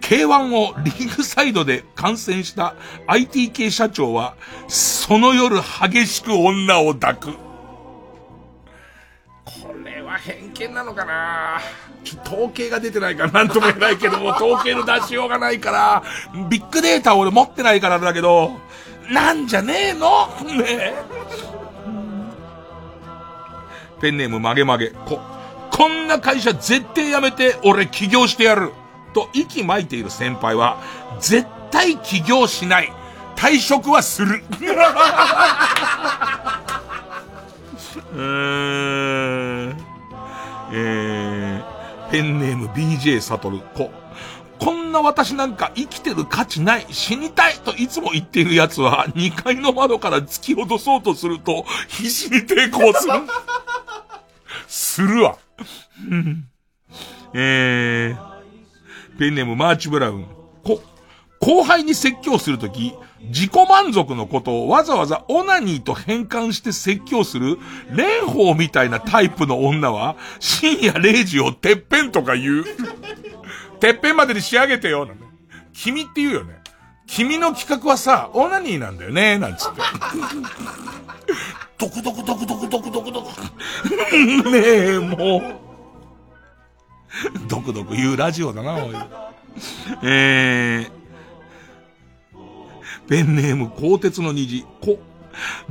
[0.00, 2.74] K1 をリーグサイドで観戦した
[3.06, 4.34] IT 系社長は、
[4.68, 7.38] その夜激しく女を抱く。
[9.44, 11.60] これは偏見なのかな
[12.24, 16.02] 統計が出てないからなんとも言えないけども、統計の出しようがないから、
[16.48, 18.52] ビッグデータを俺持ってないからだけど、
[19.12, 20.26] なんじゃねえの？
[20.56, 20.94] ねえ
[24.00, 24.88] ペンネーム曲げ曲げ。
[24.90, 25.20] こ、
[25.70, 28.72] こんな会社絶対やめて俺起業してやる。
[29.12, 30.78] と息巻いている先輩は、
[31.20, 32.92] 絶対起業しない。
[33.36, 34.44] 退職はする。
[38.12, 39.76] うーん。
[40.72, 43.90] えー、ペンネーム BJ サトル子。
[44.58, 53.12] こんな私なんか生きてる価値ない、死にたいといつも言っている奴は、2階の窓から突き落とそうとすると、必死に抵抗する。
[54.70, 55.36] するわ。
[57.34, 60.26] えー、ペンネームマーチブラウン。
[60.62, 60.80] こ、
[61.40, 67.58] 後輩に説教するとき、自己満足のことをわざわざオナニーと変換して説教する、
[67.90, 72.64] 蓮舫みたいなタイプの女は、深夜0時をてっぺんとか言う。
[73.80, 75.16] てっぺんまでに仕上げてよ、なん
[75.72, 76.60] 君って言うよね。
[77.08, 79.80] 君の企画はさ、オナニーなんだよね、なんつって。
[81.80, 83.30] ドクドクドクドクドクドクドク。
[84.52, 84.58] ね
[84.96, 85.70] え、もう。
[87.48, 88.94] ドクドク言うラジオだな、おい。
[90.02, 90.90] えー、
[93.08, 95.00] ペンネーム、鋼鉄の虹、こ、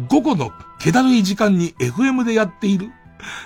[0.07, 2.91] 午後の気だるい時間に FM でやっている、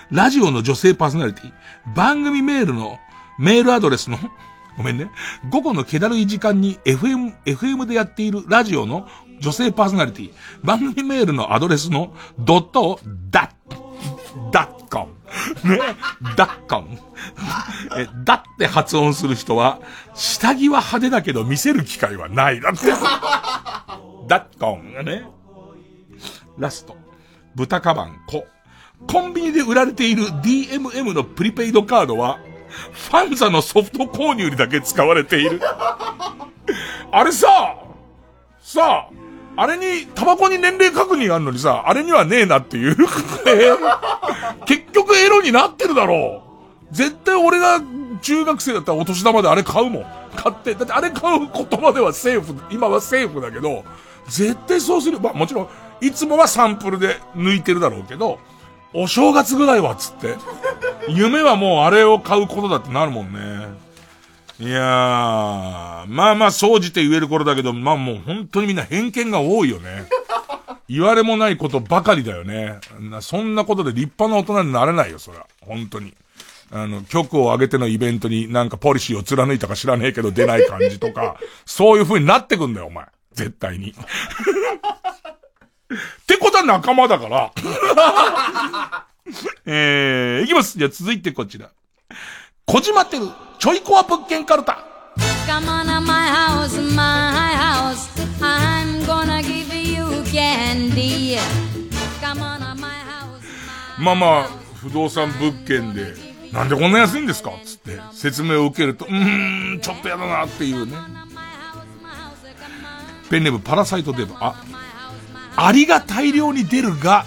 [0.09, 1.51] ラジオの女性パーソナリティ、
[1.95, 2.97] 番組メールの、
[3.37, 4.17] メールアドレスの、
[4.77, 5.11] ごめんね。
[5.49, 9.07] 午後の気だるい時間に FM、FM でやっているラジオの
[9.39, 10.31] 女性パーソナリティ、
[10.63, 12.99] 番組メールのアドレスのドットを、
[13.29, 15.69] ダッ、ダッコン。
[15.69, 15.79] ね、
[16.35, 16.99] ダッコン。
[17.97, 19.79] え、だって発音する人は、
[20.13, 22.61] 下着は派手だけど見せる機会はない。
[22.61, 22.87] だって。
[24.27, 25.25] ダッコンがね？
[26.57, 26.95] ラスト。
[27.55, 28.45] 豚カバン、コ。
[29.07, 32.39] コンビニで売られている DMM のプリペイドカードは、
[32.91, 35.59] ファンザのソフト購入にだけ使われている。
[37.11, 37.47] あれさ、
[38.61, 39.22] さあ、
[39.55, 42.95] あれに、タバコに年齢確認あんのにさ、あれにはねえなっていう。
[44.65, 46.41] 結局エロになってるだろ
[46.91, 46.95] う。
[46.95, 47.81] 絶対俺が
[48.21, 50.05] 中学生だったらお年玉であれ買うもん。
[50.35, 50.73] 買って。
[50.73, 53.83] だってあれ買う言葉ではセーフ、今はセーフだけど、
[54.27, 55.19] 絶対そうする。
[55.19, 55.67] まあもちろん、
[56.01, 58.39] いつもはサンプルで抜いてるだろうけど、
[58.93, 60.35] お正月ぐらいはつって。
[61.07, 63.82] 夢はもうあれを買うことだってなるもんね。
[64.59, 70.05] いやー、まあまあ、総じて言える頃だけど、まあもう本当にみんな偏見が多いよね。
[70.87, 72.79] 言われもないことばかりだよね。
[73.21, 75.45] そんなことで立派な大人になれないよ、そりゃ。
[75.61, 76.13] 本当に。
[76.71, 83.05] あの、曲を上げてのイベントになんかポリシーを貫いたか知らねえけど出ない感じとか、そういう風になってくんだよ、お前。
[83.33, 83.91] 絶対に。
[83.93, 83.95] っ
[86.27, 87.51] てことは仲間だから。
[89.65, 90.77] えー、いきます。
[90.77, 91.69] じゃあ続いてこちら。
[92.65, 93.27] こじまってる、
[93.59, 94.85] ちょいコア物件カルタ。
[95.45, 98.09] Come on to my house, my house.
[98.39, 101.37] I'm gonna give you candy.
[103.99, 106.15] まあまあ、不動産物件で、
[106.51, 107.51] なんでこんな安いんですか？
[107.63, 110.97] つって説明を受けると、うーん、ちょっとやだなっていうね。
[113.29, 114.33] ペンネームパラサイトデブ。
[114.39, 114.55] あ、
[115.57, 117.25] アリが大量に出るが、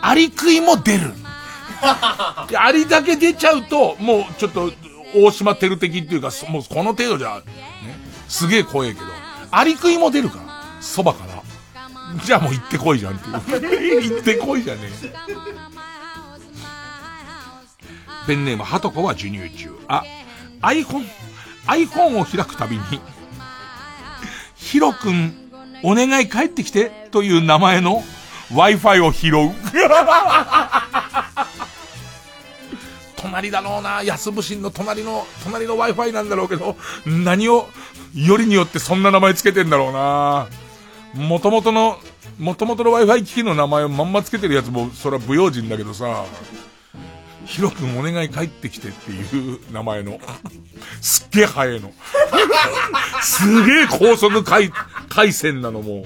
[0.00, 1.12] アリ食いも出る。
[2.58, 4.72] アリだけ出ちゃうと、もうちょっと、
[5.14, 7.42] 大島テル的っていうか、もうこの程度じゃ、ね、
[8.28, 9.06] すげえ怖えけど、
[9.50, 11.42] アリ食いも出るから、そばから。
[12.24, 13.32] じゃあもう行ってこいじゃんってい
[13.98, 14.02] う。
[14.14, 15.12] 行ってこいじゃねえ。
[18.26, 19.70] ペンネーム、ハトコは授乳中。
[19.88, 20.04] あ、
[20.62, 21.06] iPhone、
[21.66, 22.82] iPhone を開くたびに、
[24.54, 25.34] ヒロ君、
[25.82, 28.02] お願い帰ってきて、という名前の
[28.52, 29.52] Wi-Fi を拾う。
[33.20, 37.68] 隣だろうな、安部神の隣の、隣の Wi-Fi なんだろうけど、何を、
[38.14, 40.48] よりによってそんな名前つけてんだろうな。
[41.14, 41.98] 元々の、
[42.38, 46.24] 元々の Wi-Fi 機器の名前をまんまつけてるやつも、それは不用心だけどさ、
[47.44, 50.20] ヒロ君お願い帰ってきてっていう名前の、
[51.00, 51.92] すっげえ早いの。
[53.22, 54.70] すげえ高速回、
[55.08, 56.04] 回線なのもう。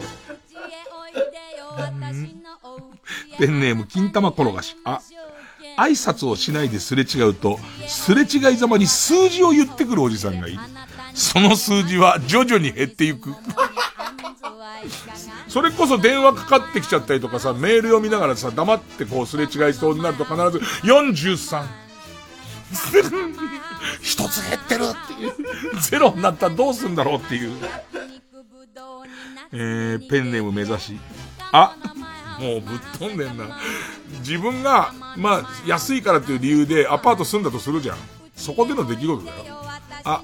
[3.38, 4.76] ペンネーム金玉転がし。
[4.84, 5.00] あ、
[5.76, 10.58] 挨拶をしないですれ違うと、すれ違いざまに数字を言ってくるおじさんがいる。
[11.14, 13.34] その数字は徐々に減っていく。
[15.48, 21.64] それこそ電話かかってきちゃったりとかさ、メール読みながらさ、黙ってこうすれ違いそうになると必ず、43。
[24.00, 25.34] 一つ減ってるっていう。
[25.80, 27.52] ゼロになったらどうすんだろうっていう。
[29.52, 30.98] えー、ペンネーム目指し。
[31.52, 31.76] あ、
[32.38, 33.58] もうぶっ飛んでんな。
[34.20, 37.96] 自分が、まあ、安いからっていう理由でアパート住んだとするじゃん。
[38.34, 39.62] そこでの出来事だよ。
[40.04, 40.22] あ、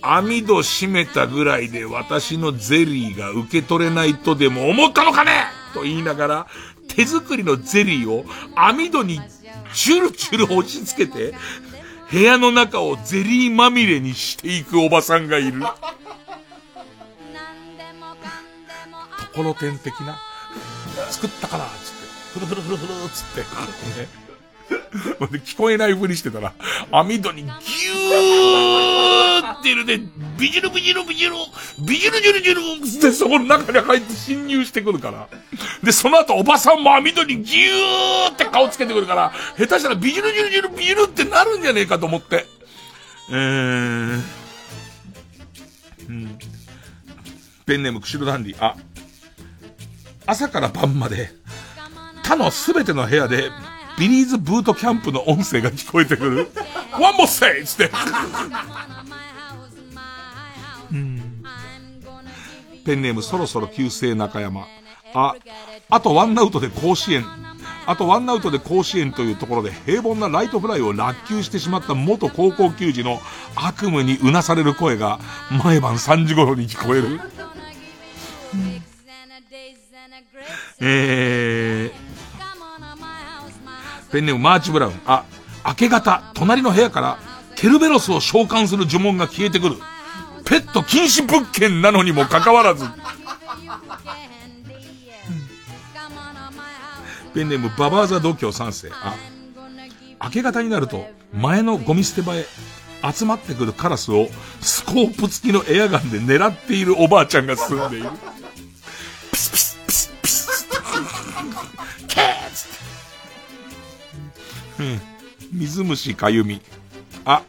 [0.00, 5.32] 網戸閉めたぐらいで私のゼリーが受け取れないとでも思ったのかね？
[5.74, 6.46] と言いながら、
[6.88, 8.24] 手作りのゼリーを
[8.54, 9.20] 網戸に
[9.74, 11.34] チュルチュル押し付けて、
[12.10, 15.60] 部屋の中をゼリーまみれにしていくおばさんがいる。
[15.60, 15.66] と
[19.34, 20.18] ころてん的な。
[21.10, 21.98] 作ったかなつって。
[22.34, 23.40] ふるふるふるふるつって。
[24.00, 24.28] ね。
[25.44, 26.52] 聞こえないふりしてたら、
[26.90, 30.04] 網戸にギューって入れて、
[30.38, 31.32] ビジルビジルビジル、
[31.86, 35.28] ビジルジュルジュルってそこの中に入って侵入してくるから。
[35.82, 42.46] で、その後おばさんも網戸にギューって顔つけてくるから、下手したらビジルジュルジュルビジルってなるんじゃねえかと思って。
[43.30, 44.22] えー、
[46.08, 46.38] うん。
[47.66, 48.56] ペンネーム、釧路ダンディ。
[48.64, 48.74] あ、
[50.28, 51.30] 朝から晩まで、
[52.22, 53.50] 他のすべての部屋で、
[53.98, 56.48] ビリーズブートキャンプの音声が聞こえてくる。
[57.00, 57.90] ワンモアセッつって。
[60.92, 61.42] うん、
[62.84, 64.66] ペンネームそろそろ旧姓中山。
[65.14, 65.34] あ、
[65.88, 67.24] あとワンアウトで甲子園。
[67.86, 73.18] あとワンアウトで甲子園というところで平凡なライトフライを落球してしまった元高校球児の
[73.54, 75.18] 悪夢にうなされる声が
[75.64, 77.18] 毎晩3時頃に聞こえる。
[80.80, 81.90] えー、
[84.12, 85.00] ペンネームマーチブラウン。
[85.06, 85.24] あ、
[85.66, 87.18] 明け方、隣の部屋から、
[87.56, 89.76] ケルベロスを召喚する呪文が消えてくる。
[90.44, 92.84] ペット禁止物件なのにもかかわらず。
[97.34, 98.90] ペンネームババーザ度胸三世。
[98.92, 99.14] あ、
[100.22, 102.46] 明け方になると、前のゴミ捨て場へ
[103.14, 104.28] 集まってくるカラスを
[104.60, 108.08] スコープ付きのエアガンで狙っているおばあちゃんが住んでいる。
[114.78, 115.00] うん。
[115.52, 116.60] 水虫かゆみ。
[117.24, 117.42] あ、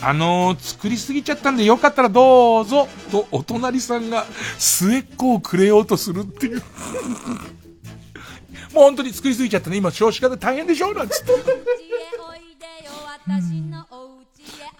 [0.00, 4.26] あのー、作りすぎちゃったんでよかったらどうぞ、とお隣さんが
[4.58, 6.62] 末っ子をくれようとするっていう。
[8.72, 9.76] もう本当に作りすぎちゃったね。
[9.78, 10.92] 今少子化で大変でしょ？
[10.92, 11.32] なんつって。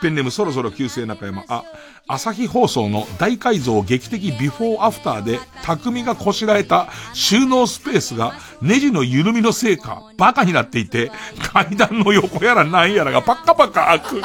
[0.01, 1.44] ペンネームそろそろ旧姓中山。
[1.48, 1.64] あ、
[2.06, 11.10] 朝日放送の大改造劇的ビフォーアフターで匠がこしらえた収納スペースがネジの緩みのせいかバカになっていて
[11.52, 14.23] 階段の横やらなんやらがパッカパカ開く。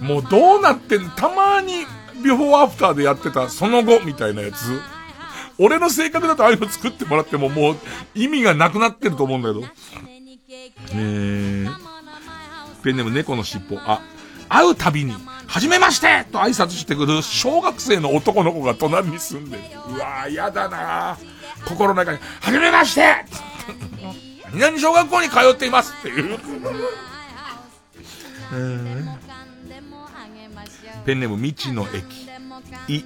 [0.00, 1.86] もうどうなってんたまに
[2.22, 4.80] ビフォーアフターでやってたその後みたいなやつ。
[5.58, 7.76] 俺の性格だとああいうの作ってもらってももう
[8.14, 9.66] 意味がなくなってると思うんだけど。
[10.92, 11.83] えー
[12.84, 13.78] ペンネーム猫の尻尾。
[13.78, 14.02] あ、
[14.48, 15.14] 会うたびに、
[15.46, 19.62] はじめましてと挨拶してくる小学生の男の子が隣に住んでる。
[19.88, 21.16] うわぁ、嫌だな
[21.66, 23.24] 心の中に、はじめまして
[24.52, 26.38] 何々小学校に通っていますっていう。
[31.06, 32.28] ペンネーム未知の駅。
[32.88, 33.04] い。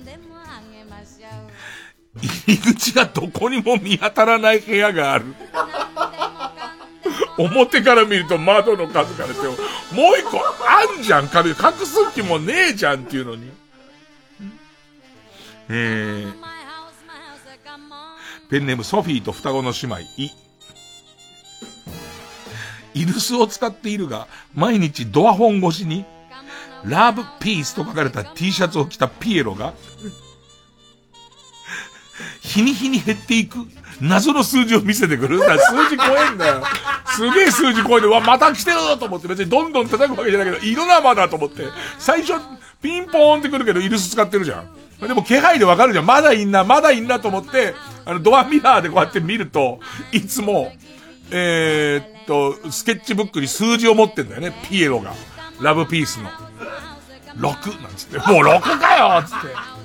[2.20, 5.26] 入り口がどこにも見当たらない部屋がある。
[7.38, 9.56] 表から見ると窓の数からしても、う
[10.18, 11.50] 一個あんじゃん、壁。
[11.50, 13.50] 隠す気もねえじゃんっていうのに。
[15.70, 16.34] えー、
[18.48, 20.32] ペンネームソフィーと双子の姉妹、い。
[22.94, 26.04] イルスを使っているが、毎日ドア本越しに、
[26.84, 29.74] ラブピースと書かれた T シャツを着たピエロが、
[32.40, 33.58] 日に日に減っていく
[34.00, 35.38] 謎の数字を見せてくる。
[35.38, 36.62] だ数字怖えんだよ。
[37.06, 41.64] すげえ数字怖いで、わ、また来てると思って別にどんどん叩くわけじゃないけど、いるなまだと思って。
[41.98, 42.34] 最初、
[42.80, 45.06] ピンポーンってくるけど、イルス使ってるじゃん。
[45.06, 46.06] でも気配でわかるじゃん。
[46.06, 47.74] まだいんな、まだいんなと思って、
[48.04, 49.80] あの、ドアミラーでこうやって見ると、
[50.12, 50.72] いつも、
[51.30, 54.52] えー、っと、スケッチブックに数字を持ってんだよね。
[54.68, 55.12] ピエロが。
[55.60, 56.30] ラブピースの。
[57.36, 58.18] 6なんつって。
[58.18, 59.77] もう6かよつって。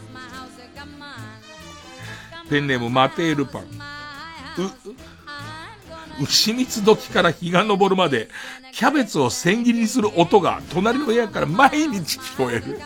[2.54, 3.62] ペンネームマテールパン。
[3.64, 3.66] う、
[6.22, 8.30] 牛蜜時から日が昇るまで、
[8.74, 12.80] キャベツを千切りにする音が隣の部屋から毎日聞こえる。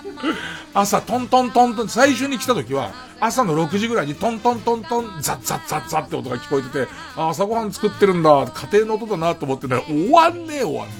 [0.73, 6.87] 朝トントントントン、最初に来た時は、朝の6時ぐらいにトントントントン、ザッザッザッザッって音が聞こえてて、
[7.17, 10.93] あ、朝ごはん作ってるんだ、家庭の音だなと思ってね、終わんねえ終わんね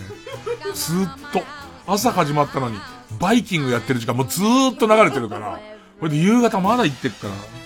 [0.70, 0.74] え。
[0.74, 1.42] ずっと、
[1.86, 2.78] 朝始まったのに、
[3.18, 5.58] バイキングやってる時間もずーっと流れてるから、
[6.02, 7.57] これで夕方まだ行ってっから。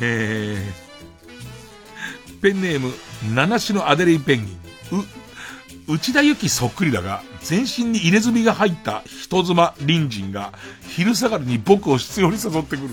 [0.00, 2.92] えー、ペンネーム、
[3.34, 4.56] 七種のアデレイペンギン。
[5.88, 10.52] う、内田有紀そっくりだが、全身に入れ墨が入った人妻隣人が、
[10.88, 12.90] 昼下がりに僕を必要に誘ってくる。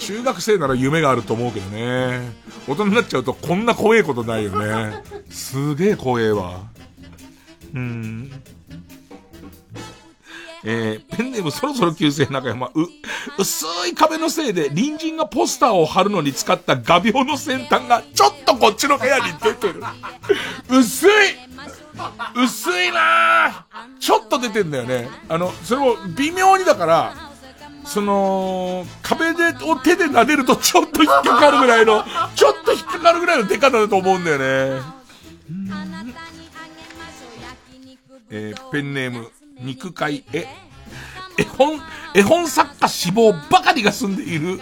[0.00, 2.20] 中学生なら夢があると思うけどね。
[2.66, 5.02] 大人になっちゃうとこんな怖えことないよね。
[5.30, 6.62] すげえ怖えわ。
[7.74, 8.30] うん。
[10.64, 12.72] えー、ペンネームそろそろ旧姓中山、う、
[13.38, 19.82] 薄い壁のせいで隣人がポスターを貼るのに使った画鋲の先端がちょっとこっちの部屋に出てる。
[20.68, 21.10] 薄い
[22.34, 23.66] 薄いな
[23.98, 25.08] ちょっと出てんだよね。
[25.28, 27.14] あの、それも微妙にだから、
[27.84, 32.04] その、壁で、を手で撫でるとちょっと引っかかるぐらいの、
[32.34, 34.98] ちょっと引っかかるぐらいの出方だと思うんだよね。
[38.30, 39.30] えー、ペンネーム、
[39.60, 40.46] 肉塊、え、
[41.38, 41.80] 絵本、
[42.14, 44.60] 絵本作家志望ばかりが住んでいる、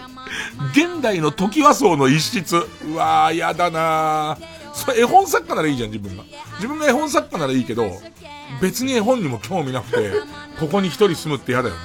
[0.71, 2.57] 現代の時和荘の一室。
[2.85, 4.37] うわー、やだな
[4.73, 6.23] それ絵本作家ならいいじゃん、自分が。
[6.55, 7.91] 自分が絵本作家ならいいけど、
[8.61, 10.11] 別に絵本にも興味なくて、
[10.59, 11.81] ここに一人住むって嫌だよね。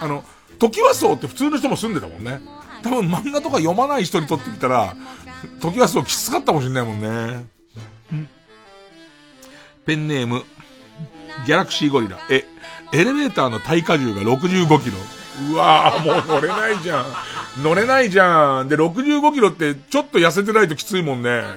[0.00, 0.24] あの、
[0.58, 2.40] 時和荘って普通の人も住んでたもんね。
[2.82, 4.96] 多分漫画とか読まない人にとってみたら、
[5.60, 7.46] 時和荘きつかったかもしんないもんね。
[9.86, 10.44] ペンネーム、
[11.46, 12.18] ギャラクシーゴリラ。
[12.30, 12.44] え、
[12.92, 14.96] エレベーターの耐荷重が65キロ。
[15.50, 17.06] うわぁ、もう乗れないじゃん。
[17.62, 18.68] 乗れないじゃん。
[18.68, 21.42] で、65キロってちょっと痩せてないときついもんね。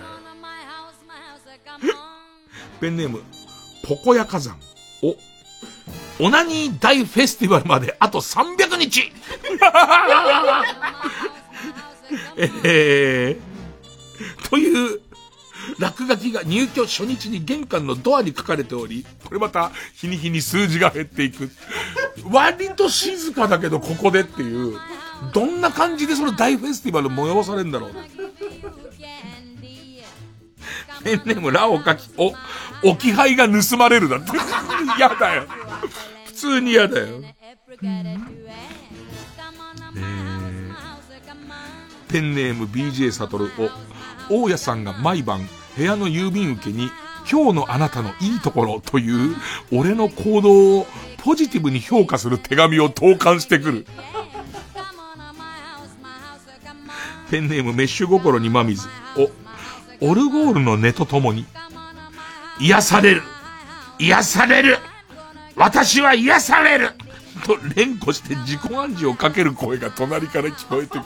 [2.80, 3.22] ペンネーム、
[3.84, 4.58] ポコヤ火山。
[5.02, 5.16] お、
[6.20, 9.12] オナニー大フェスティバルまであと300日
[12.64, 15.02] えー、という
[15.80, 21.50] 落書きが入居初日に玄関のドアに書かれており、これまた日に日に数字が減っていく。
[22.30, 24.78] 割と静かだけどここでっていう、
[25.34, 27.92] どんな感じでその大フェスティバル催されるんだろう。
[31.04, 32.34] ペンネームラオカキ、お、
[32.90, 34.32] 置き配が盗まれるだって。
[34.98, 35.46] 嫌だよ。
[36.26, 37.22] 普通に嫌だよ。
[37.22, 37.82] えー、
[42.12, 43.70] ペンネーム BJ サトル、お、
[44.30, 45.48] 大家さんが毎晩
[45.78, 46.90] 部屋の郵便受けに
[47.30, 49.36] 今日のあなたのいいところという
[49.72, 50.88] 俺の行動を
[51.18, 53.86] ポジティブに評価する手紙を投函してくる。
[57.32, 58.88] ペンネームメッシュ心にまみず。
[60.00, 61.48] お、オルゴールの音とともに、
[62.60, 63.24] 癒される
[64.00, 64.78] 癒される
[65.56, 66.92] 私は癒される
[67.46, 71.04] と連呼して自己暗示をかける声が隣から聞こえてくる。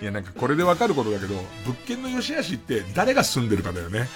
[0.00, 1.34] いや、なんかこれでわかることだけど、
[1.66, 4.08] 物件の良し悪しって誰が住んでるかだよね。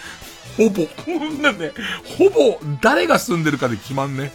[0.57, 1.73] ほぼ、こんなね、
[2.19, 4.33] ほぼ誰が住んでるかで決まんね。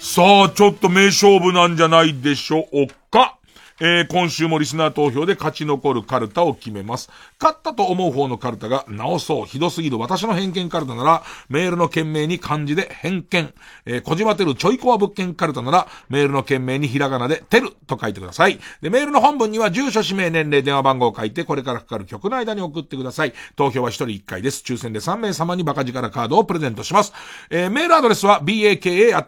[0.00, 3.37] さあ、ちょっと名勝負なんじゃないでしょうか。
[3.80, 7.08] えー、今週もリスナー投票で勝ち残るカルタを決めます。
[7.40, 13.54] 勝ったと思う方のカルタが、直そう、ひどすぎる私の偏見カルタなら、メールの件名に漢字で偏見。
[13.86, 18.58] えー、小島てるちょいコア物件カルタなら、メールの件名にひらがなで、てると書いてください。
[18.82, 23.34] で、メールの本文には住所、氏名、年齢、電話番号を書いて、これからかかる曲の間に送ってください。
[23.54, 24.64] 投票は1人1回です。
[24.66, 27.12] 抽選で3名様にバカ力カードをプレゼントします。
[27.48, 29.24] えー、メールアドレスは、baka.tbs.co.jp、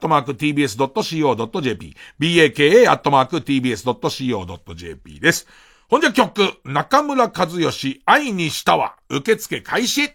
[2.18, 5.46] baka.tbs.co.jp です。
[5.88, 10.12] ほんじゃ曲、中村和義、愛にしたわ、受付開始。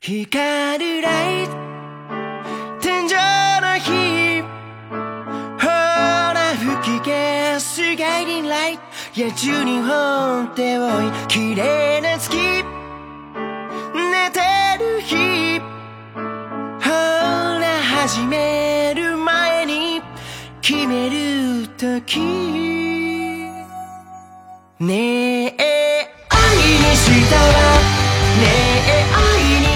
[0.00, 1.52] 光るライト、
[2.80, 3.10] 天井
[3.60, 4.40] の火、
[5.60, 8.82] ほら吹き消すガイディンライト、
[9.22, 10.88] 野獣に本手を
[11.28, 14.40] 綺麗な月、寝て
[14.78, 17.66] る日、ほら
[18.06, 20.00] 始める前に
[20.62, 22.95] 決める時。
[24.78, 28.44] ねえ愛にしたらね
[28.86, 29.75] え愛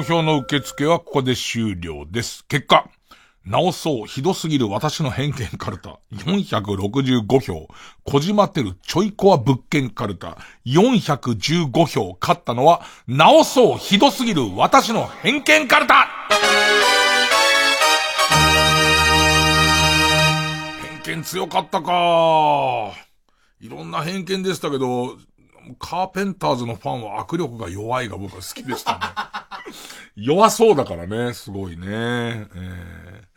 [0.00, 2.46] 投票の受付はここで終了です。
[2.46, 2.88] 結果、
[3.44, 7.68] 直そう、ひどすぎる私の偏見カルタ、465票。
[8.04, 12.16] 小島てるちょいコア物件カルタ、415票。
[12.18, 16.08] 勝ったのは、直そう、ひどすぎる私の偏見カルタ
[21.04, 22.92] 偏見強かったか
[23.60, 25.18] いろんな偏見でしたけど、
[25.78, 29.00] カーペンターズのファンは握力が弱いが僕は好きでしたね。
[30.16, 31.86] 弱そうだからね、すごいね。
[31.86, 33.30] えー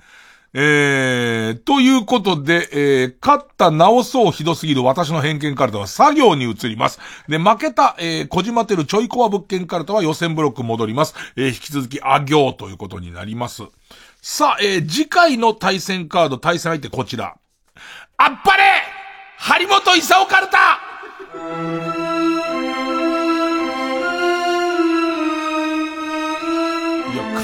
[0.55, 6.99] えー、ということで、えー、勝った直そうひどすぎる私の偏見カルタは作業に移ります。
[7.27, 11.15] で、負けた、えー、小島てるちょいコア物件カルタは予選ブロック戻ります。
[11.35, 13.63] えー、引き続きあ行ということになります。
[14.21, 17.35] さあ、えー、次回の対戦カード、対戦相手こちら。
[18.17, 18.63] あっぱれ
[19.39, 20.79] 張本勲カルタ、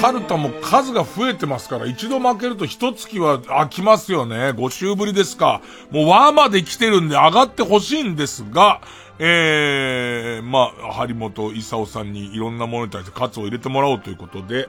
[0.00, 4.50] カルタも数が増えてますから、一度負けると一月は飽きますよね。
[4.50, 5.60] 5週ぶりですか。
[5.90, 8.80] もうワーまで来てるんで上がってほしいんですが、
[9.18, 14.68] えー、まあ、張本勲さんにいろんなものに対して喝を入れてもらおうということで、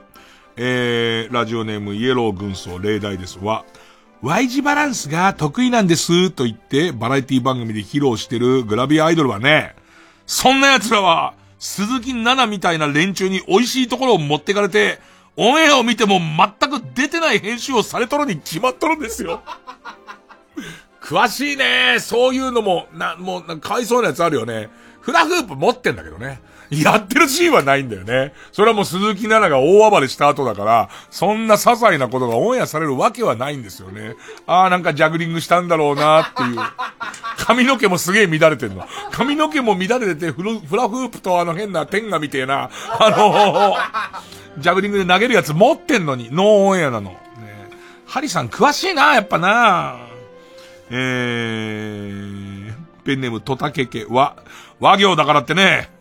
[0.56, 3.64] えー、ラジオネームイエロー軍曹例題ですは、
[4.22, 9.74] Y 字バランスが得意なんですと言ってバラエティ番組で披露してるグラビアアイドルはね、
[10.26, 15.00] そんな奴らは、鈴木奈々みたいな連中に美味しいところを持ってかれて、
[15.36, 19.42] オンエアを見ても全く出てない編集をされとるに決まっとるんですよ。
[21.00, 21.98] 詳しいね。
[21.98, 24.70] そういうのも、な、もう、かわいそうなやつあるよね。
[25.00, 26.40] フラフープ持ってんだけどね。
[26.80, 28.32] やってるシーンはないんだよね。
[28.50, 34.14] それはもう鈴木奈々が大暴れした後だから、そんな些細なことがオンエアされるわけはないんですよね。
[34.46, 36.58] ああ、なんかジャグリングしたんだろうなっていう。
[37.36, 38.86] 髪の毛もすげえ乱れてんの。
[39.10, 47.10] 髪の毛も乱れてて、フラフープとあの変な天下みてえな、あのー、ジャグリングで投げるやつ持ってんのに、ノーオンエアなの。
[47.10, 47.18] ね、
[48.06, 49.98] ハリさん詳しいな、やっぱな。
[50.90, 52.72] えー、
[53.04, 54.36] ペンネームトタケケは、
[54.80, 55.91] 和行だからってね、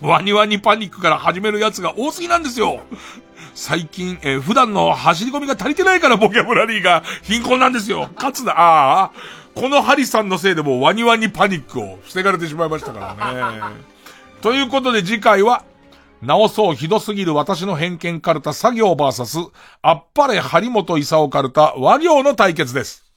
[0.00, 2.80] ワニワニパニックから始めるやつが多すぎなんですよ。
[3.54, 8.08] 最近、えー、普段の走り込みが足りてないからボキャブラリーが貧困なんですよ。
[8.14, 9.12] かつだ、ああ、
[9.54, 13.76] このハリさんのせいでもワニワニパニックを防がれてしまいましたからね。
[14.40, 15.64] ということで次回は、
[16.22, 19.38] 直そうひどすぎる私の偏見カルタ作業バーサス、
[19.82, 23.07] あっぱれ張本勲カルタ和行の対決です。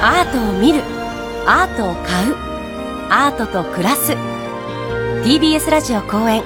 [0.00, 0.82] アートを見る。
[1.46, 2.36] アートを買う。
[3.08, 4.12] アートと暮らす。
[5.24, 6.42] TBS ラジオ公演。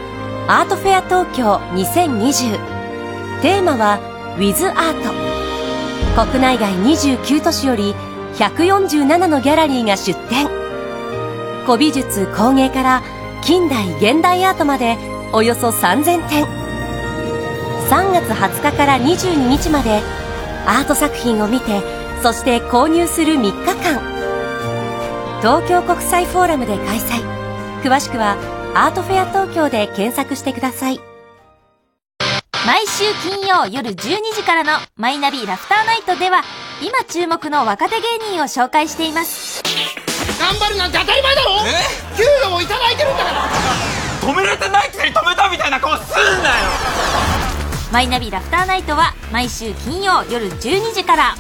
[0.46, 2.58] アートフェア東京2020
[3.42, 3.98] テーマは
[4.38, 6.30] With アート。
[6.30, 7.94] 国内外29都市より
[8.34, 10.48] 147のギャラリーが出展。
[11.66, 13.02] 古美術工芸から
[13.42, 14.96] 近代現代アートまで
[15.32, 16.44] およそ3000点。
[17.88, 20.00] 3月20日から22日まで
[20.66, 24.00] アート作品を見てそして購入する3日間。
[25.40, 27.22] 東京国際フォーラムで開催。
[27.82, 28.36] 詳しくは
[28.74, 31.00] アートフェア東京で検索してください。
[32.66, 33.94] 毎週金曜夜12
[34.34, 36.42] 時からのマイナビラフターナイトでは
[36.82, 38.02] 今注目の若手芸
[38.34, 39.62] 人を紹介しています。
[40.38, 41.50] 頑張るなんて当たり前だろ！
[41.66, 42.16] え？
[42.18, 43.48] 給料もいただいてるんだから！
[44.28, 46.54] 止められてないくせに止めたみたいな顔すんなよ。
[47.90, 51.34] マイナビラフターナイトは毎週金曜夜12時から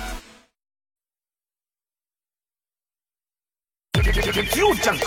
[4.12, 5.06] 月曜ジャンク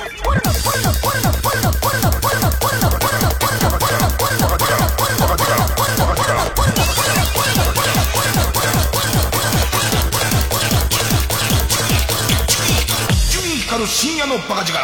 [13.85, 14.79] 深夜のバカ力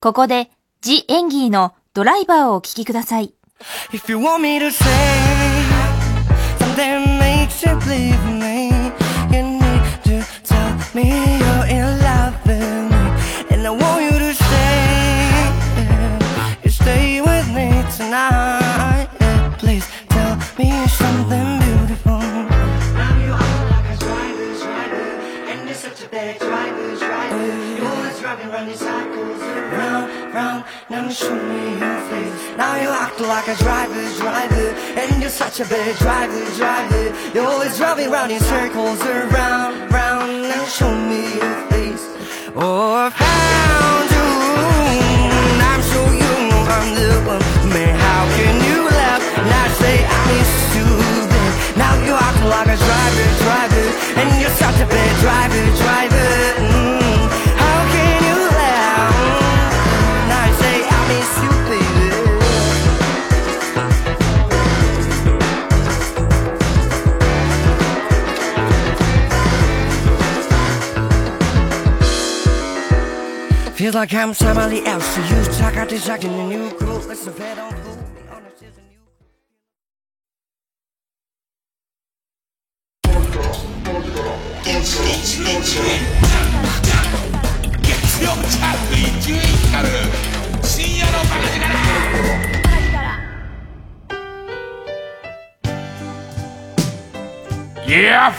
[0.00, 0.50] ここで、
[0.80, 3.34] ジ・エンギーのドライバーをお聴きください。
[3.92, 4.84] If you want me to say
[6.58, 8.85] something makes you believe me
[10.96, 11.35] me
[30.88, 32.56] now show me your face.
[32.56, 34.68] Now you act like a driver's driver.
[35.00, 37.12] And you're such a bad driver's driver.
[37.34, 42.04] You're always driving round in circles Around, round, now show me your face.
[42.54, 44.30] Oh, I found you.
[45.70, 46.34] I'm sure you
[46.76, 49.22] I'm the one Man, how can you laugh?
[49.38, 50.88] And say I miss you.
[51.32, 53.86] Then Now you act like a driver, driver.
[54.20, 56.75] And you're such a bad driver, driver
[73.86, 77.32] Feels like I'm somebody else to you Talk out this acting and you cool Listen,
[77.32, 78.98] play don't fool me honest is a new
[87.84, 89.38] 月曜チャーク伊集院
[89.70, 89.86] 光
[90.64, 91.46] 深夜のバカ
[97.86, 98.32] 力いや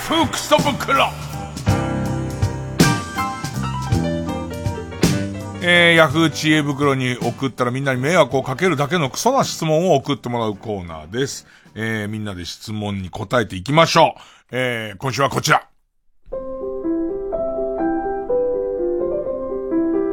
[5.69, 11.45] えー、ヤフー知恵袋に送ったらみんなに迷惑をかけるだけのクソな質問を送ってもらうコーナーです。
[11.75, 14.19] えー、みんなで質問に答えていきましょう。
[14.51, 15.67] えー、今週はこちら。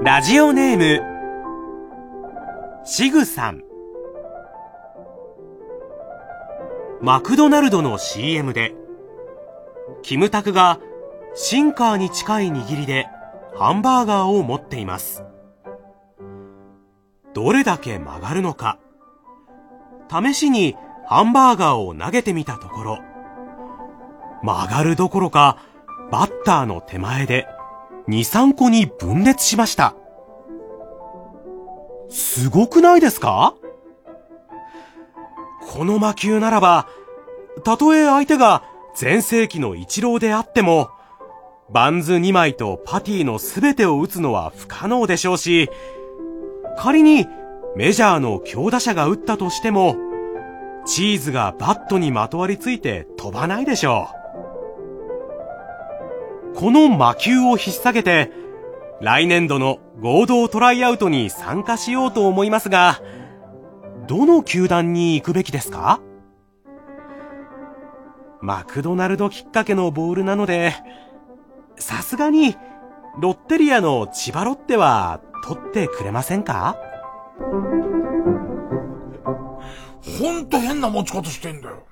[0.02, 1.00] ラジオネーム、
[2.84, 3.62] シグさん。
[7.00, 8.74] マクドナルドの CM で、
[10.02, 10.80] キムタクが
[11.36, 13.06] シンカーに近い握りで
[13.54, 15.22] ハンバーガーを持っています。
[17.34, 18.78] どれだけ曲がるのか、
[20.08, 22.98] 試しにハンバーガーを投げてみたところ、
[24.42, 25.58] 曲がるどころか、
[26.10, 27.46] バッターの手前で
[28.08, 29.94] 2、3個に分裂しました。
[32.08, 33.54] すごくないですか？
[35.72, 36.86] この魔球ならば、
[37.64, 38.62] たとえ相手が
[39.00, 40.90] 前世紀の一郎であっても、
[41.70, 45.70] バンズ2枚とパティの全てを打つのは不可能でしょうし、
[46.76, 47.26] 仮に
[47.76, 49.96] メジャーの強打者が打ったとしても、
[50.86, 54.08] チーズがバットにまとわりついて飛ばないでしょ
[56.52, 56.56] う。
[56.56, 58.30] この魔球を引っ提げて、
[59.00, 63.00] 来年度の合同トライアウトに参加しようと思いますが、
[64.06, 66.00] どの球団に行くべきですか？
[68.40, 70.74] マクドナルドきっかけのボールなので、
[71.76, 72.54] さすがに
[73.18, 76.78] ロッテリアの千葉ロッテは取ってくれませんか？
[80.00, 81.84] ほんと変な持ち方してんだよ。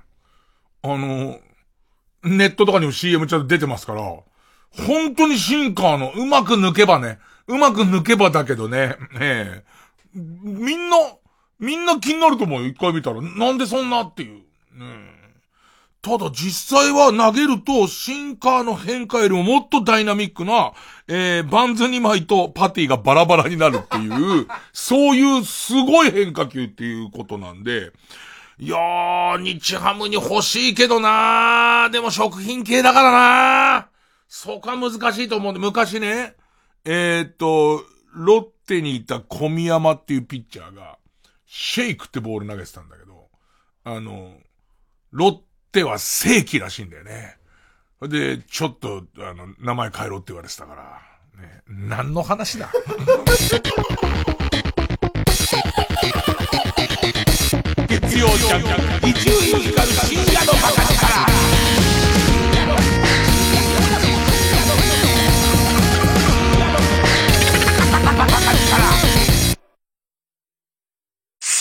[0.82, 1.38] あの、
[2.24, 4.02] ネットとかにも CM ちゃんと出てますから、
[4.86, 9.64] 本当にシンカーのうまく抜けばね、うまく抜けばだけどね、ええ
[10.14, 10.96] みんな、
[11.58, 13.20] みんな気になると思うよ、一回見たら。
[13.20, 14.38] なんでそんなっていう。
[14.38, 14.44] ね
[14.80, 15.11] え
[16.02, 20.72] ただ実際は投げると、シンカーの変化よりももっとダイナミックな、
[21.06, 27.92] えー、バンズ2枚とパティがバラバラになるっていう、 そういうすごい変化球っていうことなんで、
[28.58, 33.84] いやー、日ハムに欲しいけどなー、でも食品系だからなー、
[34.26, 36.34] そこは難しいと思うんで、昔ね、
[36.84, 40.98] えー、っと、ロッテにいた小宮山っていうピッチャーが、
[41.46, 43.28] シェイクってボール投げてたんだけど、
[43.84, 44.32] あの、
[45.12, 45.51] ロッテ
[45.82, 47.38] は正規らしいんだよね。
[48.02, 51.00] で、ちょっと、あの、名前変えろって言われてたから、
[51.40, 52.70] ね、何の話だ？
[57.88, 58.62] 月曜ジャン
[59.00, 60.82] ク、伊集院光る深夜のバカ
[61.26, 61.31] 力。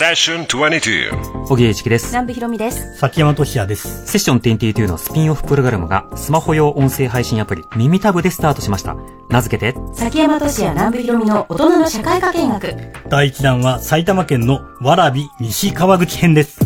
[0.02, 2.08] セッション22小木栄一です。
[2.08, 2.98] 南部ひろみです。
[2.98, 4.08] 崎山俊也です。
[4.08, 8.96] セッション22のスピンオフプログラムがスマホ用音声配信アプリ耳タブでスタートしました。
[9.30, 12.76] 名付けて、崎山俊也南部ひろみの大人の社会科見学。
[13.10, 16.60] 第1弾は埼玉県のわらび西川口編です。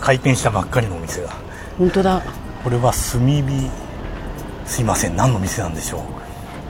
[0.00, 1.30] 開店したばっかりのお店が。
[1.76, 2.22] 本当だ。
[2.62, 3.68] これは炭火、
[4.64, 6.19] すいません、何の店なんでしょう。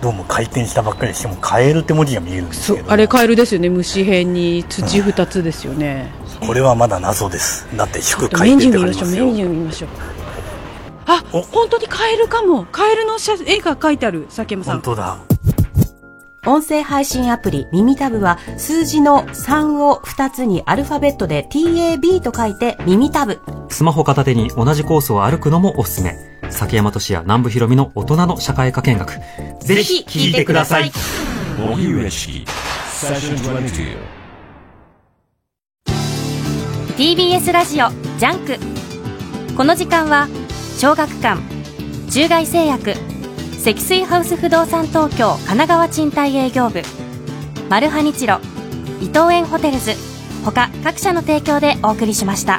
[0.02, 3.68] どうも開店したばっかりで、しかもカエルって文字が見えるんですけど、あれカエルですよね。
[3.68, 6.10] 虫辺に土二つですよね、
[6.40, 7.68] これはまだ謎です。
[7.76, 9.26] だって祝メ開店って書いてますよ。
[9.26, 9.90] メニュー見ましょう
[11.06, 12.64] あ本当にカエルかも。
[12.72, 14.74] カエルの写絵が描いてある崎山さん。
[14.74, 15.18] 本当だ。
[16.46, 23.40] 音声配信アプリ耳タブは数字の3を2つにアルファベットで TAB と書いて耳タブ。
[23.68, 26.16] スマホ片手に同じコースを歩くのもおすすめ。
[26.50, 29.12] 崎山敏也南部広美の大人の社会科見学。
[29.60, 30.90] ぜひ聞いてください。
[31.58, 32.46] 荻上チキ
[32.88, 34.20] セッション22
[36.96, 37.88] TBS ラジオ
[38.18, 40.28] ジャンクこの時間は
[40.78, 41.38] 小学館
[42.10, 43.09] 中外製薬
[43.60, 46.80] 積水ハウス不動産東京神奈川賃貸営業部。
[47.68, 48.40] マルハニチロ
[49.02, 49.92] 伊藤園ホテルズ。
[50.46, 52.58] 他各社の提供でお送りしました。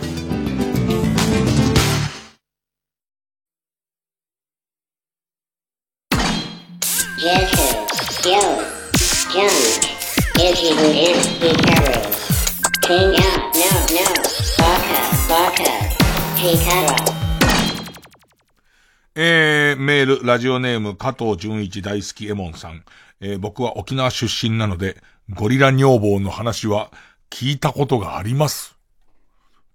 [20.32, 22.86] ラジオネーム、加藤純一大好きエモンさん。
[23.20, 24.96] えー、僕は沖縄出身なので、
[25.30, 26.90] ゴリラ女房の話は
[27.30, 28.78] 聞いたことがあります。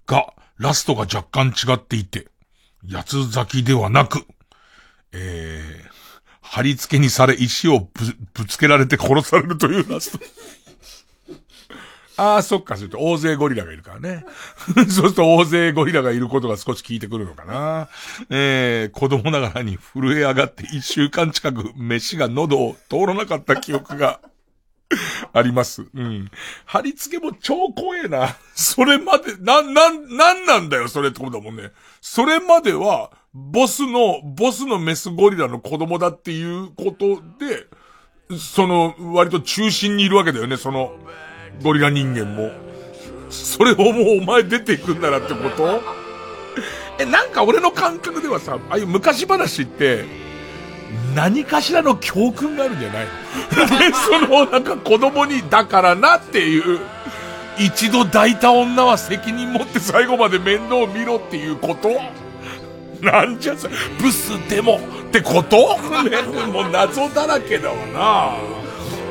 [0.06, 2.28] が、ラストが若干違っていて、
[2.90, 4.24] 八つ咲きではなく、
[5.12, 5.90] えー、
[6.40, 7.90] 貼り付けにされ石をぶ、
[8.32, 10.24] ぶつけられて殺されるというラスト。
[12.16, 14.24] ああ、そっか、それと大勢ゴリラがいるからね。
[14.76, 17.88] そうすると大勢ゴリラがいることが少し効いてくるのかな。
[18.30, 24.20] えー、子供ながらに震え上がって一週間近く飯が喉を通らなかった記憶が
[25.32, 25.86] あります。
[25.94, 26.30] うん。
[26.64, 28.36] 貼り付けも超怖えな。
[28.54, 31.70] それまで、な、な、なんなんだよ、それってことだもんね。
[32.00, 37.66] それまでは、ボスの、ボスのメスゴリラの子供だっていうことで、
[38.38, 40.96] その、割と中心にいるわけだよね、その、
[41.62, 42.50] ゴリラ人間も。
[43.30, 45.80] それをもうお前出ていくんだなってこと？
[46.98, 50.04] え、なんか俺の感覚ではさ、ああいう昔話って、
[51.14, 53.06] 何かしらの教訓があるんじゃない？
[53.06, 56.80] ので、その、なんか子供に、だからなっていう、
[57.58, 61.90] 一度抱いた女は責任持って最後まで面倒を見ろっていうこと？
[63.04, 64.78] なんじゃそれ、ブスでも
[65.08, 65.76] ってこと？
[66.04, 66.22] ね、
[66.52, 68.65] もう謎だらけだわな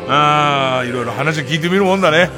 [0.08, 2.30] あー、いろいろ話聞いてみるもんだね。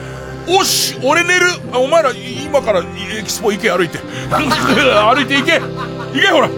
[0.49, 1.45] おし俺寝る。
[1.75, 3.99] お前ら今からエキスポ行け歩いて。
[4.31, 5.59] 歩いて行け。
[5.59, 5.61] 行
[6.13, 6.49] けほら。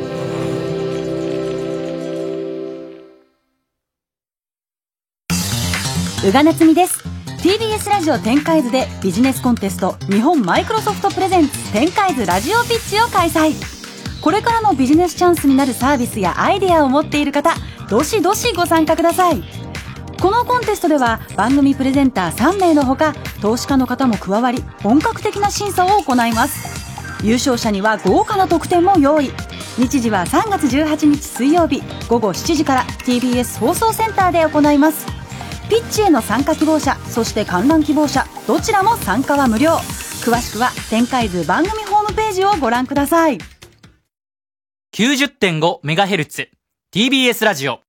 [6.28, 7.04] 宇賀なつみです。
[7.42, 13.54] TBS ラジオ展開図でビジネスコンテスト日本マイクロソフトプレゼンツ展開図ラジオピッチを開催。
[14.22, 17.56] これからのビジネスチャンスになるサービスやアイデアを持っている方
[17.90, 19.69] どしどしご参加ください。
[20.22, 27.24] このコンテストでは番組プレゼンター3名のほか投資家の方も加わり本格的な審査を行います。
[27.24, 29.32] 優勝者には豪華な特典も用意。
[29.78, 35.08] 日時は3月18日水曜日午後7時から TBS 放送センターで行います。
[35.70, 39.76] ピッチへの参加希望者そして観覧希望者どちらも参加は無料。
[40.26, 43.38] 詳しくは展開図番組ホームページをご覧ください。
[44.94, 46.50] 90.5MHz
[46.94, 47.89] TBS ラジオ。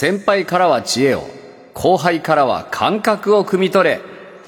[0.00, 1.28] 先輩からは知恵を
[1.74, 4.00] 後輩からは感覚を汲み取れ